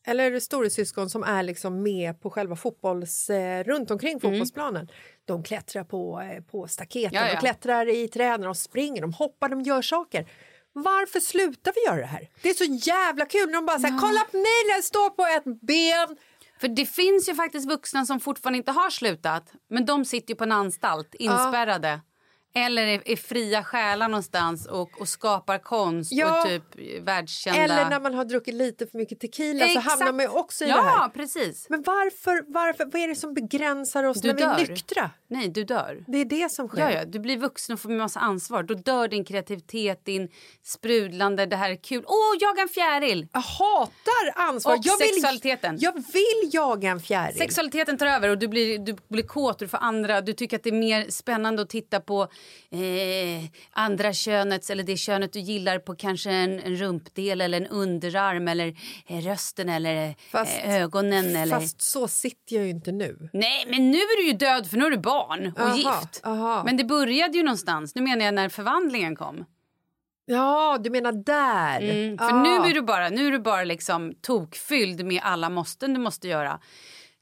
eller 0.06 0.39
storasyskon 0.39 1.10
som 1.10 1.24
är 1.24 1.43
liksom 1.43 1.84
med 1.84 2.22
på 2.22 2.30
själva 2.30 2.56
fotbolls, 2.56 3.30
eh, 3.30 3.64
runt 3.64 3.91
omkring 3.91 4.20
fotbollsplanen. 4.20 4.88
De 5.26 5.43
klättrar 5.43 5.84
på, 5.84 6.22
eh, 6.22 6.43
på 6.43 6.68
staketen, 6.68 7.14
Ja, 7.14 7.28
ja. 7.28 7.34
de 7.34 7.39
klättrar 7.39 7.89
i 7.89 8.08
träden, 8.08 8.41
de 8.41 8.56
springer, 8.56 9.01
de 9.01 9.14
hoppar, 9.14 9.49
de 9.49 9.62
gör 9.62 9.82
saker. 9.82 10.30
Varför 10.74 11.20
slutar 11.20 11.74
vi 11.76 11.86
göra 11.86 12.01
det 12.01 12.06
här? 12.08 12.30
Det 12.41 12.49
är 12.49 12.53
så 12.53 12.89
jävla 12.89 13.26
kul 13.26 13.45
när 13.45 13.53
de 13.56 13.66
bara 13.66 13.80
säger 13.80 13.97
kolla 13.99 14.20
på 14.32 14.38
mig, 14.38 14.76
jag 14.76 14.84
står 14.84 15.10
på 15.10 15.24
ett 15.26 15.62
ben. 15.62 16.18
För 16.60 16.68
det 16.68 16.86
finns 16.86 17.30
ju 17.30 17.36
faktiskt 17.36 17.68
vuxna 17.70 18.06
som 18.06 18.20
fortfarande 18.20 18.58
inte 18.58 18.72
har 18.72 18.89
slutat. 18.89 19.51
Men 19.70 19.86
de 19.86 20.06
sitter 20.06 20.30
ju 20.30 20.36
på 20.36 20.43
en 20.43 20.51
anstalt 20.51 21.16
inspärrade. 21.16 22.01
Eller 22.58 22.88
är, 22.88 23.01
är 23.06 23.16
fria 23.16 23.64
själar 23.64 24.08
någonstans 24.10 24.66
och, 24.66 25.01
och 25.01 25.08
skapar 25.08 25.58
konst 25.58 26.12
Ja. 26.12 26.39
och 26.41 26.47
typ 26.47 26.64
världskända... 27.01 27.62
Eller 27.62 27.89
när 27.89 27.99
man 27.99 28.14
har 28.14 28.26
druckit 28.26 28.53
lite 28.53 28.88
för 28.88 28.97
mycket 28.97 29.20
tequila 29.20 29.68
så 29.68 29.80
hamnar 29.80 30.12
man 30.12 30.20
ju 30.20 30.28
också 30.28 30.66
i 30.66 30.70
ja, 30.70 30.76
det 30.76 30.82
här. 30.82 31.10
precis. 31.10 31.68
Men 31.70 31.84
varför, 31.84 32.43
varför, 32.53 32.86
vad 32.86 33.01
är 33.01 33.08
det 33.08 33.16
som 33.16 33.34
begränsar 33.34 34.03
oss 34.03 34.22
Du 34.22 34.28
när 34.28 34.36
vi 34.36 34.41
dör. 34.41 34.53
är 34.53 34.68
nyktra? 34.68 35.12
Nej, 35.28 35.49
du 35.49 35.64
dör. 35.64 36.03
Det 36.08 36.18
är 36.18 36.26
det 36.26 36.51
som 36.51 36.68
sker. 36.68 36.80
Ja, 36.80 36.91
ja, 36.91 37.06
du 37.06 37.20
blir 37.20 37.38
vuxen 37.38 37.74
och 37.74 37.80
får 37.80 37.91
en 37.91 37.97
massa 37.97 38.20
ansvar. 38.20 38.64
Då 38.64 38.74
dör 38.74 39.08
din 39.08 39.26
kreativitet, 39.26 40.06
din 40.06 40.30
sprudlande, 40.64 41.45
det 41.45 41.56
här 41.56 41.72
är 41.72 41.76
kul. 41.76 42.03
Åh, 42.08 42.36
jaga 42.39 42.62
en 42.62 42.70
fjäril! 42.70 43.28
Jag 43.34 43.39
hatar 43.39 44.32
ansvar. 44.36 44.74
Och 44.74 44.80
jag 44.84 44.97
vill, 44.97 45.08
sexualiteten. 45.08 45.78
Jag 45.80 45.93
vill 45.93 46.49
jaga 46.53 46.89
en 46.91 46.99
fjäril. 46.99 47.38
Sexualiteten 47.38 47.97
tar 47.97 48.06
över 48.06 48.30
och 48.30 48.38
du 48.38 48.47
blir, 48.47 48.80
du 48.80 48.95
blir 49.08 49.24
kåt, 49.24 49.60
du 49.60 49.68
får 49.68 49.78
andra, 49.78 50.22
du 50.22 50.34
tycker 50.34 50.58
att 50.58 50.64
det 50.64 50.70
är 50.70 50.74
mer 50.74 51.10
spännande 51.10 51.62
att 51.62 51.70
titta 51.70 51.99
på 51.99 52.28
eh, 52.71 53.43
andra 53.71 54.13
könets 54.13 54.69
eller 54.69 54.83
det 54.83 54.97
könet 54.97 55.33
du 55.33 55.39
gillar 55.39 55.79
på 55.79 55.95
kanske 55.95 56.31
en, 56.31 56.59
en 56.59 56.75
rumpdel 56.75 57.41
eller 57.41 57.57
en 57.61 57.67
underarm 57.67 58.47
eller 58.47 58.75
eh, 59.07 59.17
rösten 59.21 59.69
eller 59.69 60.15
Fast- 60.31 60.59
eh, 60.63 60.81
ögonen 60.81 61.35
eller... 61.35 61.59
Fast 61.59 61.81
så 61.81 62.07
sitter 62.07 62.55
jag 62.55 62.63
ju 62.65 62.69
inte 62.71 62.91
nu. 62.91 63.29
Nej, 63.33 63.65
men 63.69 63.91
nu 63.91 63.97
är 63.97 64.17
du 64.21 64.27
ju 64.27 64.33
död 64.37 64.67
för 64.69 64.77
nu 64.77 64.85
är 64.85 64.91
du 64.91 64.97
barn 64.97 65.53
och 65.55 65.61
Aha, 65.61 65.75
gift. 65.75 66.21
aha. 66.23 66.63
Men 66.65 66.77
det 66.77 66.83
började 66.83 67.37
ju 67.37 67.43
någonstans, 67.43 67.95
nu 67.95 68.01
menar 68.01 68.25
jag 68.25 68.33
när 68.33 68.49
förvandlingen 68.49 69.15
kom. 69.15 69.45
Ja, 70.27 70.77
du 70.83 70.89
menar 70.89 71.11
där. 71.11 71.81
Mm, 71.81 72.17
för 72.17 72.25
Ah. 72.25 72.43
nu 72.43 72.69
är 72.69 72.73
du 72.73 72.81
bara, 72.81 73.09
nu 73.09 73.27
är 73.27 73.31
du 73.31 73.39
bara 73.39 73.63
liksom 73.63 74.13
tokfylld 74.21 75.05
med 75.05 75.19
alla 75.23 75.49
måsten 75.49 75.93
du 75.93 75.99
måste 75.99 76.27
göra. 76.27 76.59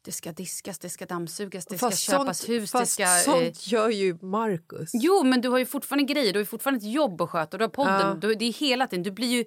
Det 0.05 0.11
ska 0.11 0.31
diskas, 0.31 0.79
det 0.79 0.89
ska 0.89 1.05
dammsugas, 1.05 1.65
det 1.65 1.77
Fast 1.77 2.03
ska 2.03 2.11
köpas 2.11 2.37
sånt, 2.37 2.49
hus, 2.49 2.71
fast 2.71 2.97
det 2.97 3.05
ska... 3.07 3.31
sånt 3.31 3.41
eh, 3.43 3.73
gör 3.73 3.89
ju 3.89 4.17
Marcus. 4.21 4.89
Jo, 4.93 5.23
men 5.23 5.41
du 5.41 5.49
har 5.49 5.57
ju 5.57 5.65
fortfarande 5.65 6.13
grejer, 6.13 6.33
du 6.33 6.39
har 6.39 6.45
fortfarande 6.45 6.77
ett 6.87 6.93
jobb 6.93 7.21
att 7.21 7.29
sköta. 7.29 7.57
Du 7.57 7.63
har 7.63 7.69
podden, 7.69 7.99
Ja. 8.01 8.13
du, 8.27 8.35
det 8.35 8.45
är 8.45 8.53
hela 8.53 8.87
tiden, 8.87 9.03
du 9.03 9.11
blir 9.11 9.27
ju 9.27 9.45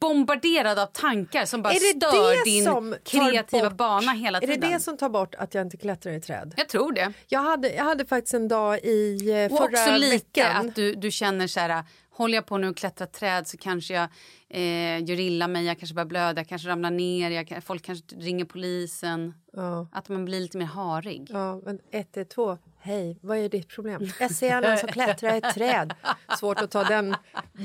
bombarderad 0.00 0.78
av 0.78 0.86
tankar 0.86 1.44
som 1.44 1.62
bara 1.62 1.72
Är 1.74 1.78
stör 1.78 2.44
din 2.44 2.94
kreativa 3.04 3.70
bort- 3.70 3.76
bana 3.78 4.12
hela 4.12 4.38
Är 4.38 4.40
tiden. 4.40 4.60
det 4.60 4.68
det 4.76 4.80
som 4.80 4.96
tar 4.96 5.08
bort 5.08 5.34
att 5.34 5.54
jag 5.54 5.62
inte 5.62 5.76
klättrar 5.76 6.12
i 6.12 6.20
träd? 6.20 6.54
Jag 6.56 6.68
tror 6.68 6.92
det. 6.92 7.12
Jag 7.28 7.40
hade, 7.40 7.72
jag 7.74 7.84
hade 7.84 8.06
faktiskt 8.06 8.34
en 8.34 8.48
dag 8.48 8.78
i 8.78 9.30
eh, 9.30 9.52
Och 9.52 9.58
förra 9.58 9.64
också 9.84 9.96
lite 9.96 10.10
veckan. 10.16 10.68
att 10.68 10.74
du, 10.74 10.94
du 10.94 11.10
känner 11.10 11.46
så 11.46 11.60
här, 11.60 11.84
håller 12.16 12.34
jag 12.34 12.46
på 12.46 12.58
nu 12.58 12.68
och 12.68 12.76
klättrar 12.76 13.06
träd 13.06 13.48
så 13.48 13.56
kanske 13.56 13.94
jag 13.94 14.08
eh, 14.48 15.04
gör 15.04 15.20
illa 15.20 15.48
mig, 15.48 15.64
jag 15.64 15.78
kanske 15.78 15.94
börjar 15.94 16.06
blöda, 16.06 16.40
jag 16.40 16.48
kanske 16.48 16.68
ramlar 16.68 16.90
ner, 16.90 17.30
jag, 17.30 17.64
folk 17.64 17.82
kanske 17.84 18.16
ringer 18.16 18.44
polisen. 18.44 19.34
Ja, 19.52 19.88
Att 19.92 20.08
man 20.08 20.24
blir 20.24 20.40
lite 20.40 20.58
mer 20.58 20.66
harig. 20.66 21.28
ja, 21.32 21.60
men 21.64 21.78
ett, 21.90 22.16
ett, 22.16 22.30
två. 22.30 22.58
Hej, 22.78 23.18
vad 23.22 23.38
är 23.38 23.48
ditt 23.48 23.68
problem? 23.68 24.08
Jag 24.20 24.30
ser 24.30 24.60
någon 24.60 24.78
som 24.78 24.88
klättrar 24.88 25.34
i 25.34 25.38
ett 25.38 25.54
träd. 25.54 25.94
Svårt 26.38 26.60
att 26.60 26.70
ta 26.70 26.84
den, 26.84 27.16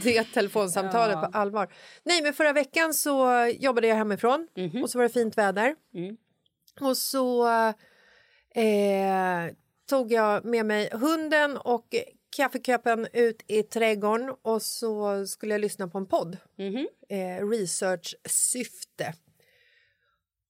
det 0.03 0.23
telefonsamtalet 0.23 1.15
på 1.15 1.37
allvar. 1.37 1.67
Nej, 2.03 2.21
men 2.23 2.33
förra 2.33 2.53
veckan 2.53 2.93
så 2.93 3.45
jobbade 3.59 3.87
jag 3.87 3.95
hemifrån 3.95 4.47
Mhm. 4.55 4.83
och 4.83 4.89
så 4.89 4.97
var 4.97 5.03
det 5.03 5.09
fint 5.09 5.37
väder. 5.37 5.75
Mm. 5.93 6.17
Och 6.81 6.97
så 6.97 7.47
eh, 8.55 9.53
tog 9.89 10.11
jag 10.11 10.45
med 10.45 10.65
mig 10.65 10.89
hunden 10.91 11.57
och 11.57 11.95
kaffekoppen 12.29 13.07
ut 13.13 13.43
i 13.47 13.63
trädgården 13.63 14.35
och 14.41 14.61
så 14.61 15.25
skulle 15.27 15.53
jag 15.53 15.61
lyssna 15.61 15.87
på 15.87 15.97
en 15.97 16.05
podd. 16.05 16.37
Mhm. 16.55 16.87
Eh, 17.09 17.49
research-syfte. 17.49 19.13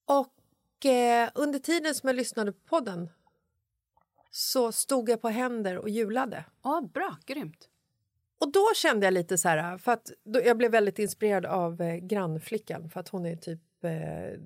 Och 0.05 0.86
eh, 0.86 1.30
under 1.36 1.59
tiden 1.59 1.95
som 1.95 2.07
jag 2.07 2.15
lyssnade 2.15 2.51
på 2.51 2.59
podden 2.69 3.09
så 4.32 4.71
stod 4.71 5.09
jag 5.09 5.21
på 5.21 5.30
händer 5.30 5.77
och 5.77 5.89
julade. 5.89 6.45
Ja, 6.63 6.89
bra, 6.93 7.17
grymt. 7.25 7.69
Och 8.39 8.51
då 8.51 8.65
kände 8.75 9.05
jag 9.05 9.13
lite 9.13 9.38
så 9.38 9.49
här, 9.49 9.77
för 9.77 9.91
att 9.91 10.11
då, 10.23 10.41
jag 10.41 10.57
blev 10.57 10.71
väldigt 10.71 10.99
inspirerad 10.99 11.45
av 11.45 11.82
eh, 11.82 11.95
grannflickan 11.95 12.89
för 12.89 12.99
att 12.99 13.09
hon 13.09 13.25
är 13.25 13.36
typ 13.36 13.61
eh, 13.84 14.39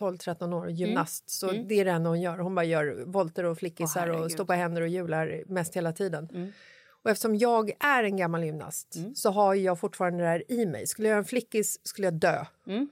12-13 0.00 0.54
år, 0.54 0.70
gymnast. 0.70 1.30
Så 1.30 1.52
det 1.52 1.74
är 1.80 1.84
det 1.84 1.90
enda 1.90 2.10
hon 2.10 2.20
gör. 2.20 2.38
Hon 2.38 2.54
bara 2.54 2.64
gör 2.64 3.04
volter 3.06 3.44
och 3.44 3.58
flickisar 3.58 4.10
Åh, 4.10 4.20
och 4.20 4.32
står 4.32 4.44
på 4.44 4.52
händer 4.52 4.82
och 4.82 4.88
hjular 4.88 5.42
mest 5.46 5.76
hela 5.76 5.92
tiden. 5.92 6.52
Och 7.06 7.10
eftersom 7.10 7.36
jag 7.36 7.72
är 7.80 8.04
en 8.04 8.16
gammal 8.16 8.44
gymnast 8.44 8.96
så 9.14 9.30
har 9.30 9.54
jag 9.54 9.80
fortfarande 9.80 10.22
det 10.22 10.28
här 10.28 10.52
i 10.52 10.66
mig. 10.66 10.86
Skulle 10.86 11.08
jag 11.08 11.12
göra 11.12 11.18
en 11.18 11.24
flickis 11.24 11.80
skulle 11.86 12.06
jag 12.06 12.14
dö. 12.14 12.44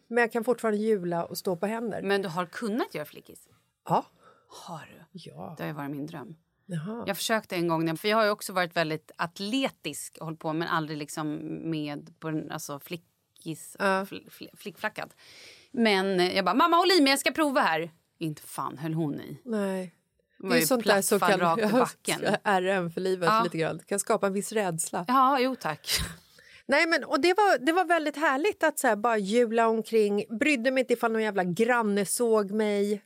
Men 0.07 0.23
jag 0.23 0.33
kan 0.33 0.45
fortfarande 0.45 0.81
hjula 0.81 1.25
och 1.25 1.39
stå 1.39 1.57
på 1.57 1.67
händer. 1.67 2.03
Men 2.03 2.23
du 2.23 2.29
har 2.29 2.47
kunnat 2.47 2.95
göra 2.95 3.05
flickis? 3.05 3.49
Ja. 3.89 4.07
Har 4.49 4.91
du? 4.93 5.19
Ja. 5.19 5.55
Det 5.59 5.65
har 5.65 5.73
varit 5.73 5.91
min 5.91 6.07
dröm. 6.07 6.37
Jaha. 6.67 7.05
Jag 7.07 7.17
försökte 7.17 7.57
en 7.57 7.69
gång, 7.69 7.97
för 7.97 8.09
jag 8.09 8.17
har 8.17 8.31
också 8.31 8.53
varit 8.53 8.77
väldigt 8.77 9.11
atletisk 9.17 10.17
och 10.21 10.25
hållit 10.25 10.41
på 10.41 10.53
men 10.53 10.69
aldrig 10.69 10.99
liksom 10.99 11.35
med 11.71 12.21
på 12.21 12.29
en, 12.29 12.51
alltså 12.51 12.79
flickis, 12.79 13.77
fl, 14.09 14.17
fl, 14.31 14.45
flickflackat. 14.57 15.17
Men 15.73 16.35
jag 16.35 16.45
bara, 16.45 16.55
mamma 16.55 16.77
håll 16.77 16.91
i 16.99 17.03
mig 17.03 17.11
jag 17.11 17.21
ska 17.21 17.31
prova 17.31 17.61
här. 17.61 17.91
Inte 18.19 18.43
fan 18.43 18.79
höll 18.79 18.95
hon 18.95 19.21
i. 19.21 19.41
Nej. 19.45 19.95
Det 20.49 20.55
Det 20.57 20.63
är 20.63 20.67
sånt 20.67 20.85
där 20.85 21.03
som 21.03 21.21
kan 21.21 21.41
rakt 21.41 21.63
i 21.63 21.67
backen. 21.73 22.21
RM 22.45 22.91
för 22.91 23.01
livet 23.01 23.29
Ja. 23.33 23.43
lite 23.45 23.59
grann. 23.59 23.79
kan 23.87 23.99
skapa 23.99 24.27
en 24.27 24.33
viss 24.33 24.53
rädsla. 24.53 25.05
Ja, 25.09 25.39
jo 25.41 25.55
tack. 25.57 25.89
Nej, 26.67 26.87
men, 26.87 27.05
och 27.05 27.21
det, 27.21 27.35
var, 27.35 27.59
det 27.59 27.73
var 27.73 27.85
väldigt 27.85 28.17
härligt 28.17 28.63
att 28.63 28.79
så 28.79 28.87
här, 28.87 28.97
bara 28.97 29.19
jula 29.19 29.69
omkring. 29.69 30.25
Brydde 30.39 30.71
mig 30.71 30.81
inte 30.81 30.93
ifall 30.93 31.13
någon 31.13 31.23
jävla 31.23 31.45
granne 31.45 32.07
såg 32.07 32.51
mig. 32.51 33.03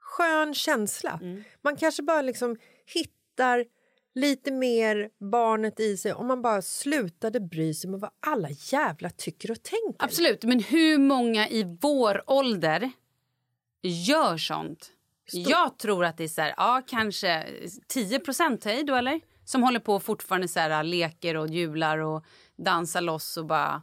Skön 0.00 0.54
känsla. 0.54 1.20
Man 1.62 1.76
kanske 1.76 2.02
bara 2.02 2.22
liksom 2.22 2.56
hittar 2.94 3.64
lite 4.14 4.50
mer 4.50 5.10
barnet 5.30 5.80
i 5.80 5.96
sig 5.96 6.12
om 6.12 6.26
man 6.26 6.42
bara 6.42 6.62
slutade 6.62 7.40
bry 7.40 7.74
sig 7.74 7.90
med 7.90 8.00
vad 8.00 8.10
alla 8.26 8.48
jävla 8.50 9.10
tycker 9.10 9.50
och 9.50 9.62
tänker. 9.62 10.04
Absolut, 10.04 10.44
men 10.44 10.60
hur 10.60 10.98
många 10.98 11.48
i 11.48 11.76
vår 11.80 12.22
ålder 12.26 12.90
gör 13.82 14.36
sånt? 14.36 14.90
Jag 15.32 15.78
tror 15.78 16.04
att 16.04 16.16
det 16.16 16.24
är 16.24 16.28
så 16.28 16.40
här, 16.40 16.54
ja, 16.56 16.82
kanske 16.86 17.46
10 17.88 18.18
procent, 18.18 18.64
hej 18.64 18.84
då 18.84 18.94
eller? 18.94 19.20
Som 19.44 19.62
håller 19.62 19.80
på 19.80 20.00
fortfarande 20.00 20.48
så 20.48 20.60
här, 20.60 20.82
leker 20.84 21.36
och 21.36 21.48
jular 21.48 21.98
och 21.98 22.24
dansar 22.56 23.00
loss 23.00 23.36
och 23.36 23.46
bara... 23.46 23.82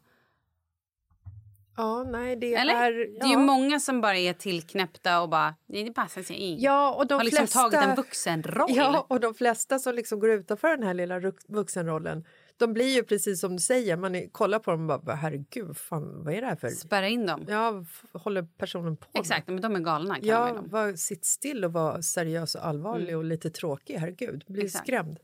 Ja, 1.77 2.03
nej, 2.03 2.35
det 2.35 2.53
Eller? 2.53 2.75
är... 2.75 2.91
Det 2.91 3.03
är 3.03 3.17
ja. 3.19 3.29
ju 3.29 3.37
många 3.37 3.79
som 3.79 4.01
bara 4.01 4.17
är 4.17 4.33
tillknäppta 4.33 5.21
och 5.21 5.29
bara, 5.29 5.55
nej, 5.65 5.83
det 5.83 5.93
passar 5.93 6.21
sig 6.21 6.35
in. 6.35 6.59
Ja, 6.59 6.93
och 6.93 7.07
de 7.07 7.13
har 7.13 7.23
liksom 7.23 7.47
flesta... 7.47 7.59
tagit 7.59 7.89
en 7.89 7.95
vuxenroll. 7.95 8.71
Ja, 8.75 9.05
och 9.09 9.19
de 9.19 9.33
flesta 9.33 9.79
som 9.79 9.95
liksom 9.95 10.19
går 10.19 10.29
utanför 10.29 10.77
den 10.77 10.83
här 10.83 10.93
lilla 10.93 11.19
vuxenrollen 11.47 12.25
De 12.57 12.73
blir 12.73 12.95
ju 12.95 13.03
precis 13.03 13.39
som 13.39 13.55
du 13.55 13.61
säger, 13.61 13.97
man 13.97 14.29
kollar 14.29 14.59
på 14.59 14.71
dem 14.71 14.89
och 14.89 15.01
bara 15.01 15.15
herregud, 15.15 15.77
fan, 15.77 16.23
vad 16.23 16.33
är 16.33 16.41
det 16.41 16.47
här 16.47 16.55
för... 16.55 16.69
Spärra 16.69 17.07
in 17.07 17.25
dem. 17.25 17.45
Ja, 17.47 17.83
håller 18.13 18.47
personen 18.57 18.97
på 18.97 19.07
med? 19.13 19.19
Exakt, 19.21 19.47
men 19.47 19.61
de 19.61 19.75
är 19.75 19.79
galna. 19.79 20.15
Kan 20.15 20.25
Ja, 20.25 20.53
de 20.53 20.69
var, 20.69 20.93
sitt 20.93 21.25
still 21.25 21.65
och 21.65 21.73
var 21.73 22.01
seriös 22.01 22.55
och 22.55 22.65
allvarlig 22.65 23.17
och 23.17 23.23
lite 23.23 23.49
tråkig. 23.49 23.95
Herregud, 23.97 24.43
blir 24.47 24.65
Exakt. 24.65 24.85
skrämd. 24.85 25.19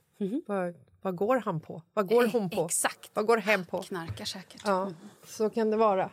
Vad, 0.48 0.76
vad 1.02 1.16
går 1.16 1.38
han 1.38 1.60
på? 1.62 1.84
Vad 1.94 2.08
går 2.08 2.28
hon 2.28 2.50
på? 2.50 2.66
Exakt. 2.66 3.12
Vad 3.14 3.26
går 3.26 3.38
hen 3.38 3.66
på? 3.66 3.82
Knarkar 3.82 4.26
säkert. 4.26 4.62
Ja, 4.66 4.92
så 5.26 5.50
kan 5.50 5.72
det 5.72 5.78
vara. 5.78 6.10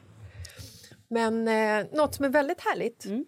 Men 1.09 1.49
eh, 1.49 1.87
något 1.93 2.15
som 2.15 2.25
är 2.25 2.29
väldigt 2.29 2.61
härligt 2.61 3.05
Mm. 3.05 3.25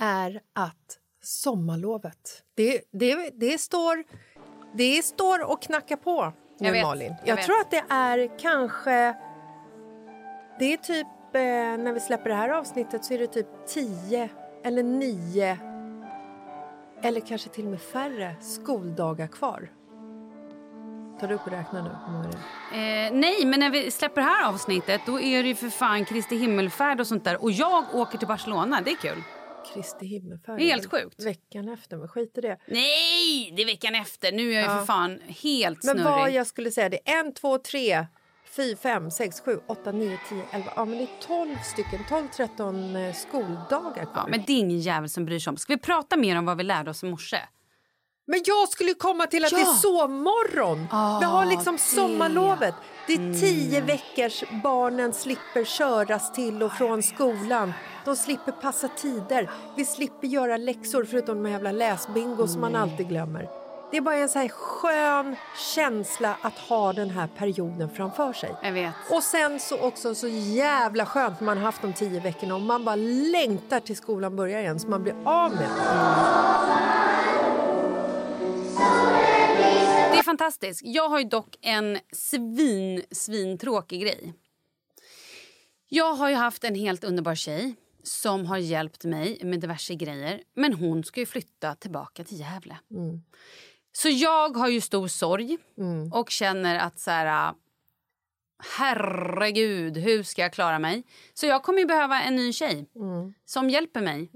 är 0.00 0.40
att 0.52 0.98
sommarlovet, 1.22 2.44
det, 2.54 2.80
det, 2.92 3.30
det, 3.34 3.58
står, 3.58 4.04
det 4.76 5.02
står 5.02 5.50
och 5.52 5.62
knackar 5.62 5.96
på 5.96 6.32
nu, 6.60 6.66
Jag 6.68 6.72
vet, 6.72 6.82
Malin. 6.82 7.14
jag 7.20 7.28
Jag, 7.28 7.36
vet. 7.36 7.44
tror 7.44 7.60
att 7.60 7.70
det 7.70 7.84
är 7.88 8.38
kanske... 8.38 9.14
Det 10.58 10.72
är 10.72 10.76
typ, 10.76 11.06
eh, 11.34 11.40
när 11.84 11.92
vi 11.92 12.00
släpper 12.00 12.30
det 12.30 12.36
här 12.36 12.48
avsnittet 12.48 13.04
så 13.04 13.14
är 13.14 13.18
det 13.18 13.26
typ 13.26 13.46
tio 13.66 14.28
eller 14.64 14.82
nio 14.82 15.58
eller 17.02 17.20
kanske 17.20 17.48
till 17.48 17.64
och 17.64 17.70
med 17.70 17.80
färre 17.80 18.34
skoldagar 18.40 19.26
kvar. 19.26 19.70
Tar 21.20 21.28
du 21.28 21.34
upp 21.34 21.46
och 21.46 21.52
räknar 21.52 21.82
nu? 21.82 21.90
hur 22.06 22.12
många 22.12 22.24
det 22.28 22.36
är? 22.78 23.06
Eh, 23.06 23.12
nej, 23.12 23.46
men 23.46 23.60
när 23.60 23.70
vi 23.70 23.90
släpper 23.90 24.20
det 24.20 24.26
här 24.26 24.48
avsnittet 24.48 25.00
då 25.06 25.20
är 25.20 25.42
det 25.42 25.48
ju 25.48 25.54
för 25.54 25.68
fan 25.68 26.04
Kristi 26.04 26.36
himmelfärd 26.36 27.00
och 27.00 27.06
sånt 27.06 27.24
där. 27.24 27.42
Och 27.42 27.50
jag 27.50 27.84
åker 27.94 28.18
till 28.18 28.28
Barcelona, 28.28 28.80
det 28.84 28.90
är 28.90 28.96
kul. 28.96 29.22
Kristi 29.74 30.06
himmelfärd. 30.06 30.58
Det 30.58 30.64
är 30.64 30.66
helt 30.68 30.90
sjukt. 30.90 31.22
Veckan 31.24 31.68
efter, 31.68 31.96
men 31.96 32.08
skit 32.08 32.38
i 32.38 32.40
det. 32.40 32.58
Nej, 32.66 33.52
det 33.56 33.62
är 33.62 33.66
veckan 33.66 33.94
efter. 33.94 34.32
Nu 34.32 34.50
är 34.50 34.60
jag 34.60 34.62
ju 34.62 34.78
för 34.78 34.84
fan 34.86 35.20
helt 35.26 35.84
Men 35.84 35.94
snurrig. 35.98 36.04
vad 36.04 36.30
jag 36.30 36.46
skulle 36.46 36.70
säga, 36.70 36.88
det 36.88 37.08
är 37.10 37.20
en, 37.20 37.34
två, 37.34 37.58
tre, 37.58 38.06
fyra, 38.56 38.76
fem, 38.76 39.10
sex, 39.10 39.40
sju, 39.40 39.60
åtta, 39.66 39.92
nio, 39.92 40.18
tio, 40.28 40.42
elva. 40.52 40.72
Ja, 40.76 40.84
men 40.84 40.98
det 40.98 41.04
är 41.04 41.26
tolv 41.26 41.56
stycken, 41.72 42.00
tolv, 42.08 42.28
tretton 42.28 42.96
eh, 42.96 43.14
skoldagar 43.14 44.04
kvar. 44.04 44.12
Ja, 44.14 44.26
men 44.28 44.44
det 44.46 44.52
är 44.52 44.58
ingen 44.58 44.80
jävel 44.80 45.08
som 45.08 45.24
bryr 45.24 45.38
sig 45.38 45.50
om. 45.50 45.56
Ska 45.56 45.72
vi 45.74 45.78
prata 45.80 46.16
mer 46.16 46.36
om 46.38 46.44
vad 46.44 46.56
vi 46.56 46.62
lärde 46.64 46.90
oss 46.90 47.02
i 47.02 47.06
morse? 47.06 47.38
Men 48.26 48.40
jag 48.44 48.68
skulle 48.68 48.94
komma 48.94 49.26
till 49.26 49.44
att 49.44 49.52
Ja. 49.52 49.58
det 49.58 49.62
är 49.64 49.74
sovmorgon. 49.74 50.78
vi 51.20 51.26
har 51.26 51.46
liksom 51.46 51.72
det. 51.76 51.82
sommarlovet. 51.82 52.74
Det 53.06 53.12
är 53.14 53.40
tio 53.40 53.80
veckors 53.80 54.44
barnen 54.62 55.12
slipper 55.12 55.64
köras 55.64 56.32
till 56.32 56.62
och 56.62 56.72
från 56.72 57.02
skolan. 57.02 57.72
De 58.10 58.16
slipper 58.16 58.52
passa 58.52 58.88
tider. 58.88 59.50
Vi 59.76 59.84
slipper 59.84 60.28
göra 60.28 60.56
läxor 60.56 61.04
förutom 61.04 61.42
de 61.42 61.50
jävla 61.50 61.72
läsbingo 61.72 62.48
som 62.48 62.60
man 62.60 62.76
alltid 62.76 63.08
glömmer. 63.08 63.48
Det 63.90 63.96
är 63.96 64.00
bara 64.00 64.14
en 64.14 64.28
så 64.28 64.38
här 64.38 64.48
skön 64.48 65.36
känsla 65.74 66.36
att 66.42 66.58
ha 66.58 66.92
den 66.92 67.10
här 67.10 67.28
perioden 67.36 67.90
framför 67.90 68.32
sig. 68.32 68.54
Jag 68.62 68.72
vet. 68.72 68.94
Och 69.10 69.22
sen 69.22 69.60
så 69.60 69.80
också 69.80 70.14
så 70.14 70.28
jävla 70.28 71.06
skönt 71.06 71.40
man 71.40 71.56
har 71.56 71.64
haft 71.64 71.82
de 71.82 71.92
tio 71.92 72.20
veckorna 72.20 72.54
och 72.54 72.60
man 72.60 72.84
bara 72.84 72.96
längtar 72.96 73.80
till 73.80 73.96
skolan 73.96 74.36
börjar 74.36 74.60
igen 74.60 74.80
så 74.80 74.88
man 74.88 75.02
blir 75.02 75.14
av 75.24 75.50
med 75.50 75.60
det. 75.60 75.80
Är 80.18 80.22
fantastiskt. 80.22 80.80
Jag 80.84 81.08
har 81.08 81.24
dock 81.24 81.56
en 81.60 81.98
svin, 82.12 83.02
svin 83.10 83.58
tråkig 83.58 84.02
grej. 84.02 84.34
Jag 85.88 86.14
har 86.14 86.28
ju 86.28 86.34
haft 86.34 86.64
en 86.64 86.74
helt 86.74 87.04
underbar 87.04 87.34
tjej 87.34 87.74
som 88.02 88.46
har 88.46 88.58
hjälpt 88.58 89.04
mig 89.04 89.40
med 89.44 89.60
diverse 89.60 89.94
grejer. 89.94 90.42
Men 90.54 90.74
hon 90.74 91.04
ska 91.04 91.20
ju 91.20 91.26
flytta 91.26 91.74
tillbaka 91.74 92.24
till 92.24 92.40
Gävle. 92.40 92.78
Så 93.92 94.08
jag 94.08 94.56
har 94.56 94.68
ju 94.68 94.80
stor 94.80 95.08
sorg 95.08 95.58
och 96.12 96.30
känner 96.30 96.78
att 96.78 96.98
så 96.98 97.10
här... 97.10 97.54
Herregud, 98.78 99.96
hur 99.96 100.22
ska 100.22 100.42
jag 100.42 100.52
klara 100.52 100.78
mig? 100.78 101.02
Så 101.34 101.46
jag 101.46 101.62
kommer 101.62 101.78
ju 101.78 101.86
behöva 101.86 102.22
en 102.22 102.36
ny 102.36 102.52
tjej 102.52 102.86
som 103.46 103.70
hjälper 103.70 104.00
mig. 104.00 104.30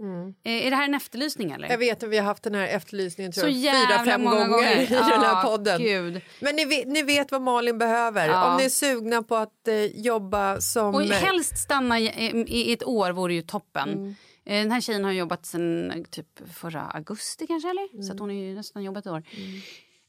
Eh, 0.44 0.66
Är 0.66 0.70
det 0.70 0.76
här 0.76 0.84
en 0.84 0.94
efterlysning 0.94 1.50
eller? 1.50 1.68
Jag 1.68 1.78
vet 1.78 2.02
att 2.02 2.08
vi 2.08 2.18
har 2.18 2.24
haft 2.24 2.42
den 2.42 2.54
här 2.54 2.68
efterlysningen 2.68 3.32
tror 3.32 3.48
jag, 3.50 3.74
fyra, 3.74 4.04
fem 4.04 4.24
gånger, 4.24 4.48
gånger. 4.48 4.82
i 4.82 4.86
den 4.86 5.00
här 5.20 5.42
podden. 5.42 5.82
gud. 5.82 6.20
Men 6.40 6.56
ni 6.56 6.64
vet, 6.64 6.86
ni 6.88 7.02
vet 7.02 7.32
vad 7.32 7.42
Malin 7.42 7.78
behöver. 7.78 8.28
Ja. 8.28 8.50
Om 8.50 8.56
ni 8.56 8.64
är 8.64 8.68
sugna 8.68 9.22
på 9.22 9.36
att 9.36 9.68
eh, 9.68 9.84
jobba 9.84 10.60
som... 10.60 10.94
Och 10.94 11.02
helst 11.02 11.58
stanna 11.58 12.00
i, 12.00 12.04
i, 12.46 12.72
ett 12.72 12.84
år 12.84 13.10
vore 13.10 13.34
ju 13.34 13.42
toppen. 13.42 13.88
Mm. 13.92 14.14
Eh, 14.46 14.62
Den 14.62 14.70
här 14.70 14.80
tjejen 14.80 15.04
har 15.04 15.12
jobbat 15.12 15.46
sen 15.46 16.04
typ 16.10 16.26
förra 16.54 16.80
augusti 16.82 17.46
kanske 17.46 17.70
eller? 17.70 17.88
Mm. 17.92 18.02
Så 18.02 18.12
att 18.12 18.20
hon 18.20 18.28
har 18.28 18.36
ju 18.36 18.54
nästan 18.54 18.82
jobbat 18.84 19.06
ett 19.06 19.12
år. 19.12 19.22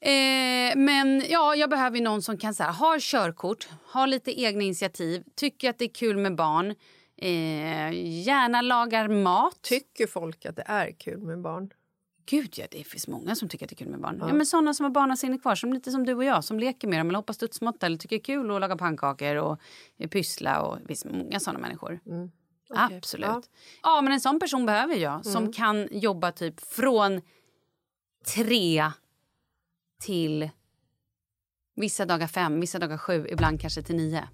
Eh, 0.06 0.76
men 0.76 1.24
ja, 1.30 1.56
jag 1.56 1.70
behöver 1.70 1.98
ju 1.98 2.04
någon 2.04 2.22
som 2.22 2.38
kan 2.38 2.54
så 2.54 2.64
här, 2.64 2.74
ha 2.74 2.98
körkort, 3.00 3.68
ha 3.94 4.06
lite 4.06 4.42
egna 4.42 4.64
initiativ, 4.64 5.24
tycker 5.36 5.70
att 5.70 5.80
det 5.80 5.86
är 5.86 5.94
kul 5.94 6.18
med 6.18 6.36
barn, 6.36 6.76
eh, 7.18 7.92
gärna 8.26 8.62
lagar 8.62 9.08
mat. 9.08 9.62
Tycker 9.62 10.08
folk 10.08 10.46
att 10.46 10.56
det 10.56 10.64
är 10.66 10.92
kul 10.92 11.20
med 11.20 11.42
barn? 11.42 11.70
Gud 12.26 12.54
ja, 12.58 12.66
det 12.72 12.84
finns 12.84 13.08
många 13.08 13.36
som 13.36 13.50
tycker 13.50 13.66
att 13.66 13.70
det 13.70 13.74
är 13.74 13.86
kul 13.86 13.88
med 13.88 14.02
barn. 14.02 14.18
Ja. 14.20 14.34
men 14.34 14.46
sådana 14.46 14.74
som 14.74 14.84
har 14.84 14.92
barnasinne 14.92 15.38
kvar, 15.38 15.56
som 15.56 15.74
lite 15.74 15.92
som 15.92 16.06
du 16.06 16.14
och 16.14 16.24
jag, 16.24 16.44
som 16.44 16.60
leker 16.60 16.88
med 16.88 17.00
dem 17.00 17.10
eller 17.10 17.20
hoppar 17.20 17.34
studsmatta 17.34 17.86
eller 17.86 17.98
tycker 17.98 18.16
det 18.16 18.22
är 18.22 18.24
kul 18.24 18.52
att 18.52 18.62
laga 18.62 18.78
pannkakor 18.78 19.36
och 19.36 19.60
pyssla 20.10 20.62
och 20.62 20.78
det 20.80 20.88
finns 20.88 21.06
många 21.06 21.40
sådana 21.40 21.60
människor. 21.60 22.00
Absolut. 22.70 23.26
Ja. 23.26 23.32
Mm. 23.32 23.44
Ja. 23.84 24.02
men 24.02 24.14
en 24.14 24.22
sån 24.22 24.40
person 24.40 24.66
behöver 24.66 24.96
jag 24.96 25.26
som 25.26 25.54
kan 25.54 25.88
jobba 25.92 26.32
typ 26.32 26.60
från 26.60 27.22
tre 28.36 28.92
till 30.00 30.50
vissa 31.76 32.06
dagar 32.06 32.28
fem, 32.28 32.60
vissa 32.60 32.80
dagar 32.80 32.98
sju, 32.98 33.28
ibland 33.30 33.62
kanske 33.62 33.82
till 33.82 33.96
nio. 33.96 34.28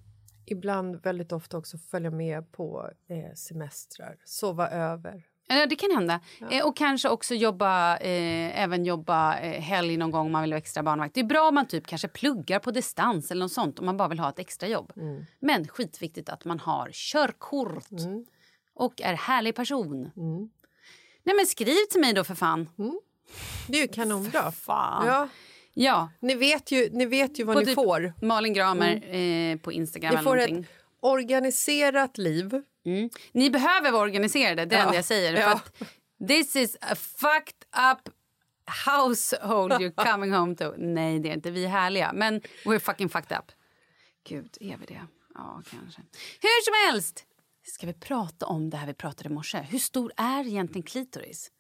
Ibland 0.46 0.96
väldigt 0.96 1.32
ofta 1.32 1.58
också 1.58 1.78
följa 1.78 2.12
med 2.12 2.52
på 2.52 2.90
eh, 3.10 3.36
semestrar, 3.36 4.18
sova 4.26 4.70
över. 4.70 5.24
Ja, 5.48 5.66
det 5.66 5.76
kan 5.76 5.92
hända. 5.92 6.20
Eh, 6.52 6.66
och 6.66 6.78
kanske 6.78 7.10
också 7.10 7.36
jobba, 7.36 7.98
eh, 7.98 8.62
även 8.62 8.86
jobba 8.86 9.40
eh, 9.40 9.62
helg 9.62 9.98
någon 9.98 10.12
gång 10.12 10.26
om 10.26 10.32
man 10.32 10.42
vill 10.42 10.54
ha 10.54 10.58
extra 10.58 10.84
barnvakt. 10.84 11.14
Det 11.16 11.20
är 11.20 11.26
bra 11.26 11.48
om 11.48 11.56
man 11.56 11.68
typ 11.68 11.88
kanske 11.88 12.08
pluggar 12.08 12.60
på 12.60 12.72
distans 12.72 13.32
eller 13.32 13.42
något 13.42 13.52
sånt 13.52 13.80
om 13.80 13.86
man 13.86 13.98
bara 13.98 14.08
vill 14.08 14.20
ha 14.20 14.30
ett 14.30 14.40
extra 14.40 14.68
jobb. 14.68 14.94
Men 15.40 15.68
skitviktigt 15.68 16.30
att 16.30 16.46
man 16.46 16.60
har 16.60 16.90
körkort 16.92 17.88
och 18.74 19.02
är 19.02 19.14
härlig 19.14 19.56
person. 19.56 20.12
Nej 21.24 21.36
men 21.36 21.46
skriv 21.46 21.86
till 21.92 22.02
mig 22.02 22.14
då 22.14 22.24
för 22.24 22.36
fan. 22.36 22.70
Det 23.68 23.78
är 23.78 23.82
ju 23.82 23.88
kanonbra. 23.88 24.52
Fan. 24.52 25.08
Ja, 25.08 25.30
Ja, 25.74 26.10
ni, 26.20 26.36
vet 26.36 26.72
ju, 26.72 26.90
ni 26.92 27.06
vet 27.06 27.40
ju 27.40 27.44
vad 27.44 27.56
på 27.56 27.60
ni 27.60 27.66
typ 27.66 27.76
får. 27.76 28.14
Malin 28.22 28.54
Gramer 28.54 29.16
eh, 29.16 29.58
på 29.58 29.72
Instagram 29.72 30.16
Ni 30.16 30.24
får 30.24 30.36
någonting. 30.36 30.60
ett 30.60 30.68
organiserat 31.00 32.18
liv. 32.18 32.62
Mm. 32.86 33.10
Ni 33.32 33.50
behöver 33.50 33.92
vara 33.92 34.02
organiserade, 34.02 34.66
det 34.66 34.76
är 34.76 34.80
det 34.86 34.90
Ja. 34.92 34.96
jag 34.96 35.06
säger. 35.06 35.36
För 35.36 35.42
Ja. 35.42 35.54
att 35.54 35.74
this 36.28 36.56
is 36.56 36.78
a 36.82 36.96
fucked 36.96 37.66
up 37.92 38.14
household 38.86 39.72
you're 39.72 40.12
coming 40.12 40.32
home 40.34 40.56
to. 40.56 40.74
Nej, 40.78 41.20
det 41.20 41.30
är 41.30 41.34
inte. 41.34 41.52
Vi 41.52 41.66
är 41.66 41.70
härliga, 41.70 42.12
men 42.14 42.42
we're 42.66 42.80
fucking 42.80 43.10
fucked 43.10 43.38
up. 43.38 43.52
Gud, 44.30 44.58
är 44.60 44.78
vi 44.78 44.86
det? 44.86 45.02
Ja, 45.34 45.62
kanske. 45.72 46.02
Hur 46.42 46.64
som 46.66 46.92
helst! 46.94 47.26
Ska 47.64 47.88
vi 47.88 47.94
prata 47.94 48.46
om 48.46 48.70
det 48.70 48.78
här 48.78 48.88
vi 48.88 48.94
pratade 48.94 49.30
i 49.30 49.34
morse? 49.34 49.58
Hur 49.62 49.80
stor 49.80 50.12
är 50.18 50.48
egentligen 50.48 50.84
klitoris? 50.84 51.52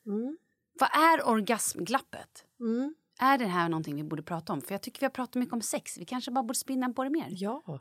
Vad 0.79 0.89
är 0.93 1.27
orgasmglappet? 1.27 2.45
Är 3.21 3.37
det 3.37 3.45
här 3.45 3.69
någonting 3.69 3.95
vi 3.95 4.03
borde 4.03 4.23
prata 4.23 4.53
om? 4.53 4.61
För 4.61 4.73
jag 4.73 4.81
tycker 4.81 4.99
vi 4.99 5.05
har 5.05 5.11
pratat 5.11 5.35
mycket 5.35 5.53
om 5.53 5.61
sex. 5.61 5.97
Vi 5.97 6.05
kanske 6.05 6.31
bara 6.31 6.43
borde 6.43 6.59
spinna 6.59 6.93
på 6.93 7.03
det 7.03 7.09
mer. 7.09 7.27
Ja. 7.29 7.79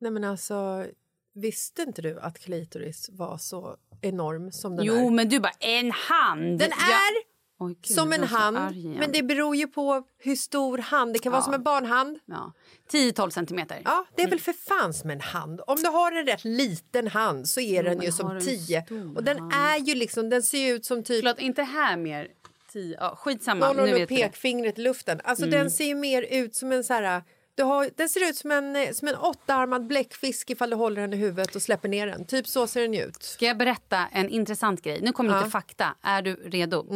Nej 0.00 0.10
men 0.10 0.24
alltså, 0.24 0.86
visste 1.34 1.82
inte 1.82 2.02
du 2.02 2.20
att 2.20 2.38
klitoris 2.38 3.08
var 3.12 3.38
så 3.38 3.76
enorm 4.00 4.52
som 4.52 4.76
den 4.76 4.84
Jo, 4.86 4.94
är? 4.94 5.10
men 5.10 5.28
du 5.28 5.40
bara 5.40 5.52
en 5.60 5.90
hand. 5.90 6.58
Den 6.58 6.70
Ja. 6.70 6.76
är 6.86 7.28
Oj, 7.60 7.74
gud, 7.74 7.86
som 7.96 8.12
jag 8.12 8.20
en 8.22 8.28
hand, 8.28 8.76
men 8.98 9.12
det 9.12 9.22
beror 9.22 9.56
ju 9.56 9.66
på 9.68 10.02
hur 10.18 10.36
stor 10.36 10.78
hand. 10.78 11.12
Det 11.12 11.18
kan 11.18 11.32
vara 11.32 11.40
Ja. 11.40 11.44
som 11.44 11.54
en 11.54 11.62
barnhand. 11.62 12.18
Ja. 12.26 12.52
10-12 12.92 13.30
centimeter. 13.30 13.82
Ja, 13.84 14.06
det 14.16 14.22
är 14.22 14.30
väl 14.30 14.40
för 14.40 14.52
fan 14.52 14.94
som 14.94 15.10
en 15.10 15.20
hand. 15.20 15.60
Om 15.66 15.76
du 15.76 15.88
har 15.88 16.12
en 16.12 16.26
rätt 16.26 16.44
liten 16.44 17.08
hand 17.08 17.48
så 17.48 17.60
är 17.60 17.82
den 17.82 17.96
men 17.96 18.06
ju 18.06 18.12
som 18.12 18.28
du 18.28 18.34
en 18.36 18.40
tio. 18.44 18.84
stor 18.86 19.16
Och 19.16 19.24
den 19.24 19.38
hand? 19.38 19.52
är 19.52 19.78
ju 19.78 19.94
liksom, 19.94 20.28
den 20.28 20.42
ser 20.42 20.74
ut 20.74 20.84
som 20.84 21.02
typ 21.04 21.20
Förlåt, 21.20 21.38
inte 21.38 21.62
här 21.62 21.96
mer. 21.96 22.28
10. 22.68 22.96
Ja, 23.00 23.16
skitsamma. 23.16 23.72
nu 23.72 23.80
håller 23.80 23.94
vet. 23.94 24.10
Mm. 24.10 24.22
pekfingret 24.22 24.78
i 24.78 24.82
luften. 24.82 25.20
Alltså 25.24 25.46
den 25.46 25.70
ser 25.70 25.84
ju 25.84 25.94
mer 25.94 26.22
ut 26.22 26.54
som 26.54 26.72
en 26.72 26.84
så 26.84 26.94
här... 26.94 27.22
Du 27.54 27.62
har, 27.64 27.90
den 27.96 28.08
ser 28.08 28.30
ut 28.30 28.36
som 28.36 28.50
en, 28.50 28.76
eh, 28.76 28.92
som 28.92 29.08
en 29.08 29.16
åttaarmad 29.16 29.86
bläckfisk 29.86 30.50
ifall 30.50 30.70
du 30.70 30.76
håller 30.76 31.00
den 31.00 31.12
i 31.12 31.16
huvudet 31.16 31.56
och 31.56 31.62
släpper 31.62 31.88
ner 31.88 32.06
den. 32.06 32.24
Typ 32.24 32.46
så 32.46 32.66
ser 32.66 32.82
den 32.82 32.94
ut. 32.94 33.22
Ska 33.22 33.46
jag 33.46 33.58
berätta 33.58 34.06
en 34.12 34.28
intressant 34.28 34.82
grej? 34.82 35.00
Nu 35.02 35.12
kommer 35.12 35.38
lite 35.38 35.50
fakta. 35.50 35.94
Är 36.02 36.22
du 36.22 36.34
redo? 36.34 36.86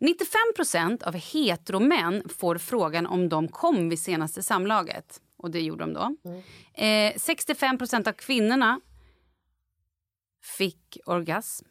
95% 0.00 1.04
av 1.04 1.14
heteromän 1.14 2.22
får 2.38 2.58
frågan 2.58 3.06
om 3.06 3.28
de 3.28 3.48
kom 3.48 3.88
vid 3.88 3.98
senaste 3.98 4.42
samlaget. 4.42 5.20
Och 5.36 5.50
det 5.50 5.60
gjorde 5.60 5.84
de 5.84 5.92
då. 5.92 6.16
Eh, 6.74 7.12
65% 7.14 8.08
av 8.08 8.12
kvinnorna 8.12 8.80
fick 10.58 10.98
orgasm. 11.06 11.66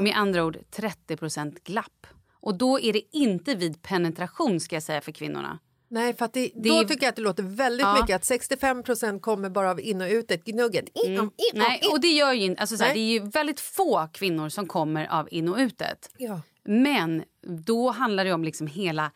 Med 0.00 0.16
andra 0.16 0.44
ord 0.44 0.58
30% 0.70 1.58
glapp. 1.64 2.06
Och 2.40 2.54
då 2.54 2.80
är 2.80 2.92
det 2.92 3.16
inte 3.16 3.54
vid 3.54 3.82
penetration 3.82 4.60
ska 4.60 4.76
jag 4.76 4.82
säga 4.82 5.00
för 5.00 5.12
kvinnorna. 5.12 5.58
Nej, 5.88 6.14
för 6.14 6.24
att 6.24 6.32
det, 6.32 6.50
Det 6.54 6.68
då 6.68 6.84
tycker 6.84 7.02
jag 7.02 7.08
att 7.08 7.16
det 7.16 7.22
låter 7.22 7.42
väldigt 7.42 7.86
Ja. 7.86 7.94
mycket 8.00 8.16
att 8.16 8.22
65% 8.40 9.20
kommer 9.20 9.50
bara 9.50 9.70
av 9.70 9.80
in 9.80 10.00
och 10.00 10.08
utet, 10.10 10.44
gnugget. 10.44 10.84
In, 10.94 11.12
in, 11.14 11.30
Nej, 11.54 11.80
och 11.92 12.00
det 12.00 12.08
gör 12.08 12.32
ju 12.32 12.44
inte... 12.44 12.60
Alltså, 12.60 12.76
det 12.76 12.98
är 12.98 13.10
ju 13.12 13.18
väldigt 13.20 13.60
få 13.60 14.08
kvinnor 14.12 14.48
som 14.48 14.66
kommer 14.66 15.06
av 15.06 15.28
in 15.30 15.48
och 15.48 15.58
utet. 15.58 16.10
Ja. 16.18 16.40
Men 16.64 17.24
då 17.66 17.90
handlar 17.90 18.24
det 18.24 18.32
om 18.32 18.44
liksom 18.44 18.66
hela... 18.66 19.10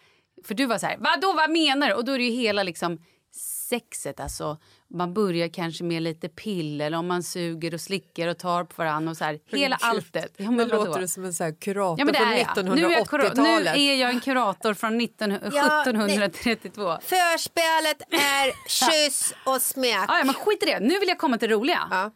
För 0.45 0.55
du 0.55 0.67
var 0.67 0.79
så 0.79 0.87
här, 0.87 0.97
vadå, 1.01 1.33
vad 1.33 1.51
menar 1.51 1.89
du? 1.89 1.95
Och 1.95 2.05
då 2.05 2.13
är 2.13 2.19
det 2.19 2.25
ju 2.25 2.31
hela 2.31 2.63
liksom 2.63 2.99
sexet. 3.69 4.21
Alltså, 4.21 4.59
man 4.95 5.15
börjar 5.15 5.49
kanske 5.49 5.85
med 5.85 6.03
lite 6.03 6.29
piller, 6.29 6.95
om 6.95 7.07
man 7.07 7.23
suger 7.23 7.75
och 7.75 7.81
slickar 7.81 8.29
och 8.29 8.39
tar 8.39 8.65
på 8.65 8.75
varandra. 8.83 9.11
Och 9.11 9.17
så 9.17 9.25
här, 9.25 9.39
hela 9.47 9.77
alltet. 9.81 10.35
Ja, 10.37 10.51
men 10.51 10.69
vadå? 10.69 10.85
låter 10.85 11.01
du 11.01 11.09
som 11.09 11.25
en 11.25 11.35
så 11.35 11.53
kurator 11.61 11.99
Ja, 11.99 12.05
men 12.05 12.13
det 12.13 12.19
från 12.19 12.29
är 12.29 12.39
jag. 12.57 12.65
Nu 12.65 12.75
nu 12.75 12.89
1980-talet. 12.89 13.77
är 13.77 13.95
jag 13.95 14.11
en 14.11 14.21
kurator 14.21 14.75
från 14.75 14.99
19, 14.99 15.31
Ja, 15.31 15.83
1732. 15.83 16.99
Förspelet 17.03 18.03
är 18.11 18.69
kyss 18.69 19.35
och 19.45 19.63
smek. 19.63 20.11
Ah, 20.11 20.19
ja, 20.19 20.25
men 20.25 20.35
skit 20.35 20.63
i 20.63 20.67
det. 20.67 20.81
Nu 20.81 20.99
vill 20.99 21.09
jag 21.09 21.19
komma 21.19 21.39
till 21.39 21.49
det 21.49 21.55
roliga. 21.55 21.89
Ja. 21.91 22.11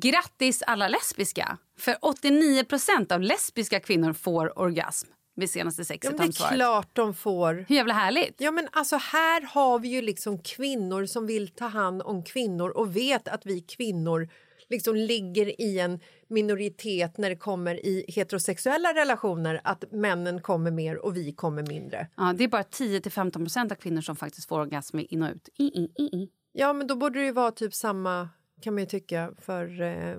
Grattis 0.00 0.62
alla 0.62 0.88
lesbiska. 0.88 1.58
För 1.78 1.94
89% 1.94 3.12
av 3.12 3.20
lesbiska 3.20 3.80
kvinnor 3.80 4.12
får 4.12 4.58
orgasm 4.58 5.08
vid 5.34 5.50
senaste 5.50 5.80
Ja, 5.80 5.84
sexet. 5.84 6.10
har 6.18 6.26
det 6.26 6.32
de 6.38 6.44
är 6.52 6.56
klart 6.56 6.88
de 6.92 7.14
får. 7.14 7.64
Hur 7.68 7.76
jävla 7.76 7.94
härligt? 7.94 8.34
Ja, 8.38 8.50
men 8.50 8.68
alltså 8.72 8.96
här 8.96 9.42
har 9.42 9.78
vi 9.78 9.88
ju 9.88 10.02
liksom 10.02 10.38
kvinnor 10.38 11.06
som 11.06 11.26
vill 11.26 11.48
ta 11.48 11.66
hand 11.66 12.02
om 12.02 12.22
kvinnor 12.24 12.70
och 12.70 12.96
vet 12.96 13.28
att 13.28 13.46
vi 13.46 13.60
kvinnor 13.60 14.28
liksom 14.68 14.96
ligger 14.96 15.60
i 15.60 15.78
en 15.78 16.00
minoritet 16.28 17.18
när 17.18 17.30
det 17.30 17.36
kommer 17.36 17.86
i 17.86 18.04
heterosexuella 18.08 18.94
relationer 18.94 19.60
att 19.64 19.92
männen 19.92 20.40
kommer 20.40 20.70
mer 20.70 20.96
och 21.04 21.16
vi 21.16 21.32
kommer 21.32 21.62
mindre. 21.66 22.08
Ja, 22.16 22.34
det 22.38 22.44
är 22.44 22.48
bara 22.48 22.62
10-15% 22.62 23.72
av 23.72 23.76
kvinnor 23.76 24.00
som 24.00 24.16
faktiskt 24.16 24.48
får 24.48 24.60
orgasm 24.60 24.98
in 24.98 25.22
och 25.22 25.30
ut. 25.30 25.48
I, 25.58 25.64
i, 25.64 25.92
i, 25.98 26.02
i. 26.02 26.28
Ja, 26.52 26.72
men 26.72 26.86
då 26.86 26.96
borde 26.96 27.18
det 27.18 27.24
ju 27.24 27.32
vara 27.32 27.50
typ 27.50 27.74
samma 27.74 28.28
kan 28.62 28.74
man 28.74 28.82
ju 28.82 28.86
tycka 28.86 29.32
för 29.38 29.80
eh, 29.80 30.16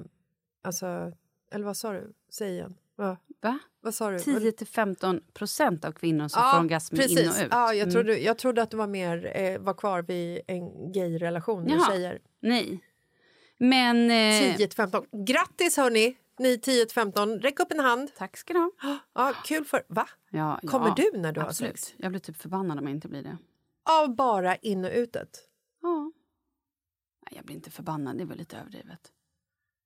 alltså 0.64 1.12
eller 1.52 1.66
vad 1.66 1.78
sa 1.78 1.92
du? 1.92 2.14
Säg 2.30 2.52
igen. 2.52 2.76
Va? 2.96 3.18
Va? 3.42 3.60
Vad 3.82 3.96
sa 3.96 4.10
du? 4.10 4.18
10-15% 4.18 5.86
av 5.86 5.92
kvinnor 5.92 6.28
som 6.28 6.42
får 6.52 6.60
orgasm 6.60 6.96
precis. 6.96 7.20
in 7.20 7.30
och 7.30 7.36
ut. 7.46 7.48
Ja, 7.52 7.74
jag, 7.74 7.82
Mm. 7.82 7.92
trodde, 7.94 8.18
jag 8.18 8.38
trodde 8.38 8.62
att 8.62 8.72
det 8.72 8.78
var 8.78 8.88
mer 8.88 9.32
eh, 9.38 9.60
var 9.60 9.74
kvar 9.74 10.02
vid 10.02 10.42
en 10.48 10.92
gay-relation 10.92 11.64
med 11.64 11.82
tjejer. 11.90 12.22
Nej. 12.40 12.80
Men... 13.58 14.12
Eh, 14.12 14.58
10-15. 14.58 15.26
Grattis 15.26 15.78
hörni, 15.78 16.18
ni 16.40 16.58
10-15. 16.58 17.40
Räck 17.40 17.60
upp 17.60 17.72
en 17.72 17.80
hand. 17.80 18.12
tack 18.18 18.38
ska 18.38 18.54
du 18.54 18.60
ha. 18.60 18.72
Ja, 19.14 19.34
kul 19.46 19.66
för... 19.66 19.84
Va? 19.88 20.10
Ja, 20.30 20.60
Kommer 20.68 20.88
ja, 20.88 20.94
du 21.12 21.20
när 21.20 21.32
du 21.32 21.40
har 21.40 21.48
absolut. 21.48 21.80
sex? 21.80 21.94
Jag 21.98 22.12
blir 22.12 22.20
typ 22.22 22.38
förbannad 22.38 22.80
om 22.80 22.88
jag 22.88 22.96
inte 22.96 23.08
blir 23.08 23.24
det. 23.24 23.38
Av 24.02 24.16
bara 24.16 24.56
in 24.56 24.86
och 24.86 24.92
utet? 24.94 25.40
Ja. 25.82 26.12
Nej, 27.26 27.34
jag 27.36 27.46
blir 27.46 27.56
inte 27.56 27.72
förbannad, 27.72 28.18
det 28.18 28.26
var 28.26 28.36
lite 28.36 28.58
överdrivet. 28.58 29.12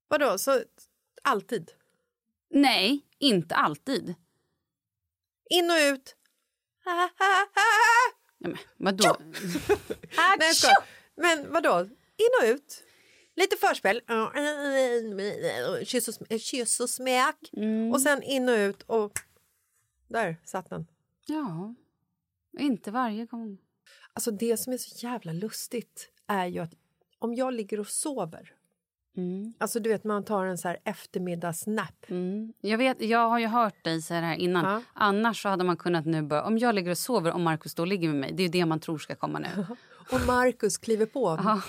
Vadå, 0.07 0.37
så 0.37 0.61
alltid? 1.23 1.71
Nej, 2.49 3.01
inte 3.19 3.55
alltid. 3.55 4.15
In 5.49 5.71
och 5.71 5.77
ut? 5.93 6.15
Ja, 6.85 7.09
men, 8.37 8.57
vadå? 8.77 9.17
Nej, 10.39 10.53
jag. 10.63 10.83
Men 11.15 11.51
vadå? 11.51 11.79
In 12.17 12.29
och 12.41 12.47
ut? 12.55 12.83
Lite 13.35 13.57
förspel. 13.57 14.01
Kyss 15.85 16.07
och, 16.07 16.13
sm- 16.13 16.37
kyss 16.37 16.79
och 16.79 16.89
smek. 16.89 17.35
Och 17.93 18.01
sen 18.01 18.23
in 18.23 18.49
och 18.49 18.55
ut 18.55 18.83
och... 18.83 19.11
Där 20.07 20.37
satt 20.45 20.69
den. 20.69 20.87
Ja, 21.25 21.75
inte 22.59 22.91
varje 22.91 23.25
gång. 23.25 23.57
Alltså 24.13 24.31
det 24.31 24.57
som 24.57 24.73
är 24.73 24.77
så 24.77 25.05
jävla 25.05 25.33
lustigt 25.33 26.11
är 26.27 26.45
ju 26.45 26.59
att 26.59 26.73
om 27.19 27.35
jag 27.35 27.53
ligger 27.53 27.79
och 27.79 27.87
sover 27.87 28.53
Mm. 29.18 29.53
Alltså 29.57 29.80
du 29.80 29.89
vet 29.89 30.03
man 30.03 30.24
tar 30.24 30.45
en 30.45 30.57
så 30.57 30.68
här 30.68 30.78
eftermiddagsnap. 30.84 32.05
Mm. 32.07 32.53
Jag, 32.61 32.78
vet, 32.78 33.01
jag 33.01 33.30
har 33.30 33.39
ju 33.39 33.47
hört 33.47 33.84
dig 33.84 34.01
säga 34.01 34.22
det 34.22 34.28
här 34.28 34.36
innan. 34.36 34.65
Ja. 34.65 34.82
Annars 34.93 35.41
så 35.41 35.49
hade 35.49 35.63
man 35.63 35.78
kunnat 35.78 36.05
nu 36.05 36.22
börja... 36.22 36.43
Om 36.43 36.57
jag 36.57 36.76
ligger 36.76 36.91
och 36.91 36.97
sover 36.97 37.34
och 37.34 37.39
Markus 37.39 37.76
då 37.76 37.86
ligger 37.86 38.07
med 38.07 38.18
mig. 38.18 38.32
Det 38.34 38.41
är 38.43 38.45
ju 38.45 38.51
det 38.51 38.65
man 38.65 38.80
tror 38.80 38.97
ska 38.97 39.15
komma 39.15 39.39
nu. 39.39 39.47
Och 40.11 40.28
Markus 40.28 40.78
kliver 40.78 41.05
på. 41.05 41.39
Ja. 41.43 41.61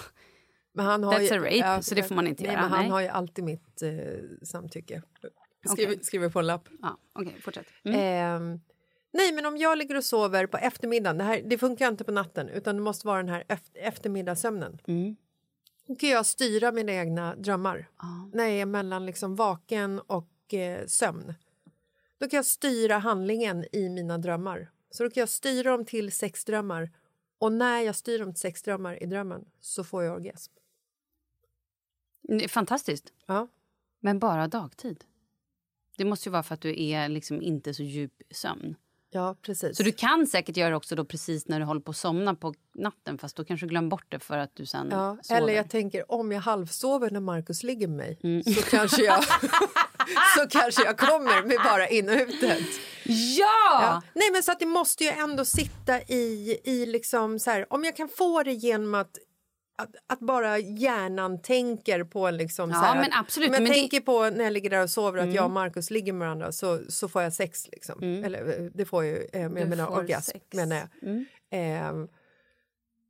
Men 0.73 0.87
han 0.87 1.05
har 1.05 1.13
That's 1.13 1.35
ju, 1.51 1.61
a 1.63 1.67
rape, 1.73 1.83
så 1.83 1.95
det 1.95 2.03
får 2.03 2.15
man 2.15 2.27
inte 2.27 2.43
nej, 2.43 2.53
göra, 2.53 2.63
Men 2.63 2.71
han 2.71 2.81
nej. 2.81 2.91
har 2.91 3.01
ju 3.01 3.09
alltid 3.09 3.45
mitt 3.45 3.83
eh, 3.83 3.91
samtycke. 4.47 5.03
Skriver, 5.67 5.93
Okej. 5.93 6.05
skriver 6.05 6.29
på 6.29 6.39
en 6.39 6.47
lapp. 6.47 6.69
Ja, 6.83 6.99
Okej, 7.13 7.37
fortsätt. 7.41 7.67
Mm. 7.85 8.01
Ehm, 8.01 8.61
nej, 9.13 9.33
men 9.33 9.47
om 9.47 9.57
jag 9.57 9.79
ligger 9.79 9.97
och 9.97 10.05
sover 10.05 10.47
på 10.47 10.57
eftermiddagen, 10.59 11.19
det, 11.19 11.25
här, 11.25 11.43
det 11.47 11.59
funkar 11.59 11.89
inte 11.89 12.05
på 12.05 12.13
natten 12.13 12.49
utan 12.49 12.77
det 12.77 12.83
måste 12.83 13.07
vara 13.07 13.17
den 13.17 13.29
här 13.29 13.45
eft- 13.49 13.71
eftermiddagssömnen. 13.75 14.79
Mm. 14.87 15.17
Då 15.89 15.95
kan 15.97 16.09
jag 16.09 16.27
styra 16.27 16.73
mina 16.73 16.93
egna 16.93 17.37
drömmar 17.37 17.89
Ja. 17.99 18.31
när 18.33 18.45
jag 18.45 18.55
är 18.59 18.67
mellan 18.67 19.07
liksom 19.07 19.37
vaken 19.37 19.99
och 20.01 20.55
eh, 20.55 20.87
sömn. 20.87 21.35
Då 22.19 22.29
kan 22.29 22.37
jag 22.37 22.47
styra 22.47 22.99
handlingen 22.99 23.65
i 23.73 23.89
mina 23.89 24.19
drömmar. 24.19 24.71
Så 24.91 25.03
då 25.05 25.11
kan 25.11 25.21
jag 25.21 25.29
styra 25.29 25.71
dem 25.71 25.85
till 25.85 26.13
sexdrömmar 26.13 26.91
och 27.39 27.53
när 27.53 27.81
jag 27.81 27.97
styr 27.97 28.19
dem 28.19 28.33
till 28.35 28.41
sexdrömmar 28.41 29.03
i 29.03 29.07
drömmen 29.07 29.45
så 29.61 29.85
får 29.85 30.05
jag 30.05 30.15
orgasm. 30.15 30.53
Det 32.23 32.45
är 32.45 32.49
Fantastiskt. 32.49 33.13
Ja. 33.27 33.49
Men 34.01 34.19
bara 34.19 34.49
dagtid. 34.49 35.05
Det 35.97 36.05
måste 36.05 36.29
ju 36.29 36.33
vara 36.33 36.43
för 36.43 36.55
att 36.55 36.61
du 36.61 36.83
är 36.83 37.09
liksom 37.09 37.43
inte 37.43 37.75
så 37.75 37.83
djup 37.83 38.23
sömn. 38.31 38.77
Ja, 39.11 39.37
precis. 39.43 39.77
Så 39.77 39.83
du 39.83 39.93
kan 39.93 40.27
säkert 40.27 40.57
göra 40.57 40.71
det 40.71 40.77
också 40.77 40.95
då 40.97 41.05
precis 41.05 41.49
när 41.49 41.59
du 41.61 41.65
håller 41.67 41.81
på 41.81 41.91
att 41.91 41.97
somna 41.97 42.35
på 42.35 42.55
natten 42.75 43.19
fast 43.19 43.37
då 43.37 43.45
kanske 43.45 43.67
du 43.67 43.71
glömmer 43.71 43.89
bort 43.89 44.07
det 44.09 44.19
för 44.21 44.39
att 44.39 44.51
du 44.57 44.67
sen 44.67 44.89
Ja, 44.91 45.17
sover. 45.23 45.41
eller 45.41 45.53
jag 45.53 45.71
tänker 45.71 46.13
om 46.13 46.33
jag 46.33 46.41
halvsover 46.41 47.11
när 47.11 47.21
Markus 47.21 47.63
ligger 47.63 47.89
med 47.89 47.97
mig 47.97 48.19
Mm. 48.23 48.43
så, 48.43 48.63
kanske 48.71 49.03
jag, 49.05 49.25
så 50.39 50.47
kanske 50.51 50.85
jag 50.85 50.99
kommer 50.99 51.43
med 51.47 51.57
bara 51.65 51.89
in 51.89 52.09
och 52.09 52.15
utet. 52.15 52.67
Ja! 53.05 53.47
Ja. 53.83 54.03
Nej 54.15 54.31
men 54.33 54.43
så 54.43 54.53
att 54.53 54.59
det 54.61 54.67
måste 54.67 55.05
ju 55.05 55.11
ändå 55.11 55.45
sitta 55.45 56.01
i, 56.03 56.59
i 56.65 56.87
liksom 56.87 57.39
så 57.39 57.51
här, 57.51 57.73
om 57.73 57.85
jag 57.85 57.97
kan 57.97 58.09
få 58.09 58.43
det 58.43 58.53
genom 58.53 58.95
att 58.95 59.11
att, 59.79 59.95
att 60.07 60.21
bara 60.21 60.59
hjärnan 60.59 61.43
tänker 61.43 62.05
på 62.05 62.27
en 62.27 62.37
liksom 62.37 62.71
Ja, 62.71 62.77
så 62.77 62.83
men 62.95 63.05
att- 63.13 63.19
absolut, 63.21 63.49
Om 63.49 63.55
jag 63.55 63.63
men 63.63 63.71
det- 63.73 63.79
tänker 63.79 64.01
på 64.01 64.31
när 64.31 64.45
jag 64.45 64.53
ligger 64.53 64.71
där 64.71 64.83
och 64.83 64.91
sover 64.91 65.19
att 65.19 65.23
Mm. 65.25 65.35
jag 65.35 65.45
och 65.45 65.51
Markus 65.51 65.91
ligger 65.91 66.13
med 66.13 66.27
varandra 66.27 66.53
så, 66.53 66.81
så 66.89 67.09
får 67.09 67.23
jag 67.23 67.33
sex 67.33 67.69
liksom. 67.73 68.03
Eller 68.03 68.61
eh, 68.61 68.65
det 68.75 68.85
får 68.85 69.05
jag 69.05 69.15
ju, 69.17 69.27
eh, 69.33 69.43
jag 69.43 69.55
Du 69.55 69.65
menar 69.65 69.91
orgasm 69.91 70.31
sex. 70.31 70.45
menar 70.53 70.77
jag. 70.77 70.89
Mm. 71.11 71.25
Ehm, 71.51 72.09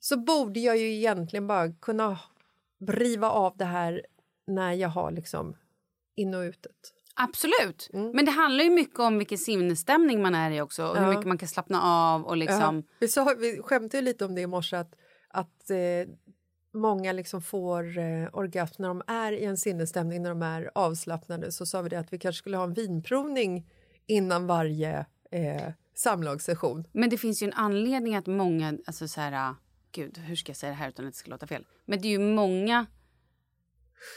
så 0.00 0.16
borde 0.16 0.60
jag 0.60 0.76
ju 0.78 0.94
egentligen 0.94 1.46
bara 1.46 1.72
kunna 1.72 2.18
riva 2.88 3.30
av 3.30 3.56
det 3.56 3.64
här 3.64 4.02
när 4.46 4.72
jag 4.72 4.88
har 4.88 5.10
liksom 5.10 5.56
in 6.16 6.34
och 6.34 6.40
utet. 6.42 6.94
Absolut. 7.20 7.88
Men 7.92 8.24
det 8.24 8.30
handlar 8.30 8.64
ju 8.64 8.70
mycket 8.70 8.98
om 8.98 9.18
vilken 9.18 9.38
sinnesstämning 9.38 10.22
man 10.22 10.34
är 10.34 10.50
i 10.50 10.60
också. 10.60 10.86
Och 10.86 10.96
hur 10.96 11.02
Ja. 11.04 11.10
mycket 11.10 11.26
man 11.26 11.38
kan 11.38 11.48
slappna 11.48 11.82
av 11.82 12.24
och 12.24 12.36
liksom... 12.36 12.76
Ja, 12.88 12.94
vi, 13.00 13.08
sa, 13.08 13.34
vi 13.38 13.62
skämtade 13.62 13.96
ju 13.98 14.02
lite 14.04 14.24
om 14.24 14.34
det 14.34 14.40
i 14.40 14.46
morse 14.46 14.76
att, 14.76 14.94
att 15.28 15.70
eh, 15.70 15.76
många 16.74 17.12
liksom 17.12 17.42
får 17.42 17.98
eh, 17.98 18.28
orgasm 18.32 18.82
när 18.82 18.88
de 18.88 19.02
är 19.06 19.32
i 19.32 19.44
en 19.44 19.56
sinnesstämning, 19.56 20.22
när 20.22 20.30
de 20.30 20.42
är 20.42 20.70
avslappnade. 20.74 21.52
Så 21.52 21.66
sa 21.66 21.82
vi 21.82 21.88
det 21.88 21.98
att 21.98 22.12
vi 22.12 22.18
kanske 22.18 22.38
skulle 22.38 22.56
ha 22.56 22.64
en 22.64 22.74
vinprovning 22.74 23.66
innan 24.06 24.46
varje 24.46 25.06
eh, 25.30 25.72
samlagssession. 25.94 26.84
Men 26.92 27.10
det 27.10 27.18
finns 27.18 27.42
ju 27.42 27.46
en 27.46 27.52
anledning 27.52 28.16
att 28.16 28.26
många... 28.26 28.78
Alltså 28.86 29.08
så 29.08 29.20
här, 29.20 29.32
ah, 29.50 29.56
gud, 29.92 30.18
hur 30.18 30.36
ska 30.36 30.50
jag 30.50 30.56
säga 30.56 30.70
det 30.70 30.76
här 30.76 30.88
utan 30.88 31.06
att 31.06 31.12
det 31.12 31.18
ska 31.18 31.30
låta 31.30 31.46
fel? 31.46 31.64
Men 31.84 32.00
det 32.00 32.08
är 32.08 32.12
ju 32.12 32.18
många... 32.18 32.86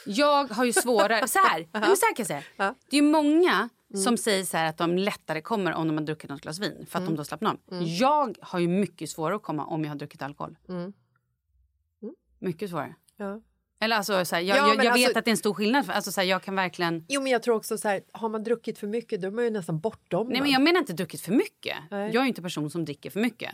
Jag 0.06 0.52
har 0.52 0.66
ju 0.66 0.74
svårare... 0.74 1.28
Så 1.28 1.40
här, 1.40 1.60
Nej, 1.72 1.82
men 1.82 1.98
så 1.98 2.06
här 2.06 2.16
kan 2.16 2.24
jag 2.24 2.28
säga. 2.28 2.44
Ja. 2.58 2.76
Det 2.90 2.98
är 2.98 3.02
många 3.02 3.70
som 4.04 4.18
säger 4.18 4.44
så 4.44 4.58
att 4.58 4.78
de 4.78 4.98
lättare 4.98 5.42
kommer 5.42 5.74
om 5.74 5.88
de 5.88 5.98
har 5.98 6.06
druckit 6.06 6.30
något 6.30 6.42
glas 6.42 6.60
vin 6.60 6.86
för 6.90 7.00
att 7.00 7.06
de 7.06 7.16
då 7.16 7.24
slappnar 7.24 7.52
av. 7.52 7.84
Jag 7.84 8.38
har 8.42 8.60
ju 8.60 8.68
mycket 8.68 9.10
svårare 9.10 9.36
att 9.36 9.44
komma 9.44 9.66
om 9.66 9.84
jag 9.84 9.92
har 9.92 9.96
druckit 9.96 10.22
alkohol. 10.22 10.58
Mycket 12.42 12.70
svårare. 12.70 12.96
Ja. 13.18 13.42
Eller 13.80 13.96
alltså, 13.96 14.26
så 14.26 14.36
här, 14.36 14.44
jag, 14.44 14.58
Ja, 14.58 14.62
jag, 14.68 14.70
jag 14.86 14.94
vet 14.94 15.06
alltså- 15.06 15.20
att 15.20 15.26
det 15.26 15.30
är 15.30 15.32
en 15.32 15.38
stor 15.38 15.54
skillnad. 15.54 15.90
Alltså, 15.90 16.12
så 16.12 16.22
här, 16.22 16.28
jag 16.28 16.44
kan 16.44 16.56
verkligen... 16.56 17.06
Jo, 17.10 17.22
men 17.22 17.32
jag 17.32 17.44
tror 17.44 17.56
också 17.56 17.78
så 17.78 17.88
här, 17.88 18.02
har 18.12 18.30
man 18.30 18.44
druckit 18.44 18.80
för 18.80 18.88
mycket 18.88 19.22
då 19.22 19.28
är 19.28 19.32
man 19.32 19.44
ju 19.44 19.50
nästan 19.50 19.80
bortom 19.80 20.28
Nej, 20.28 20.42
men 20.42 20.52
jag 20.52 20.62
menar 20.62 20.80
inte 20.80 20.94
druckit 20.94 21.22
för 21.22 21.32
mycket. 21.32 21.78
Nej. 21.92 22.06
Jag 22.14 22.16
är 22.16 22.22
ju 22.22 22.28
inte 22.28 22.40
en 22.40 22.44
person 22.44 22.70
som 22.70 22.86
dricker 22.86 23.10
för 23.10 23.20
mycket. 23.20 23.52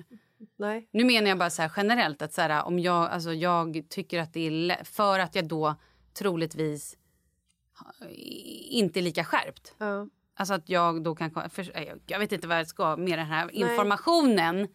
Nej. 0.57 0.87
Nu 0.91 1.03
menar 1.05 1.29
jag 1.29 1.37
bara 1.37 1.49
så 1.49 1.69
generellt 1.75 2.21
att 2.21 2.33
så 2.33 2.61
om 2.61 2.79
jag, 2.79 3.09
alltså 3.09 3.33
jag 3.33 3.83
tycker 3.89 4.19
att 4.19 4.33
det 4.33 4.47
är 4.71 4.83
för 4.83 5.19
att 5.19 5.35
jag 5.35 5.47
då 5.47 5.75
troligtvis 6.13 6.97
inte 8.69 8.99
är 8.99 9.01
lika 9.01 9.23
skärpt. 9.23 9.73
Ja. 9.77 10.07
Alltså 10.35 10.53
att 10.53 10.69
jag 10.69 11.03
då 11.03 11.15
kan, 11.15 11.31
för, 11.49 11.71
jag- 11.87 11.99
jag 12.07 12.19
vet 12.19 12.31
inte 12.31 12.47
vad 12.47 12.59
jag 12.59 12.67
ska 12.67 12.95
med 12.97 13.19
den 13.19 13.25
här 13.27 13.51
informationen. 13.51 14.67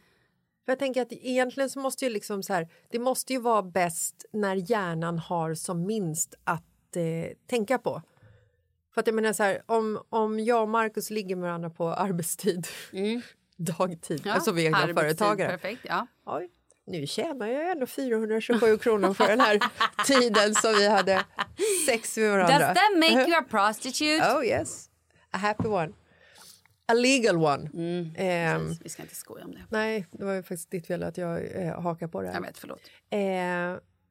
För 0.64 0.72
jag 0.72 0.78
tänker 0.78 1.02
att 1.02 1.12
egentligen 1.12 1.70
så 1.70 1.80
måste 1.80 2.04
ju 2.04 2.10
liksom 2.10 2.42
så 2.42 2.52
här, 2.52 2.68
det 2.90 2.98
måste 2.98 3.32
ju 3.32 3.40
vara 3.40 3.62
bäst 3.62 4.24
när 4.32 4.70
hjärnan 4.70 5.18
har 5.18 5.54
som 5.54 5.86
minst 5.86 6.34
att 6.44 6.96
eh, 6.96 7.36
tänka 7.46 7.78
på. 7.78 8.02
För 8.94 9.00
att 9.00 9.06
jag 9.06 9.14
menar 9.14 9.32
så 9.32 9.42
här, 9.42 9.62
om, 9.66 10.02
om 10.08 10.40
jag 10.40 10.62
och 10.62 10.68
Markus 10.68 11.10
ligger 11.10 11.36
med 11.36 11.42
varandra 11.42 11.70
på 11.70 11.88
arbetstid 11.88 12.66
dagtid, 13.56 14.22
Ja, 14.24 14.32
alltså 14.32 14.52
vi 14.52 14.64
egna 14.64 14.78
företagare. 14.78 15.50
Perfekt, 15.50 15.82
ja. 15.88 16.06
Oj, 16.26 16.50
nu 16.86 17.06
tjänar 17.06 17.46
jag 17.46 17.70
ändå 17.70 17.86
427 17.86 18.78
kronor 18.78 19.14
för 19.14 19.26
den 19.28 19.40
här 19.40 19.60
tiden 20.06 20.54
som 20.54 20.72
vi 20.72 20.88
hade 20.88 21.24
sex 21.86 22.16
med 22.16 22.30
varandra. 22.30 22.58
Does 22.58 22.78
that 22.78 22.98
make 22.98 23.30
you 23.30 23.38
a 23.38 23.44
prostitute? 23.50 24.34
Oh 24.36 24.46
yes, 24.46 24.90
a 25.30 25.38
happy 25.38 25.68
one. 25.68 25.92
A 26.92 26.94
legal 26.94 27.36
one. 27.36 27.70
Mm. 27.74 28.12
Ehm, 28.16 28.74
Vi 28.82 28.88
ska 28.88 29.02
inte 29.02 29.14
skoja 29.14 29.44
om 29.44 29.50
det. 29.52 29.62
nej, 29.70 30.06
det 30.12 30.24
var 30.24 30.32
ju 30.34 30.42
faktiskt 30.42 30.70
ditt 30.70 30.86
fel 30.86 31.02
att 31.02 31.18
jag 31.18 31.62
eh, 31.62 31.80
hakar 31.80 32.08
på 32.08 32.22
det 32.22 32.28
här. 32.28 32.34
Jag 32.34 32.42
vet, 32.42 32.58
förlåt. 32.58 32.80
Eh, 33.10 33.18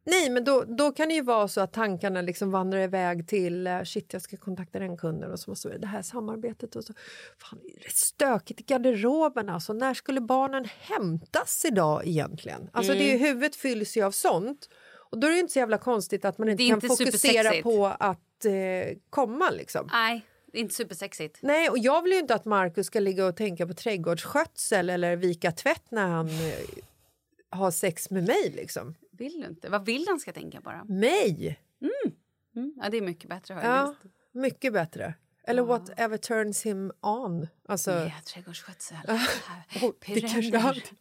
nej, 0.06 0.30
men 0.30 0.44
då, 0.44 0.64
då 0.64 0.92
kan 0.92 1.08
det 1.08 1.14
ju 1.14 1.22
vara 1.22 1.48
så 1.48 1.62
att 1.62 1.74
tankarna 1.74 2.22
liksom 2.22 2.52
vandrar 2.52 2.80
iväg 2.80 3.28
till 3.28 3.68
eh, 3.68 3.84
shit, 3.84 4.14
jag 4.14 4.22
ska 4.22 4.38
kontakta 4.38 4.80
den 4.80 4.98
kunden 4.98 5.32
och 5.32 5.40
så 5.40 5.50
måste 5.52 5.70
vi 5.70 5.78
det 5.78 5.88
här 5.88 6.02
samarbetet 6.02 6.76
och 6.76 6.84
så. 6.84 6.94
Fan, 7.38 7.60
det 7.64 7.86
är 7.86 7.92
stökigt 7.92 8.60
i 8.60 8.64
garderoben 8.64 9.50
alltså. 9.50 9.74
När 9.74 9.94
skulle 9.94 10.22
barnen 10.22 10.66
hämtas 10.80 11.66
idag 11.66 12.08
egentligen? 12.08 12.70
Alltså 12.74 12.94
det 12.94 13.04
är 13.12 13.16
Mm. 13.16 13.28
huvudet 13.28 13.56
fylls 13.56 13.98
ju 13.98 14.04
av 14.04 14.12
sånt. 14.12 14.70
Och 15.12 15.20
då 15.20 15.28
är 15.28 15.32
det 15.32 15.40
inte 15.40 15.54
så 15.54 15.60
jävla 15.60 15.78
konstigt 15.78 16.26
att 16.26 16.38
man 16.38 16.50
inte 16.50 16.64
är 16.64 16.68
kan 16.70 16.76
inte 16.78 16.88
fokusera 16.88 17.62
på 17.62 17.86
att 18.00 18.46
eh, 18.46 18.98
komma 19.10 19.50
liksom. 19.50 19.90
Nej, 19.92 20.26
det 20.52 20.58
är 20.58 20.62
inte 20.62 20.76
supersexigt. 20.76 21.40
Nej, 21.42 21.70
och 21.70 21.78
jag 21.78 22.02
vill 22.02 22.12
ju 22.12 22.20
inte 22.20 22.36
att 22.36 22.46
Markus 22.46 22.88
ska 22.88 23.00
ligga 23.00 23.26
och 23.26 23.36
tänka 23.36 23.68
på 23.68 23.74
trädgårdsskötsel 23.74 24.90
eller 24.90 25.16
vika 25.16 25.52
tvätt 25.52 25.84
när 25.92 26.08
han 26.08 26.28
eh, 26.30 26.54
har 27.50 27.72
sex 27.72 28.10
med 28.10 28.24
mig 28.24 28.52
liksom. 28.56 28.96
Vill 29.12 29.42
du 29.42 29.48
inte? 29.48 29.70
Vad 29.70 29.86
vill 29.86 30.06
han 30.08 30.20
ska 30.20 30.32
tänka 30.34 30.62
bara? 30.62 30.84
Mig! 30.84 31.60
Mm. 32.56 32.74
Ja, 32.82 32.90
det 32.90 32.98
är 32.98 33.02
mycket 33.02 33.30
bättre 33.30 33.54
Ja, 33.64 33.88
faktiskt. 33.94 34.14
mycket 34.32 34.74
bättre. 34.74 35.14
Eller 35.44 35.62
whatever 35.62 36.18
turns 36.18 36.66
him 36.66 36.92
on. 37.02 37.48
Alltså, 37.68 37.92
Ja, 37.92 38.12
trädgårdsskötsel. 38.26 38.98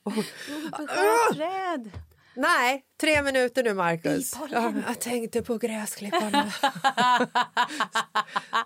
Oh. 0.05 1.35
Träd. 1.35 1.91
Nej, 2.35 2.85
tre 3.01 3.23
minuter 3.23 3.65
nu, 3.65 3.75
Markus. 3.75 4.33
Ja, 4.51 4.73
jag 4.87 5.01
tänkte 5.01 5.43
på 5.43 5.59
gräsklipparna. 5.59 6.53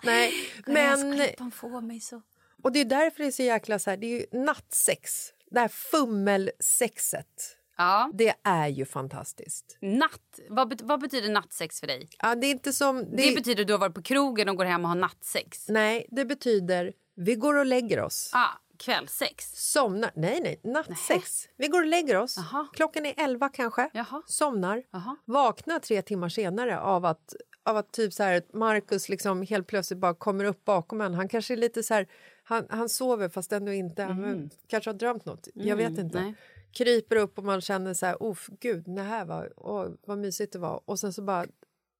Nej, 0.03 0.33
men... 0.67 1.17
Gräsklippan 1.17 1.51
får 1.51 1.81
mig 1.81 2.01
så... 2.01 2.23
Och 2.62 2.73
det 2.73 2.81
är 2.81 2.85
därför 2.85 3.19
det 3.23 3.27
är 3.27 3.31
så 3.31 3.43
jäkla 3.43 3.79
så 3.79 3.91
här, 3.91 3.97
det 3.97 4.07
är 4.07 4.21
ju 4.21 4.27
nattsex. 4.45 5.33
Det 5.51 5.61
här 5.61 5.69
fummelsexet. 5.69 7.57
Ja. 7.77 8.11
Det 8.15 8.35
är 8.43 8.69
ju 8.69 8.85
fantastiskt. 8.87 9.79
Natt. 9.81 10.41
Vad, 10.49 10.69
bet- 10.69 10.83
vad 10.83 11.01
betyder 11.01 11.29
nattsex 11.29 11.81
för 11.81 11.87
dig? 11.87 12.09
Ja, 12.19 12.35
det 12.35 12.47
är 12.47 12.51
inte 12.51 12.73
som... 12.73 12.99
Det, 13.17 13.17
Det 13.29 13.35
betyder 13.35 13.61
att 13.62 13.67
du 13.67 13.73
har 13.73 13.81
varit 13.81 13.95
på 13.95 14.03
krogen 14.03 14.49
och 14.49 14.57
går 14.57 14.65
hem 14.65 14.83
och 14.85 14.89
har 14.89 14.97
nattsex. 14.97 15.69
Nej, 15.69 16.07
det 16.11 16.25
betyder 16.25 16.93
vi 17.17 17.35
går 17.35 17.55
och 17.55 17.67
lägger 17.67 18.01
oss. 18.01 18.31
Ah, 18.33 18.49
kvällsex. 18.79 19.70
Somnar. 19.72 20.11
Nej, 20.14 20.41
nej, 20.41 20.61
nattsex. 20.62 21.49
Vi 21.57 21.68
går 21.68 21.81
och 21.81 21.87
lägger 21.87 22.16
oss. 22.16 22.37
Jaha. 22.37 22.68
Klockan 22.72 23.07
är 23.07 23.14
elva 23.16 23.49
kanske. 23.49 23.91
Jaha. 23.93 24.22
Somnar. 24.27 24.83
Jaha. 24.91 25.16
Vaknar 25.25 25.79
tre 25.79 26.03
timmar 26.03 26.29
senare 26.29 26.81
av 26.81 27.05
att, 27.05 27.35
av 27.62 27.77
att 27.77 27.93
typ 27.93 28.12
så 28.12 28.22
här, 28.22 28.43
Marcus 28.53 29.09
liksom 29.09 29.43
helt 29.43 29.66
plötsligt 29.66 29.99
bara 29.99 30.14
kommer 30.14 30.45
upp 30.45 30.64
bakom 30.64 31.01
en. 31.01 31.14
Han 31.14 31.29
kanske 31.29 31.55
är 31.55 31.57
lite 31.57 31.83
så 31.83 31.95
här... 31.95 32.07
Han, 32.45 32.66
han 32.70 32.89
sover 32.89 33.29
fast 33.29 33.53
ändå 33.53 33.72
inte. 33.72 34.03
Han 34.03 34.51
kanske 34.66 34.91
har 34.91 34.95
drömt 34.95 35.25
något. 35.25 35.49
Jag 35.55 35.77
vet 35.77 35.99
inte. 35.99 36.20
nej. 36.20 36.35
Kryper 36.72 37.16
upp 37.16 37.39
och 37.39 37.45
man 37.45 37.61
känner 37.61 37.95
så 37.95 38.07
här... 38.07 38.16
Oh, 38.20 38.39
gud, 38.61 38.85
det 38.87 39.03
här 39.03 39.25
var... 39.25 39.53
Åh, 39.57 39.89
vad 40.07 40.18
mysigt 40.18 40.53
det 40.53 40.59
var. 40.59 40.81
Och 40.85 40.99
sen 40.99 41.12
så 41.12 41.22
bara 41.22 41.47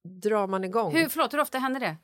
drar 0.05 0.47
man 0.47 0.65
igång. 0.65 0.97
Hur, 0.97 1.09
förlåt, 1.09 1.33
hur 1.33 1.41
ofta 1.41 1.59
händer 1.59 1.81
det? 1.81 1.97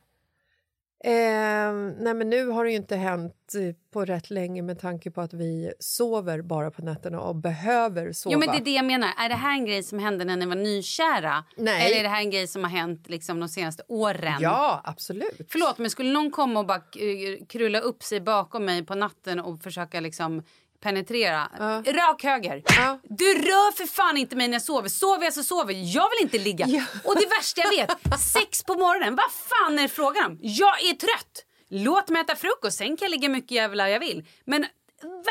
Eh, 1.04 1.72
nej 1.98 2.14
men 2.14 2.30
nu 2.30 2.46
har 2.46 2.64
det 2.64 2.70
ju 2.70 2.76
inte 2.76 2.96
hänt 2.96 3.54
eh, 3.54 3.74
på 3.92 4.04
rätt 4.04 4.30
länge 4.30 4.62
med 4.62 4.78
tanke 4.78 5.10
på 5.10 5.20
att 5.20 5.32
vi 5.32 5.72
sover 5.78 6.42
bara 6.42 6.70
på 6.70 6.82
nätterna 6.82 7.20
och 7.20 7.36
behöver 7.36 8.12
sova. 8.12 8.32
Jo, 8.32 8.38
men 8.38 8.48
det 8.48 8.56
är 8.56 8.64
det 8.64 8.70
jag 8.70 8.84
menar. 8.84 9.08
Är 9.18 9.28
det 9.28 9.34
här 9.34 9.52
en 9.52 9.64
grej 9.64 9.82
som 9.82 9.98
hände 9.98 10.24
när 10.24 10.36
ni 10.36 10.46
var 10.46 10.54
nykära? 10.54 11.44
Nej. 11.56 11.86
Eller 11.86 11.98
är 11.98 12.02
det 12.02 12.08
här 12.08 12.20
en 12.20 12.30
grej 12.30 12.46
som 12.46 12.64
har 12.64 12.70
hänt 12.70 13.08
liksom, 13.08 13.40
de 13.40 13.48
senaste 13.48 13.82
åren? 13.88 14.38
Ja, 14.40 14.80
absolut. 14.84 15.40
Förlåt, 15.48 15.78
men 15.78 15.90
skulle 15.90 16.12
någon 16.12 16.30
komma 16.30 16.60
och 16.60 16.66
bara 16.66 16.78
eh, 16.78 17.46
krulla 17.48 17.80
upp 17.80 18.02
sig 18.02 18.20
bakom 18.20 18.64
mig 18.64 18.86
på 18.86 18.94
natten 18.94 19.40
och 19.40 19.62
försöka 19.62 20.00
liksom 20.00 20.42
penetrera. 20.80 21.48
Rak 21.86 22.22
höger. 22.22 22.62
Ja. 22.64 22.98
Du 23.04 23.34
rör 23.34 23.72
för 23.76 23.86
fan 23.86 24.16
inte 24.16 24.36
mig 24.36 24.48
när 24.48 24.54
jag 24.54 24.62
sover. 24.62 24.88
Sover 24.88 25.24
jag 25.24 25.34
så 25.34 25.42
sover 25.42 25.74
jag. 25.94 26.10
Vill 26.10 26.22
inte 26.22 26.38
ligga. 26.38 26.66
Ja. 26.66 26.82
Och 27.04 27.14
det 27.16 27.26
värsta 27.26 27.60
jag 27.60 27.70
vet, 27.70 28.20
sex 28.20 28.62
på 28.62 28.74
morgonen. 28.74 29.16
Vad 29.16 29.32
fan 29.32 29.78
är 29.78 29.82
det 29.82 29.88
frågan 29.88 30.24
om? 30.26 30.38
Jag 30.42 30.82
är 30.84 30.94
trött. 30.94 31.44
Låt 31.68 32.08
mig 32.08 32.20
äta 32.20 32.36
frukost, 32.36 32.78
sen 32.78 32.96
kan 32.96 33.06
jag 33.06 33.10
ligga 33.10 33.28
mycket 33.28 33.50
jävlar 33.50 33.86
jag 33.88 34.00
vill. 34.00 34.26
Men 34.44 34.66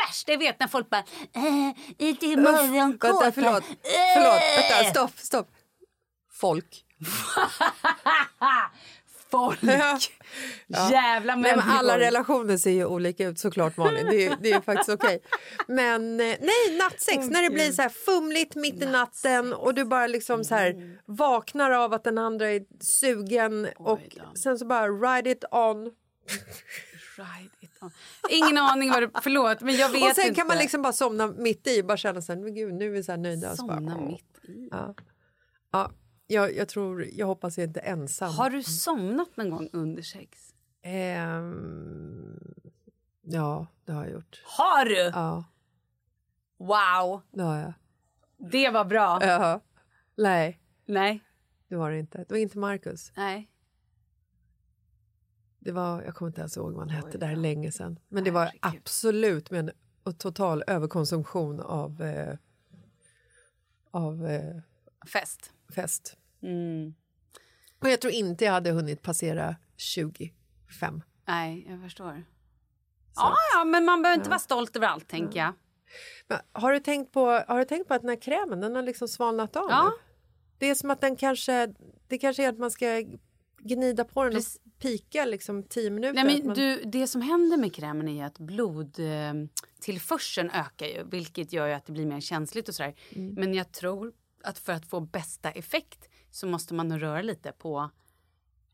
värsta 0.06 0.32
jag 0.32 0.38
vet 0.38 0.60
när 0.60 0.68
folk 0.68 0.90
bara... 0.90 1.04
Äh, 1.34 1.70
inte 1.98 2.36
morgonkåta. 2.36 3.12
Vänta, 3.12 3.32
förlåt. 3.32 3.62
Äh. 3.62 3.66
Förlåt, 4.14 4.70
vänta, 4.70 4.90
stopp, 4.90 5.18
stopp. 5.18 5.48
Folk. 6.32 6.84
Folk. 9.30 9.58
Ja. 9.62 9.98
Jävla 10.92 11.34
Nej, 11.36 11.42
men 11.42 11.58
människor. 11.58 11.78
alla 11.78 11.98
relationer 11.98 12.56
ser 12.56 12.70
ju 12.70 12.84
olika 12.84 13.28
ut 13.28 13.38
såklart 13.38 13.76
Malin. 13.76 14.06
Det 14.10 14.26
är, 14.26 14.36
det 14.40 14.52
är 14.52 14.60
faktiskt 14.60 14.88
okej. 14.88 15.20
Men 15.68 16.20
eh, 16.20 16.26
nej, 16.40 16.78
nattsex. 16.78 17.26
När 17.28 17.42
det 17.42 17.50
blir 17.50 17.72
så 17.72 17.82
här 17.82 17.88
fumligt 17.88 18.54
mitt 18.54 18.82
i 18.82 18.86
natten 18.86 19.52
och 19.52 19.74
du 19.74 19.84
bara 19.84 20.06
liksom 20.06 20.44
så 20.44 20.54
här 20.54 20.98
vaknar 21.06 21.70
av 21.70 21.92
att 21.92 22.04
den 22.04 22.18
andra 22.18 22.50
är 22.50 22.62
sugen 23.00 23.68
och 23.76 24.00
sen 24.42 24.58
så 24.58 24.66
bara 24.66 24.88
ride 24.88 25.30
it 25.30 25.44
on. 25.50 25.76
Ride 27.16 27.50
it 27.60 27.70
on. 27.82 27.90
Ingen 28.30 28.58
aning 28.58 28.90
vad 28.90 29.02
det... 29.02 29.10
Förlåt, 29.22 29.60
men 29.60 29.76
jag 29.76 29.88
vet 29.88 30.02
Och 30.02 30.14
sen 30.14 30.24
inte. 30.26 30.34
kan 30.40 30.46
man 30.46 30.58
liksom 30.58 30.82
bara 30.82 30.92
somna 30.92 31.26
mitt 31.26 31.66
i 31.66 31.82
bara 31.82 31.96
känna 31.96 32.22
så 32.22 32.32
här, 32.32 32.40
men 32.40 32.54
gud 32.54 32.74
nu 32.74 32.86
är 32.86 32.90
vi 32.90 33.02
så 33.02 33.12
här 33.12 33.18
nöjda. 33.18 33.46
Bara, 33.48 33.56
Somna 33.56 33.96
åh. 34.00 34.06
mitt 34.06 34.44
i. 34.48 34.68
Ja. 34.70 34.94
Ja, 35.72 35.90
jag, 36.30 36.56
jag 36.56 36.68
tror, 36.68 37.04
jag 37.12 37.26
hoppas 37.26 37.58
jag 37.58 37.68
inte 37.68 37.80
är 37.80 37.92
ensam. 37.92 38.32
Har 38.34 38.50
du 38.50 38.62
somnat 38.62 39.36
någon 39.36 39.50
gång 39.50 39.68
under 39.72 40.02
sex? 40.02 40.54
Ehm, 40.82 42.54
ja, 43.22 43.66
det 43.84 43.92
har 43.92 44.04
jag 44.04 44.12
gjort. 44.12 44.42
Har 44.44 44.84
du? 44.84 44.96
Ja, 44.96 45.44
Wow, 46.58 47.20
det 47.30 47.42
har 47.42 47.56
jag. 47.58 47.72
det 48.50 48.70
var 48.70 48.84
bra. 48.84 49.18
Ja. 49.22 49.60
Nej, 50.16 50.60
Nej, 50.84 51.24
det 51.68 51.76
var 51.76 51.90
det 51.90 51.98
inte. 51.98 52.18
Det 52.18 52.30
var 52.30 52.36
inte 52.38 52.58
Marcus. 52.58 53.12
nej. 53.16 53.46
Det 55.62 55.72
var, 55.72 56.02
jag 56.02 56.14
kommer 56.14 56.28
inte 56.28 56.40
ens 56.40 56.56
ihåg 56.56 56.72
vad 56.72 56.80
han 56.80 56.88
hette, 56.88 57.18
det 57.18 57.26
här 57.26 57.32
är 57.32 57.36
länge 57.36 57.72
sedan. 57.72 57.98
Men 58.08 58.24
det 58.24 58.30
var 58.30 58.50
absolut 58.60 59.50
med 59.50 59.70
en 60.04 60.14
total 60.18 60.64
överkonsumtion 60.66 61.60
av, 61.60 62.02
eh, 62.02 62.36
av 63.90 64.26
eh, 64.26 64.56
Fest. 65.12 65.52
fest. 65.74 66.16
Mm. 66.42 66.94
Och 67.82 67.88
jag 67.88 68.00
tror 68.00 68.12
inte 68.12 68.44
jag 68.44 68.52
hade 68.52 68.70
hunnit 68.70 69.02
passera 69.02 69.56
25. 69.76 71.02
Nej, 71.26 71.66
jag 71.68 71.82
förstår. 71.82 72.24
Ja, 73.16 73.34
ja, 73.54 73.64
men 73.64 73.84
man 73.84 74.02
behöver 74.02 74.18
inte 74.18 74.30
vara 74.30 74.38
stolt 74.40 74.76
över 74.76 74.86
allt, 74.86 75.08
tänker 75.08 75.38
jag. 75.38 75.52
Men 76.28 76.38
har, 76.52 76.72
du 76.72 76.80
tänkt 76.80 77.12
på, 77.12 77.26
har 77.48 77.58
du 77.58 77.64
tänkt 77.64 77.88
på 77.88 77.94
att 77.94 78.00
den 78.00 78.08
här 78.10 78.20
krämen 78.20 78.60
den 78.60 78.74
har 78.76 78.82
liksom 78.82 79.08
svalnat 79.08 79.56
av 79.56 79.66
Ja. 79.70 79.84
nu? 79.84 79.90
Det 80.58 80.66
är 80.66 80.74
som 80.74 80.90
att 80.90 81.00
den 81.00 81.16
kanske, 81.16 81.74
det 82.08 82.18
kanske 82.18 82.44
är 82.44 82.48
att 82.48 82.58
man 82.58 82.70
ska 82.70 83.04
gnida 83.58 84.04
på 84.04 84.24
den 84.24 84.32
Precis. 84.32 84.56
och 84.56 84.62
pika 84.78 85.24
liksom 85.24 85.62
10 85.62 85.90
minuter. 85.90 86.14
Nej, 86.14 86.24
men 86.24 86.46
man, 86.46 86.54
du, 86.56 86.82
det 86.84 87.06
som 87.06 87.22
händer 87.22 87.56
med 87.56 87.74
krämen 87.74 88.08
är 88.08 88.26
att 88.26 88.38
blodtillförseln 88.38 90.50
ökar 90.50 90.86
ju, 90.86 91.04
vilket 91.10 91.52
gör 91.52 91.66
ju 91.66 91.72
att 91.72 91.86
det 91.86 91.92
blir 91.92 92.06
mer 92.06 92.20
känsligt 92.20 92.68
och 92.68 92.74
sådär. 92.74 92.94
Mm. 93.10 93.34
Men 93.34 93.54
jag 93.54 93.72
tror 93.72 94.12
att 94.42 94.58
för 94.58 94.72
att 94.72 94.86
få 94.86 95.00
bästa 95.00 95.50
effekt 95.50 96.08
så 96.30 96.46
måste 96.46 96.74
man 96.74 97.00
röra 97.00 97.22
lite 97.22 97.52
på 97.52 97.90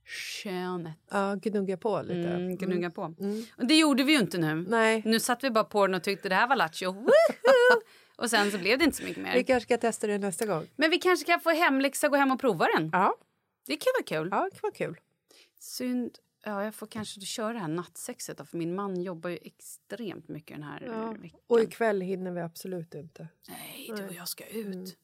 könet. 0.05 0.97
Ja, 1.11 1.35
gnugga 1.35 1.77
på 1.77 2.03
lite. 2.03 2.29
Mm, 2.29 2.57
gnugga 2.57 2.91
på. 2.91 3.15
Och 3.57 3.67
det 3.67 3.79
gjorde 3.79 4.03
vi 4.03 4.13
ju 4.13 4.19
inte 4.19 4.39
nu. 4.39 4.55
Nej. 4.69 5.03
Nu 5.05 5.21
satt 5.21 5.45
vi 5.45 5.51
bara 5.51 5.65
på 5.65 5.87
den 5.87 5.95
och 5.95 6.03
tyckte 6.03 6.29
det 6.29 6.35
här 6.35 6.49
var 6.49 6.57
lattjo. 6.57 7.07
Och 8.19 8.31
sen 8.31 8.51
så 8.51 8.59
blev 8.59 8.79
det 8.79 8.85
inte 8.85 8.97
så 8.97 9.03
mycket 9.03 9.19
Vi 9.19 9.23
mer. 9.23 9.43
kanske 9.43 9.61
ska 9.61 9.79
testa 9.79 10.07
det 10.07 10.19
nästa 10.19 10.47
gång. 10.47 10.67
Men 10.77 10.91
vi 10.91 10.99
kanske 10.99 11.27
kan 11.27 11.41
få 11.41 11.51
hemläxa 11.51 12.09
gå 12.09 12.17
hem 12.17 12.31
och 12.31 12.41
prova 12.41 12.67
den. 12.77 12.91
Ja, 12.93 13.15
Det 13.67 13.77
kan 13.77 13.93
vara 13.97 14.05
kul. 14.21 14.29
ja 14.31 14.45
det 14.45 14.51
kan 14.51 14.61
vara 14.63 14.73
kul. 14.73 14.97
Synd. 15.61 16.19
Ja, 16.45 16.65
jag 16.65 16.75
får 16.75 16.87
kanske 16.87 17.21
köra 17.21 17.53
det 17.53 17.59
här 17.59 17.69
nattsexet 17.69 18.39
då, 18.39 18.45
för 18.45 18.57
min 18.59 18.75
man 18.75 19.03
jobbar 19.03 19.31
ju 19.31 19.39
extremt 19.43 20.29
mycket 20.29 20.57
den 20.57 20.63
här 20.63 20.83
Ja. 20.87 21.13
veckan. 21.13 21.41
Och 21.47 21.61
ikväll 21.61 22.01
hinner 22.01 22.31
vi 22.31 22.41
absolut 22.41 22.95
inte. 22.95 23.29
Nej, 23.49 23.93
du 23.97 24.07
och 24.07 24.13
jag 24.15 24.29
ska 24.29 24.47
ut. 24.47 24.97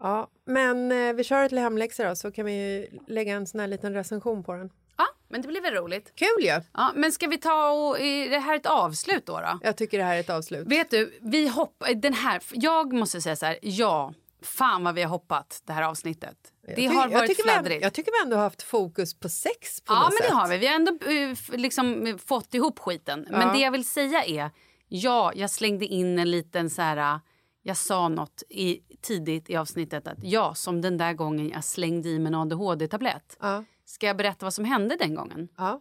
Ja, 0.00 0.28
men 0.46 0.92
eh, 0.92 1.12
vi 1.12 1.24
kör 1.24 1.44
ett 1.44 1.52
hemläxa 1.52 2.08
då 2.08 2.16
så 2.16 2.32
kan 2.32 2.46
vi 2.46 2.88
lägga 3.06 3.34
en 3.34 3.46
sån 3.46 3.60
här 3.60 3.66
liten 3.68 3.94
recension 3.94 4.44
på 4.44 4.52
den. 4.54 4.70
Ja, 4.98 5.04
men 5.28 5.42
det 5.42 5.48
blir 5.48 5.60
väl 5.60 5.74
roligt. 5.74 6.12
Kul 6.14 6.44
ju! 6.44 6.60
Ja, 6.74 6.92
men 6.94 7.12
ska 7.12 7.26
vi 7.26 7.38
ta 7.38 7.70
och... 7.70 8.00
Är 8.00 8.30
det 8.30 8.38
här 8.38 8.56
ett 8.56 8.66
avslut 8.66 9.26
då? 9.26 9.40
då? 9.40 9.58
Jag 9.62 9.76
tycker 9.76 9.98
det 9.98 10.04
här 10.04 10.16
är 10.16 10.20
ett 10.20 10.30
avslut. 10.30 10.66
Vet 10.68 10.90
du, 10.90 11.18
vi 11.22 11.48
hoppar... 11.48 11.94
Den 11.94 12.12
här... 12.12 12.42
Jag 12.52 12.92
måste 12.92 13.20
säga 13.20 13.36
så 13.36 13.46
här, 13.46 13.58
ja. 13.62 14.12
Fan 14.42 14.84
vad 14.84 14.94
vi 14.94 15.02
har 15.02 15.10
hoppat 15.10 15.62
det 15.66 15.72
här 15.72 15.82
avsnittet. 15.82 16.36
Det 16.66 16.68
Jag 16.70 16.76
ty- 16.76 16.86
har 16.96 17.08
jag 17.10 17.18
varit 17.18 17.30
vi 17.30 17.34
fladdrigt. 17.34 17.82
Jag 17.82 17.92
tycker 17.92 18.12
vi 18.12 18.22
ändå 18.24 18.36
har 18.36 18.42
haft 18.42 18.62
fokus 18.62 19.14
på 19.14 19.28
sex 19.28 19.80
på 19.80 19.92
Ja, 19.92 20.02
men 20.02 20.12
sätt. 20.12 20.26
det 20.28 20.34
har 20.34 20.48
vi. 20.48 20.58
Vi 20.58 20.66
har 20.66 20.74
ändå 20.74 20.92
eh, 21.06 21.58
liksom 21.58 22.18
fått 22.26 22.54
ihop 22.54 22.78
skiten. 22.78 23.26
Men 23.30 23.40
Ja. 23.48 23.52
det 23.52 23.58
jag 23.58 23.70
vill 23.70 23.84
säga 23.84 24.24
är, 24.24 24.50
Ja, 24.88 25.32
jag 25.34 25.50
slängde 25.50 25.86
in 25.86 26.18
en 26.18 26.30
liten 26.30 26.70
så 26.70 26.82
här... 26.82 27.20
Jag 27.66 27.76
sa 27.76 28.08
något 28.08 28.42
i, 28.48 28.80
tidigt 29.00 29.50
i 29.50 29.56
avsnittet 29.56 30.06
att 30.06 30.18
ja, 30.22 30.54
som 30.54 30.80
den 30.80 30.96
där 30.96 31.12
gången 31.12 31.48
jag 31.48 31.64
slängde 31.64 32.08
i 32.08 32.18
mig 32.18 32.28
en 32.28 32.34
ADHD-tablett. 32.34 33.36
Ja. 33.40 33.64
Ska 33.84 34.06
jag 34.06 34.16
berätta 34.16 34.46
vad 34.46 34.54
som 34.54 34.64
hände 34.64 34.96
den 34.96 35.14
gången? 35.14 35.48
Ja. 35.56 35.80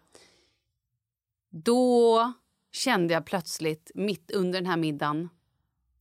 Då 1.50 2.34
kände 2.72 3.14
jag 3.14 3.26
plötsligt, 3.26 3.92
mitt 3.96 4.32
under 4.32 4.62
den 4.62 4.70
här 4.70 4.78
middagen... 4.78 5.30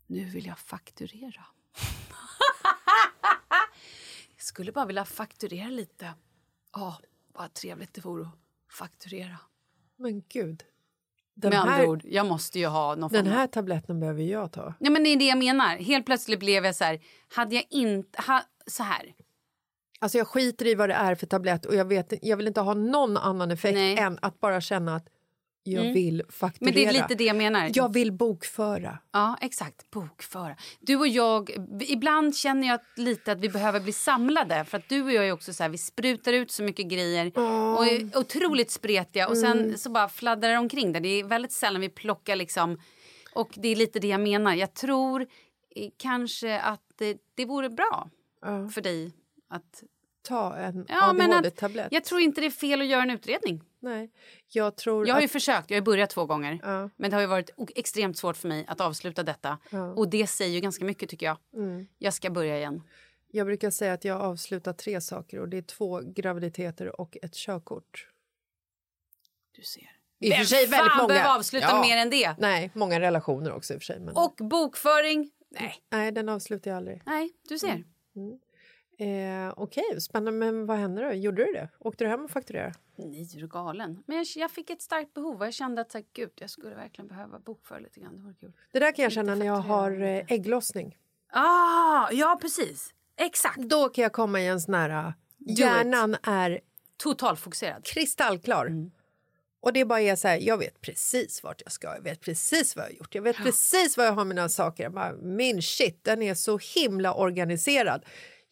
Nu 0.06 0.24
vill 0.24 0.46
jag 0.46 0.58
fakturera. 0.58 1.46
jag 4.36 4.44
skulle 4.44 4.72
bara 4.72 4.86
vilja 4.86 5.04
fakturera 5.04 5.68
lite. 5.68 6.14
Ja, 6.72 6.98
vad 7.32 7.54
trevligt 7.54 7.94
det 7.94 8.04
vore 8.04 8.22
att 8.22 8.74
fakturera. 8.74 9.38
Men 9.96 10.22
gud. 10.28 10.64
Den 11.36 11.50
Med 11.50 11.60
andra 11.60 11.74
här, 11.74 11.86
ord, 11.86 12.02
jag 12.04 12.26
måste 12.26 12.58
ju 12.58 12.66
ha 12.66 12.94
någon 12.94 13.12
den 13.12 13.24
form 13.24 13.34
här 13.34 13.46
tabletten 13.46 14.00
behöver 14.00 14.22
jag 14.22 14.52
ta. 14.52 14.74
Ja, 14.78 14.90
men 14.90 15.04
det 15.04 15.10
är 15.10 15.16
det 15.16 15.24
jag 15.24 15.38
menar. 15.38 15.76
Helt 15.76 16.06
plötsligt 16.06 16.38
blev 16.38 16.64
jag 16.64 16.74
så 16.74 16.84
här... 16.84 17.00
Hade 17.34 17.54
jag 17.54 17.64
inte... 17.70 18.22
Ha, 18.22 18.42
så 18.66 18.82
här. 18.82 19.14
Alltså 20.00 20.18
jag 20.18 20.26
skiter 20.26 20.66
i 20.66 20.74
vad 20.74 20.88
det 20.88 20.94
är 20.94 21.14
för 21.14 21.26
tablett 21.26 21.66
och 21.66 21.74
jag, 21.74 21.84
vet, 21.84 22.12
jag 22.22 22.36
vill 22.36 22.46
inte 22.46 22.60
ha 22.60 22.74
någon 22.74 23.16
annan 23.16 23.50
effekt 23.50 23.74
Nej. 23.74 23.98
än 23.98 24.18
att 24.22 24.40
bara 24.40 24.60
känna 24.60 24.96
att 24.96 25.06
jag 25.66 25.80
Mm. 25.82 25.94
vill 25.94 26.22
fakturera. 26.28 26.64
Men 26.64 26.74
det 26.74 26.86
är 26.86 26.92
lite 27.02 27.14
det 27.14 27.24
jag 27.24 27.36
menar. 27.36 27.70
Jag 27.74 27.92
vill 27.92 28.12
bokföra. 28.12 28.98
Ja, 29.12 29.36
exakt. 29.40 29.90
Bokföra. 29.90 30.56
Du 30.80 30.96
och 30.96 31.08
jag... 31.08 31.50
Ibland 31.80 32.36
känner 32.36 32.68
jag 32.68 32.80
lite 32.96 33.32
att 33.32 33.38
vi 33.40 33.48
behöver 33.48 33.80
bli 33.80 33.92
samlade. 33.92 34.64
För 34.64 34.78
att 34.78 34.88
du 34.88 35.02
och 35.02 35.12
jag 35.12 35.28
är 35.28 35.32
också 35.32 35.52
så 35.52 35.62
här, 35.62 35.70
vi 35.70 35.78
sprutar 35.78 36.32
ut 36.32 36.50
så 36.50 36.62
mycket 36.62 36.86
grejer 36.88 37.38
och 37.78 37.86
är 37.86 38.18
otroligt 38.18 38.70
spretiga 38.70 39.28
och 39.28 39.36
sen 39.36 39.58
Mm. 39.58 39.76
så 39.78 39.90
bara 39.90 40.08
fladdrar 40.08 40.50
det 40.50 40.58
omkring 40.58 40.92
där. 40.92 41.00
Det 41.00 41.08
är 41.08 41.24
väldigt 41.24 41.52
sällan 41.52 41.80
vi 41.80 41.88
plockar 41.88 42.36
liksom... 42.36 42.78
Och 43.34 43.50
det 43.54 43.68
är 43.68 43.76
lite 43.76 43.98
det 43.98 44.08
jag 44.08 44.20
menar. 44.20 44.54
Jag 44.54 44.74
tror 44.74 45.20
eh, 45.76 45.88
kanske 45.96 46.60
att 46.60 46.82
det, 46.98 47.16
det 47.34 47.44
vore 47.44 47.70
bra 47.70 48.08
för 48.74 48.80
dig 48.80 49.12
att... 49.50 49.82
Ta 50.24 50.56
en 50.56 50.86
Ja, 50.88 51.10
ADHD-tablett. 51.10 51.88
jag 51.90 52.04
tror 52.04 52.20
inte 52.20 52.40
det 52.40 52.46
är 52.46 52.50
fel 52.50 52.80
att 52.80 52.86
göra 52.86 53.02
en 53.02 53.10
utredning. 53.10 53.62
Nej, 53.80 54.10
jag 54.48 54.76
tror 54.76 55.06
Jag 55.08 55.14
har 55.14 55.20
ju 55.20 55.24
att... 55.24 55.32
försökt, 55.32 55.70
jag 55.70 55.76
har 55.76 55.82
börjat 55.84 56.10
två 56.10 56.26
gånger. 56.26 56.60
Ja. 56.62 56.90
Men 56.96 57.10
det 57.10 57.16
har 57.16 57.20
ju 57.20 57.26
varit 57.26 57.50
extremt 57.74 58.18
svårt 58.18 58.36
för 58.36 58.48
mig 58.48 58.64
att 58.68 58.80
avsluta 58.80 59.22
detta. 59.22 59.58
Och 59.96 60.08
det 60.08 60.26
säger 60.26 60.54
ju 60.54 60.60
ganska 60.60 60.84
mycket 60.84 61.08
tycker 61.10 61.26
jag. 61.26 61.36
Mm. 61.56 61.86
Jag 61.98 62.14
ska 62.14 62.30
börja 62.30 62.56
igen. 62.58 62.82
Jag 63.30 63.46
brukar 63.46 63.70
säga 63.70 63.92
att 63.92 64.04
jag 64.04 64.20
avslutar 64.20 64.72
tre 64.72 65.00
saker 65.00 65.40
och 65.40 65.48
det 65.48 65.56
är 65.56 65.62
två 65.62 66.00
graviditeter 66.04 67.00
och 67.00 67.16
ett 67.22 67.34
körkort. 67.34 68.08
Du 69.56 69.62
ser. 69.62 69.90
I 70.20 70.30
och 70.32 70.36
för 70.36 70.44
sig 70.44 70.66
väldigt 70.66 70.88
fan 70.92 70.96
många. 70.98 71.08
behöver 71.08 71.36
avsluta 71.38 71.66
Ja. 71.70 71.80
mer 71.82 71.96
än 71.96 72.10
det? 72.10 72.34
Nej, 72.38 72.70
många 72.74 73.00
relationer 73.00 73.52
också 73.52 73.74
i 73.74 73.76
och 73.76 73.80
för 73.80 73.84
sig. 73.86 74.00
Men... 74.00 74.16
Och 74.16 74.34
bokföring? 74.50 75.30
Nej. 75.50 75.74
Nej, 75.90 76.12
den 76.12 76.28
avslutar 76.28 76.70
jag 76.70 76.76
aldrig. 76.78 77.02
Nej, 77.06 77.30
du 77.48 77.58
ser. 77.58 77.84
Eh, 78.98 79.52
Okej, 79.56 80.00
spännande. 80.00 80.32
Men 80.38 80.66
vad 80.66 80.76
hände 80.76 81.02
då? 81.02 81.12
Gjorde 81.12 81.44
du 81.44 81.52
det? 81.52 81.68
Åkte 81.78 82.04
du 82.04 82.08
hem 82.08 82.24
och 82.24 82.30
fakturerade? 82.30 82.74
Nej, 82.96 83.20
är 83.36 83.40
du 83.40 83.48
galen? 83.48 84.02
Men 84.06 84.16
jag, 84.16 84.26
jag 84.36 84.50
fick 84.50 84.70
ett 84.70 84.82
starkt 84.82 85.14
behov 85.14 85.40
och 85.40 85.46
jag 85.46 85.54
kände 85.54 85.80
att 85.80 85.94
här, 85.94 86.04
gud, 86.12 86.30
jag 86.34 86.50
skulle 86.50 86.74
verkligen 86.74 87.08
behöva 87.08 87.38
bokföra 87.38 87.78
lite 87.78 88.00
grann. 88.00 88.16
Det 88.16 88.22
vore 88.22 88.34
kul. 88.34 88.52
Det 88.72 88.78
där 88.78 88.92
kan 88.92 89.02
jag 89.02 89.12
känna 89.12 89.34
när 89.34 89.46
jag 89.46 89.56
har 89.56 90.02
eh, 90.02 90.24
ägglossning. 90.28 90.98
Ah, 91.32 92.10
ja 92.12 92.38
precis. 92.40 92.94
Exakt. 93.16 93.58
Då 93.58 93.88
kan 93.88 94.02
jag 94.02 94.12
komma 94.12 94.40
i 94.40 94.46
en 94.46 94.60
sån 94.60 94.74
här... 94.74 95.14
it. 95.46 95.58
Hjärnan 95.58 96.16
är 96.22 96.60
Totalfokuserad. 96.96 97.84
kristallklar. 97.84 98.66
Mm. 98.66 98.90
Och 99.60 99.72
det 99.72 99.84
bara 99.84 100.00
är 100.00 100.16
så 100.16 100.28
här, 100.28 100.38
jag 100.38 100.58
vet 100.58 100.80
precis 100.80 101.42
vart 101.42 101.62
jag 101.64 101.72
ska, 101.72 101.94
jag 101.94 102.02
vet 102.02 102.20
precis 102.20 102.76
vad 102.76 102.84
jag 102.84 102.90
har 102.90 102.96
gjort, 102.96 103.14
jag 103.14 103.22
vet 103.22 103.36
precis 103.36 103.96
vad 103.96 104.06
jag 104.06 104.12
har 104.12 104.24
mina 104.24 104.48
saker. 104.48 104.82
Jag 104.82 104.92
bara, 104.92 105.12
min 105.12 105.62
shit, 105.62 106.04
den 106.04 106.22
är 106.22 106.34
så 106.34 106.58
himla 106.74 107.14
organiserad. 107.14 108.04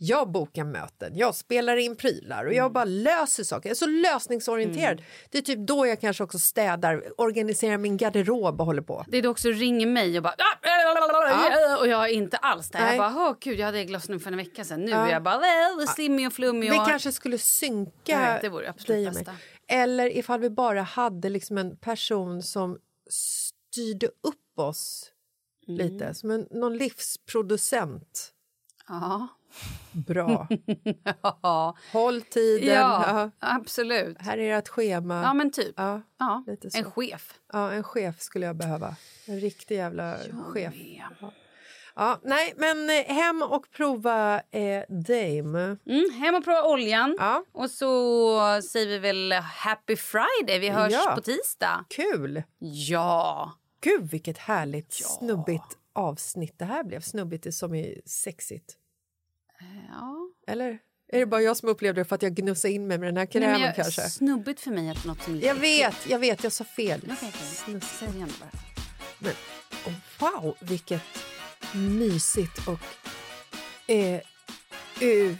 Jag 0.05 0.31
bokar 0.31 0.65
möten, 0.65 1.17
jag 1.17 1.35
spelar 1.35 1.77
in 1.77 1.97
prylar 1.97 2.45
och 2.47 2.53
jag 2.53 2.59
Mm. 2.65 2.73
bara 2.73 2.85
löser 2.85 3.45
saker. 3.45 3.69
Jag 3.69 3.75
är 3.75 3.79
så 3.79 3.87
lösningsorienterad. 3.87 5.03
Det 5.31 5.39
är 5.39 5.43
typ 5.43 5.59
då 5.59 5.87
jag 5.87 6.01
kanske 6.01 6.25
också 6.25 6.39
städar, 6.39 7.21
organiserar 7.21 7.79
min 7.79 7.97
garderob 7.97 8.61
och 8.61 8.67
håller 8.67 8.83
på. 8.83 9.05
Det 9.09 9.19
är 9.19 9.23
då 9.23 9.29
också 9.31 9.49
ringer 9.49 9.87
mig 9.87 10.17
och 10.17 10.23
bara... 10.23 10.35
"Ah, 10.39 11.77
Och 11.81 11.89
jag 11.89 12.05
är 12.05 12.13
inte 12.15 12.37
alls 12.37 12.71
där. 12.71 12.81
Nej. 12.81 12.97
Jag 12.97 13.15
bara, 13.15 13.29
åh 13.29 13.37
gud, 13.41 13.59
jag 13.59 13.67
hade 13.67 13.79
ägglossning 13.79 14.21
för 14.21 14.31
en 14.31 14.37
vecka 14.37 14.65
sedan. 14.65 14.81
Nu 14.85 14.91
Ja. 14.91 15.07
är 15.07 15.13
jag 15.13 15.23
bara 15.23 15.87
slimmig 15.95 16.27
och 16.27 16.33
flummig. 16.33 16.71
Vi 16.71 16.79
och... 16.81 16.87
kanske 16.87 17.13
skulle 17.13 17.39
synka 17.39 18.19
vet, 18.33 18.43
det 18.43 18.49
vore 18.49 18.71
absolut 18.71 19.13
bästa. 19.15 19.33
Eller 19.69 20.17
ifall 20.17 20.41
vi 20.41 20.51
bara 20.51 20.83
hade 20.83 21.29
liksom 21.29 21.59
en 21.59 21.77
person 21.77 22.43
som 22.43 22.79
styrde 23.11 24.07
upp 24.07 24.59
oss 24.59 25.09
Mm. 25.69 25.79
lite, 25.87 26.15
som 26.15 26.31
en, 26.31 26.47
någon 26.51 26.77
livsproducent. 26.77 28.33
Ja. 28.89 29.29
Bra. 29.93 30.49
ja. 31.43 31.77
Håll 31.93 32.23
tiden. 32.23 32.75
Ja, 32.75 33.05
Ja. 33.07 33.31
absolut. 33.57 34.17
Här 34.21 34.39
är 34.39 34.59
ert 34.59 34.69
schema. 34.69 35.23
Ja, 35.23 35.35
men 35.35 35.51
typ. 35.53 35.75
Ja, 35.77 36.01
Ja, 36.19 36.45
en 36.75 36.85
chef. 36.91 37.35
Ja, 37.53 37.71
en 37.73 37.85
chef 37.85 38.21
skulle 38.21 38.47
jag 38.47 38.57
behöva. 38.57 38.97
En 39.27 39.41
riktig 39.41 39.75
jävla 39.77 40.17
chef. 40.53 40.75
med. 40.75 41.03
Ja, 41.95 42.21
nej, 42.25 42.55
men 42.57 42.91
eh, 42.91 43.15
hem 43.15 43.43
och 43.43 43.71
prova 43.71 44.41
eh, 44.51 44.83
Dame. 44.89 45.77
Mm, 45.87 46.11
hem 46.21 46.35
och 46.35 46.45
prova 46.45 46.63
oljan. 46.65 47.17
Ja. 47.19 47.45
Och 47.53 47.71
så 47.71 48.63
säger 48.63 48.87
vi 48.87 48.99
väl 48.99 49.33
happy 49.33 49.97
friday. 49.97 50.59
Vi 50.59 50.69
hörs 50.69 50.93
Ja. 50.93 51.13
på 51.15 51.21
tisdag. 51.21 51.85
Kul! 51.89 52.43
Ja. 52.59 53.53
Gud, 53.81 54.11
vilket 54.11 54.39
härligt 54.39 54.93
snubbigt 54.93 55.79
avsnitt 55.93 56.59
det 56.59 56.65
här 56.65 56.85
blev. 56.85 57.01
Snubbigt 57.01 57.47
är 57.47 57.51
som 57.51 57.75
är 57.75 58.01
sexigt. 58.07 58.77
Ja. 59.89 60.29
Eller? 60.47 60.79
Är 61.13 61.19
det 61.19 61.27
bara 61.27 61.43
jag 61.43 61.57
som 61.57 61.69
upplevde 61.69 62.01
det 62.01 62.05
för 62.05 62.15
att 62.15 62.23
jag 62.23 62.35
gnussade 62.35 62.75
in 62.75 62.87
mig 62.87 62.99
med 62.99 63.09
den 63.09 63.17
här 63.17 63.29
Nej, 63.35 63.41
men 63.41 63.51
krämen 63.51 63.61
jag, 63.61 63.77
kanske? 63.77 64.03
Snubbigt 64.03 64.61
för 64.61 64.71
mig 64.71 64.91
att 64.91 65.05
något 65.05 65.23
som 65.23 65.41
Jag 65.41 65.55
vet, 65.55 65.97
jag 66.09 66.19
vet, 66.19 66.45
jag 66.45 66.53
sa 66.53 66.65
fel. 66.65 67.01
Säg 67.21 68.09
det 68.09 68.15
igen 68.15 68.33
bara. 68.41 68.51
Men 69.19 69.33
oh, 69.87 69.93
wow, 70.19 70.57
vilket 70.61 71.03
mysigt 71.75 72.69
och... 72.69 72.79
Eh, 73.91 74.21
uh, 75.03 75.37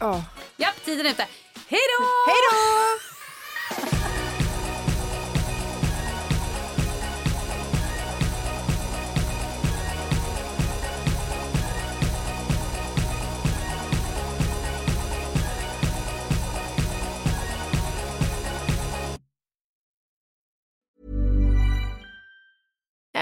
ja. 0.00 0.24
Ja, 0.56 0.68
tiden 0.84 1.06
är 1.06 1.10
ute. 1.10 1.26
Hej 1.68 1.80
då! 1.98 2.04
Hej 2.26 2.36
då! 2.50 3.05